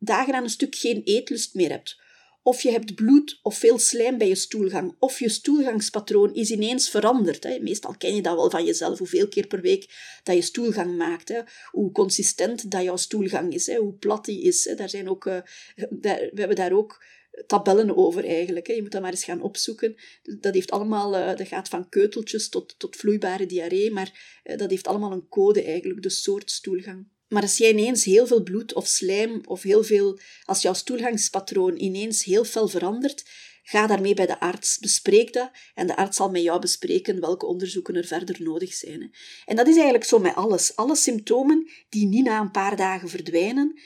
dagen 0.03 0.33
aan 0.33 0.43
een 0.43 0.49
stuk 0.49 0.75
geen 0.75 1.01
eetlust 1.03 1.53
meer 1.53 1.69
hebt, 1.69 2.01
of 2.43 2.61
je 2.61 2.71
hebt 2.71 2.95
bloed 2.95 3.39
of 3.41 3.57
veel 3.57 3.79
slijm 3.79 4.17
bij 4.17 4.27
je 4.27 4.35
stoelgang, 4.35 4.95
of 4.99 5.19
je 5.19 5.29
stoelgangspatroon 5.29 6.33
is 6.33 6.51
ineens 6.51 6.89
veranderd. 6.89 7.43
Hè. 7.43 7.59
Meestal 7.59 7.95
ken 7.97 8.15
je 8.15 8.21
dat 8.21 8.35
wel 8.35 8.49
van 8.49 8.65
jezelf, 8.65 8.97
hoeveel 8.97 9.27
keer 9.27 9.47
per 9.47 9.61
week 9.61 10.19
dat 10.23 10.35
je 10.35 10.41
stoelgang 10.41 10.97
maakt, 10.97 11.29
hè. 11.29 11.41
hoe 11.71 11.91
consistent 11.91 12.71
dat 12.71 12.83
jouw 12.83 12.95
stoelgang 12.95 13.53
is, 13.53 13.67
hè. 13.67 13.75
hoe 13.75 13.93
plat 13.93 14.25
die 14.25 14.41
is. 14.41 14.65
Hè. 14.65 14.75
Daar 14.75 14.89
zijn 14.89 15.09
ook, 15.09 15.25
uh, 15.25 15.37
we 15.75 16.31
hebben 16.33 16.55
daar 16.55 16.73
ook 16.73 17.05
tabellen 17.47 17.97
over 17.97 18.25
eigenlijk. 18.25 18.67
Je 18.67 18.81
moet 18.81 18.91
dat 18.91 19.01
maar 19.01 19.11
eens 19.11 19.23
gaan 19.23 19.41
opzoeken. 19.41 19.95
Dat, 20.23 20.53
heeft 20.53 20.71
allemaal, 20.71 21.15
uh, 21.15 21.37
dat 21.37 21.47
gaat 21.47 21.69
van 21.69 21.89
keuteltjes 21.89 22.49
tot, 22.49 22.75
tot 22.77 22.95
vloeibare 22.95 23.45
diarree, 23.45 23.91
maar 23.91 24.41
uh, 24.43 24.57
dat 24.57 24.69
heeft 24.69 24.87
allemaal 24.87 25.11
een 25.11 25.27
code 25.27 25.63
eigenlijk, 25.63 26.01
de 26.01 26.09
soort 26.09 26.51
stoelgang. 26.51 27.11
Maar 27.33 27.41
als 27.41 27.57
jij 27.57 27.69
ineens 27.69 28.03
heel 28.03 28.27
veel 28.27 28.43
bloed 28.43 28.73
of 28.73 28.87
slijm 28.87 29.41
of 29.45 29.61
heel 29.61 29.83
veel, 29.83 30.19
als 30.43 30.61
jouw 30.61 30.73
stoelgangspatroon 30.73 31.77
ineens 31.77 32.23
heel 32.23 32.45
fel 32.45 32.67
verandert, 32.67 33.25
ga 33.63 33.87
daarmee 33.87 34.13
bij 34.13 34.25
de 34.25 34.39
arts, 34.39 34.77
bespreek 34.77 35.33
dat 35.33 35.51
en 35.73 35.87
de 35.87 35.95
arts 35.95 36.17
zal 36.17 36.29
met 36.29 36.41
jou 36.41 36.59
bespreken 36.59 37.19
welke 37.19 37.45
onderzoeken 37.45 37.95
er 37.95 38.05
verder 38.05 38.41
nodig 38.41 38.73
zijn. 38.73 39.15
En 39.45 39.55
dat 39.55 39.67
is 39.67 39.73
eigenlijk 39.73 40.03
zo 40.03 40.19
met 40.19 40.35
alles. 40.35 40.75
Alle 40.75 40.95
symptomen 40.95 41.69
die 41.89 42.07
niet 42.07 42.25
na 42.25 42.39
een 42.39 42.51
paar 42.51 42.75
dagen 42.75 43.09
verdwijnen, 43.09 43.79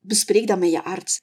bespreek 0.00 0.46
dat 0.46 0.58
met 0.58 0.70
je 0.70 0.84
arts. 0.84 1.20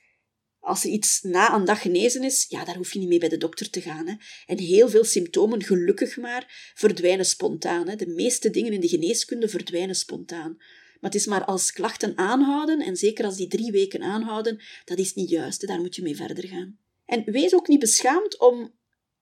Als 0.60 0.84
er 0.84 0.90
iets 0.90 1.22
na 1.22 1.54
een 1.54 1.66
dag 1.66 1.82
genezen 1.82 2.24
is, 2.24 2.46
ja, 2.50 2.66
daar 2.66 2.76
hoef 2.76 2.94
je 2.94 3.00
niet 3.00 3.08
mee 3.08 3.20
bij 3.20 3.30
de 3.30 3.38
dokter 3.38 3.70
te 3.70 3.82
gaan. 3.82 4.08
Hè. 4.08 4.14
En 4.46 4.58
heel 4.58 4.90
veel 4.90 5.04
symptomen, 5.04 5.64
gelukkig 5.64 6.18
maar, 6.18 6.72
verdwijnen 6.76 7.26
spontaan. 7.26 7.98
De 7.98 8.08
meeste 8.08 8.50
dingen 8.50 8.74
in 8.74 8.82
de 8.82 8.88
geneeskunde 8.88 9.48
verdwijnen 9.48 9.96
spontaan. 9.96 10.58
Maar 11.00 11.12
het 11.12 11.20
is 11.20 11.26
maar 11.26 11.46
als 11.46 11.72
klachten 11.72 12.18
aanhouden, 12.18 12.80
en 12.80 12.96
zeker 12.96 13.26
als 13.26 13.36
die 13.36 13.48
drie 13.48 13.72
weken 13.72 14.02
aanhouden, 14.02 14.62
dat 14.86 14.98
is 14.98 15.14
niet 15.14 15.30
juist. 15.30 15.68
Daar 15.68 15.80
moet 15.80 15.96
je 15.96 16.02
mee 16.02 16.16
verder 16.16 16.48
gaan. 16.48 16.78
En 17.06 17.24
wees 17.26 17.54
ook 17.54 17.68
niet 17.68 17.80
beschaamd 17.80 18.40
om 18.40 18.74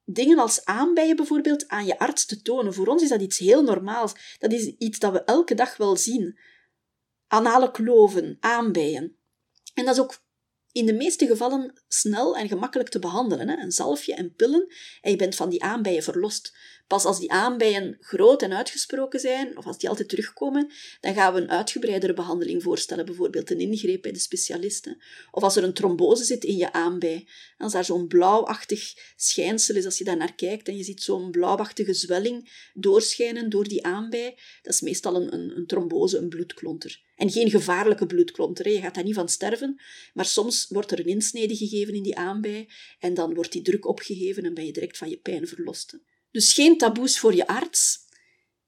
dingen 0.06 0.40
als 0.40 0.66
aanbijen 0.66 1.16
bijvoorbeeld 1.16 1.68
aan 1.68 1.86
je 1.86 2.00
arts 2.00 2.26
te 2.26 2.42
tonen. 2.42 2.74
Voor 2.74 2.88
ons 2.88 3.04
is 3.04 3.10
dat 3.10 3.22
iets 3.22 3.38
heel 3.38 3.64
normaals. 3.64 4.36
Dat 4.40 4.52
is 4.52 4.66
iets 4.78 5.00
dat 5.00 5.12
we 5.12 5.24
elke 5.24 5.56
dag 5.56 5.78
wel 5.78 5.96
zien. 5.96 6.40
Anale 7.28 7.72
kloven, 7.72 8.38
aanbijen. 8.40 9.18
En 9.74 9.86
dat 9.86 9.96
is 9.96 10.02
ook 10.02 10.22
in 10.72 10.86
de 10.86 10.94
meeste 10.94 11.28
gevallen 11.28 11.82
snel 11.88 12.38
en 12.38 12.48
gemakkelijk 12.48 12.90
te 12.90 13.00
behandelen. 13.00 13.50
Hè? 13.50 13.58
Een 13.58 13.72
zalfje 13.72 14.14
en 14.14 14.34
pillen 14.34 14.68
en 15.02 15.12
je 15.12 15.18
bent 15.18 15.36
van 15.36 15.50
die 15.50 15.64
aanbijen 15.64 16.04
verlost. 16.04 16.54
Pas 16.88 17.06
als 17.06 17.20
die 17.20 17.32
aanbijen 17.32 17.98
groot 18.00 18.42
en 18.42 18.54
uitgesproken 18.54 19.20
zijn, 19.20 19.58
of 19.58 19.66
als 19.66 19.78
die 19.78 19.90
altijd 19.90 20.10
terugkomen, 20.10 20.72
dan 21.02 21.14
gaan 21.14 21.34
we 21.34 21.42
een 21.42 21.50
uitgebreidere 21.50 22.14
behandeling 22.14 22.64
voorstellen, 22.64 23.06
bijvoorbeeld 23.06 23.52
een 23.52 23.60
ingreep 23.60 24.02
bij 24.02 24.12
de 24.12 24.20
specialisten. 24.20 25.02
Of 25.32 25.44
als 25.44 25.56
er 25.56 25.64
een 25.64 25.74
trombose 25.74 26.24
zit 26.24 26.44
in 26.44 26.58
je 26.58 26.74
aanbij, 26.74 27.28
als 27.58 27.72
daar 27.72 27.86
zo'n 27.86 28.08
blauwachtig 28.08 28.94
schijnsel 29.16 29.76
is, 29.76 29.86
als 29.86 29.98
je 29.98 30.04
daar 30.04 30.18
naar 30.18 30.36
kijkt 30.36 30.68
en 30.68 30.78
je 30.78 30.84
ziet 30.84 31.04
zo'n 31.04 31.32
blauwachtige 31.32 31.94
zwelling 31.94 32.68
doorschijnen 32.74 33.50
door 33.50 33.68
die 33.68 33.86
aanbij, 33.86 34.38
dat 34.62 34.74
is 34.74 34.82
meestal 34.82 35.16
een, 35.16 35.34
een, 35.34 35.58
een 35.58 35.68
trombose, 35.68 36.18
een 36.18 36.30
bloedklonter. 36.30 37.06
En 37.16 37.32
geen 37.32 37.50
gevaarlijke 37.50 38.06
bloedklonter, 38.06 38.70
je 38.70 38.80
gaat 38.80 38.96
daar 38.96 39.04
niet 39.04 39.16
van 39.16 39.30
sterven, 39.30 39.82
maar 40.14 40.26
soms 40.26 40.66
wordt 40.70 40.92
er 40.92 41.00
een 41.00 41.06
insnede 41.06 41.56
gegeven 41.56 41.77
in 41.86 42.04
die 42.04 42.18
aanbij 42.18 42.70
en 43.00 43.14
dan 43.14 43.34
wordt 43.34 43.52
die 43.52 43.62
druk 43.62 43.88
opgeheven 43.88 44.44
en 44.44 44.54
ben 44.54 44.66
je 44.66 44.74
direct 44.74 44.98
van 44.98 45.10
je 45.10 45.18
pijn 45.18 45.48
verlost. 45.48 45.98
Dus 46.32 46.54
geen 46.54 46.78
taboes 46.78 47.20
voor 47.20 47.36
je 47.36 47.48
arts. 47.48 48.06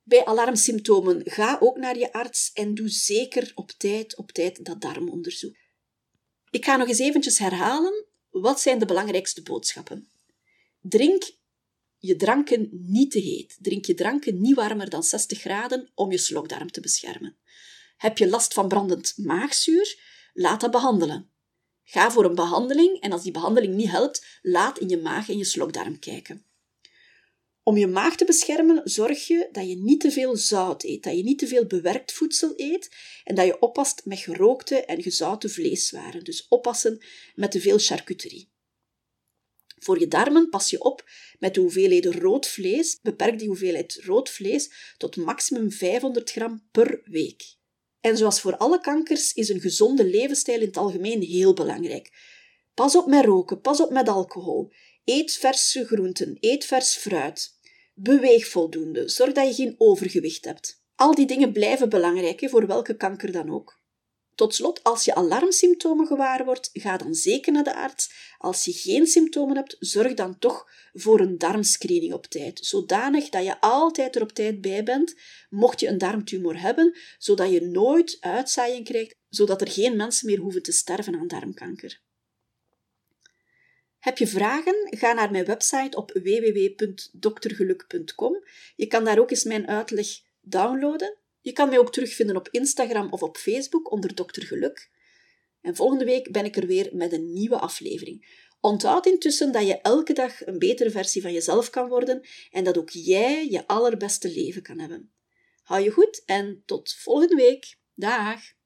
Bij 0.03 0.25
alarmsymptomen 0.25 1.21
ga 1.25 1.57
ook 1.59 1.77
naar 1.77 1.97
je 1.97 2.13
arts 2.13 2.51
en 2.53 2.75
doe 2.75 2.89
zeker 2.89 3.51
op 3.55 3.71
tijd, 3.71 4.15
op 4.15 4.31
tijd 4.31 4.65
dat 4.65 4.81
darmonderzoek. 4.81 5.55
Ik 6.49 6.65
ga 6.65 6.75
nog 6.75 6.87
eens 6.87 6.99
eventjes 6.99 7.37
herhalen. 7.37 8.05
Wat 8.29 8.61
zijn 8.61 8.79
de 8.79 8.85
belangrijkste 8.85 9.41
boodschappen? 9.41 10.09
Drink 10.81 11.31
je 11.97 12.15
dranken 12.15 12.69
niet 12.71 13.11
te 13.11 13.19
heet. 13.19 13.57
Drink 13.61 13.85
je 13.85 13.93
dranken 13.93 14.41
niet 14.41 14.55
warmer 14.55 14.89
dan 14.89 15.03
60 15.03 15.39
graden 15.39 15.91
om 15.93 16.11
je 16.11 16.17
slokdarm 16.17 16.71
te 16.71 16.81
beschermen. 16.81 17.37
Heb 17.97 18.17
je 18.17 18.29
last 18.29 18.53
van 18.53 18.67
brandend 18.67 19.13
maagzuur? 19.17 19.99
Laat 20.33 20.61
dat 20.61 20.71
behandelen. 20.71 21.28
Ga 21.91 22.11
voor 22.11 22.25
een 22.25 22.35
behandeling 22.35 22.99
en 22.99 23.11
als 23.11 23.23
die 23.23 23.31
behandeling 23.31 23.75
niet 23.75 23.89
helpt, 23.89 24.25
laat 24.41 24.79
in 24.79 24.89
je 24.89 24.97
maag 24.97 25.29
en 25.29 25.37
je 25.37 25.43
slokdarm 25.43 25.99
kijken. 25.99 26.45
Om 27.63 27.77
je 27.77 27.87
maag 27.87 28.15
te 28.15 28.25
beschermen, 28.25 28.81
zorg 28.83 29.27
je 29.27 29.49
dat 29.51 29.69
je 29.69 29.75
niet 29.75 29.99
te 29.99 30.11
veel 30.11 30.35
zout 30.35 30.83
eet, 30.83 31.03
dat 31.03 31.15
je 31.15 31.23
niet 31.23 31.39
te 31.39 31.47
veel 31.47 31.65
bewerkt 31.65 32.11
voedsel 32.11 32.53
eet 32.55 32.95
en 33.23 33.35
dat 33.35 33.45
je 33.45 33.59
oppast 33.59 34.05
met 34.05 34.19
gerookte 34.19 34.85
en 34.85 35.01
gezouten 35.01 35.49
vleeswaren. 35.49 36.23
Dus 36.23 36.47
oppassen 36.47 37.01
met 37.35 37.51
te 37.51 37.61
veel 37.61 37.77
charcuterie. 37.77 38.49
Voor 39.79 39.99
je 39.99 40.07
darmen 40.07 40.49
pas 40.49 40.69
je 40.69 40.81
op 40.83 41.09
met 41.39 41.53
de 41.53 41.59
hoeveelheden 41.59 42.19
rood 42.19 42.47
vlees. 42.47 42.99
Beperk 43.01 43.39
die 43.39 43.47
hoeveelheid 43.47 43.99
rood 44.03 44.29
vlees 44.29 44.93
tot 44.97 45.15
maximum 45.15 45.71
500 45.71 46.31
gram 46.31 46.67
per 46.71 47.01
week. 47.03 47.57
En 48.01 48.17
zoals 48.17 48.41
voor 48.41 48.57
alle 48.57 48.79
kankers 48.79 49.33
is 49.33 49.49
een 49.49 49.59
gezonde 49.59 50.05
levensstijl 50.05 50.59
in 50.59 50.67
het 50.67 50.77
algemeen 50.77 51.21
heel 51.21 51.53
belangrijk. 51.53 52.11
Pas 52.73 52.95
op 52.95 53.05
met 53.05 53.25
roken, 53.25 53.61
pas 53.61 53.81
op 53.81 53.89
met 53.91 54.07
alcohol. 54.07 54.71
Eet 55.03 55.31
verse 55.31 55.85
groenten, 55.85 56.37
eet 56.39 56.65
vers 56.65 56.95
fruit. 56.95 57.57
Beweeg 57.93 58.47
voldoende, 58.47 59.09
zorg 59.09 59.33
dat 59.33 59.47
je 59.47 59.53
geen 59.53 59.75
overgewicht 59.77 60.45
hebt. 60.45 60.83
Al 60.95 61.15
die 61.15 61.25
dingen 61.25 61.51
blijven 61.51 61.89
belangrijk 61.89 62.49
voor 62.49 62.67
welke 62.67 62.95
kanker 62.97 63.31
dan 63.31 63.49
ook. 63.49 63.78
Tot 64.39 64.55
slot, 64.55 64.83
als 64.83 65.05
je 65.05 65.15
alarmsymptomen 65.15 66.07
gewaar 66.07 66.45
wordt, 66.45 66.69
ga 66.73 66.97
dan 66.97 67.13
zeker 67.13 67.51
naar 67.51 67.63
de 67.63 67.75
arts. 67.75 68.11
Als 68.37 68.65
je 68.65 68.71
geen 68.71 69.07
symptomen 69.07 69.55
hebt, 69.55 69.75
zorg 69.79 70.13
dan 70.13 70.37
toch 70.37 70.69
voor 70.93 71.19
een 71.19 71.37
darmscreening 71.37 72.13
op 72.13 72.25
tijd, 72.25 72.65
zodanig 72.65 73.29
dat 73.29 73.43
je 73.43 73.61
altijd 73.61 74.15
er 74.15 74.21
op 74.21 74.31
tijd 74.31 74.61
bij 74.61 74.83
bent, 74.83 75.15
mocht 75.49 75.79
je 75.79 75.87
een 75.87 75.97
darmtumor 75.97 76.61
hebben, 76.61 76.97
zodat 77.17 77.51
je 77.51 77.61
nooit 77.61 78.17
uitzaaiing 78.19 78.85
krijgt, 78.85 79.15
zodat 79.29 79.61
er 79.61 79.71
geen 79.71 79.95
mensen 79.95 80.25
meer 80.25 80.39
hoeven 80.39 80.63
te 80.63 80.71
sterven 80.71 81.15
aan 81.15 81.27
darmkanker. 81.27 82.01
Heb 83.99 84.17
je 84.17 84.27
vragen? 84.27 84.87
Ga 84.89 85.13
naar 85.13 85.31
mijn 85.31 85.45
website 85.45 85.97
op 85.97 86.11
www.doktergeluk.com. 86.11 88.43
Je 88.75 88.87
kan 88.87 89.03
daar 89.03 89.19
ook 89.19 89.31
eens 89.31 89.43
mijn 89.43 89.67
uitleg 89.67 90.07
downloaden. 90.41 91.17
Je 91.41 91.51
kan 91.51 91.69
mij 91.69 91.79
ook 91.79 91.91
terugvinden 91.91 92.35
op 92.35 92.47
Instagram 92.51 93.11
of 93.11 93.23
op 93.23 93.37
Facebook 93.37 93.91
onder 93.91 94.15
Dokter 94.15 94.43
Geluk. 94.43 94.89
En 95.61 95.75
volgende 95.75 96.05
week 96.05 96.31
ben 96.31 96.45
ik 96.45 96.55
er 96.55 96.67
weer 96.67 96.89
met 96.93 97.13
een 97.13 97.33
nieuwe 97.33 97.57
aflevering. 97.57 98.47
Onthoud 98.61 99.05
intussen 99.05 99.51
dat 99.51 99.67
je 99.67 99.81
elke 99.81 100.13
dag 100.13 100.45
een 100.45 100.59
betere 100.59 100.91
versie 100.91 101.21
van 101.21 101.33
jezelf 101.33 101.69
kan 101.69 101.87
worden 101.87 102.27
en 102.51 102.63
dat 102.63 102.77
ook 102.77 102.89
jij 102.89 103.49
je 103.49 103.67
allerbeste 103.67 104.31
leven 104.31 104.61
kan 104.61 104.79
hebben. 104.79 105.11
Hou 105.63 105.81
je 105.81 105.91
goed 105.91 106.23
en 106.25 106.63
tot 106.65 106.93
volgende 106.93 107.35
week. 107.35 107.77
Dag! 107.93 108.57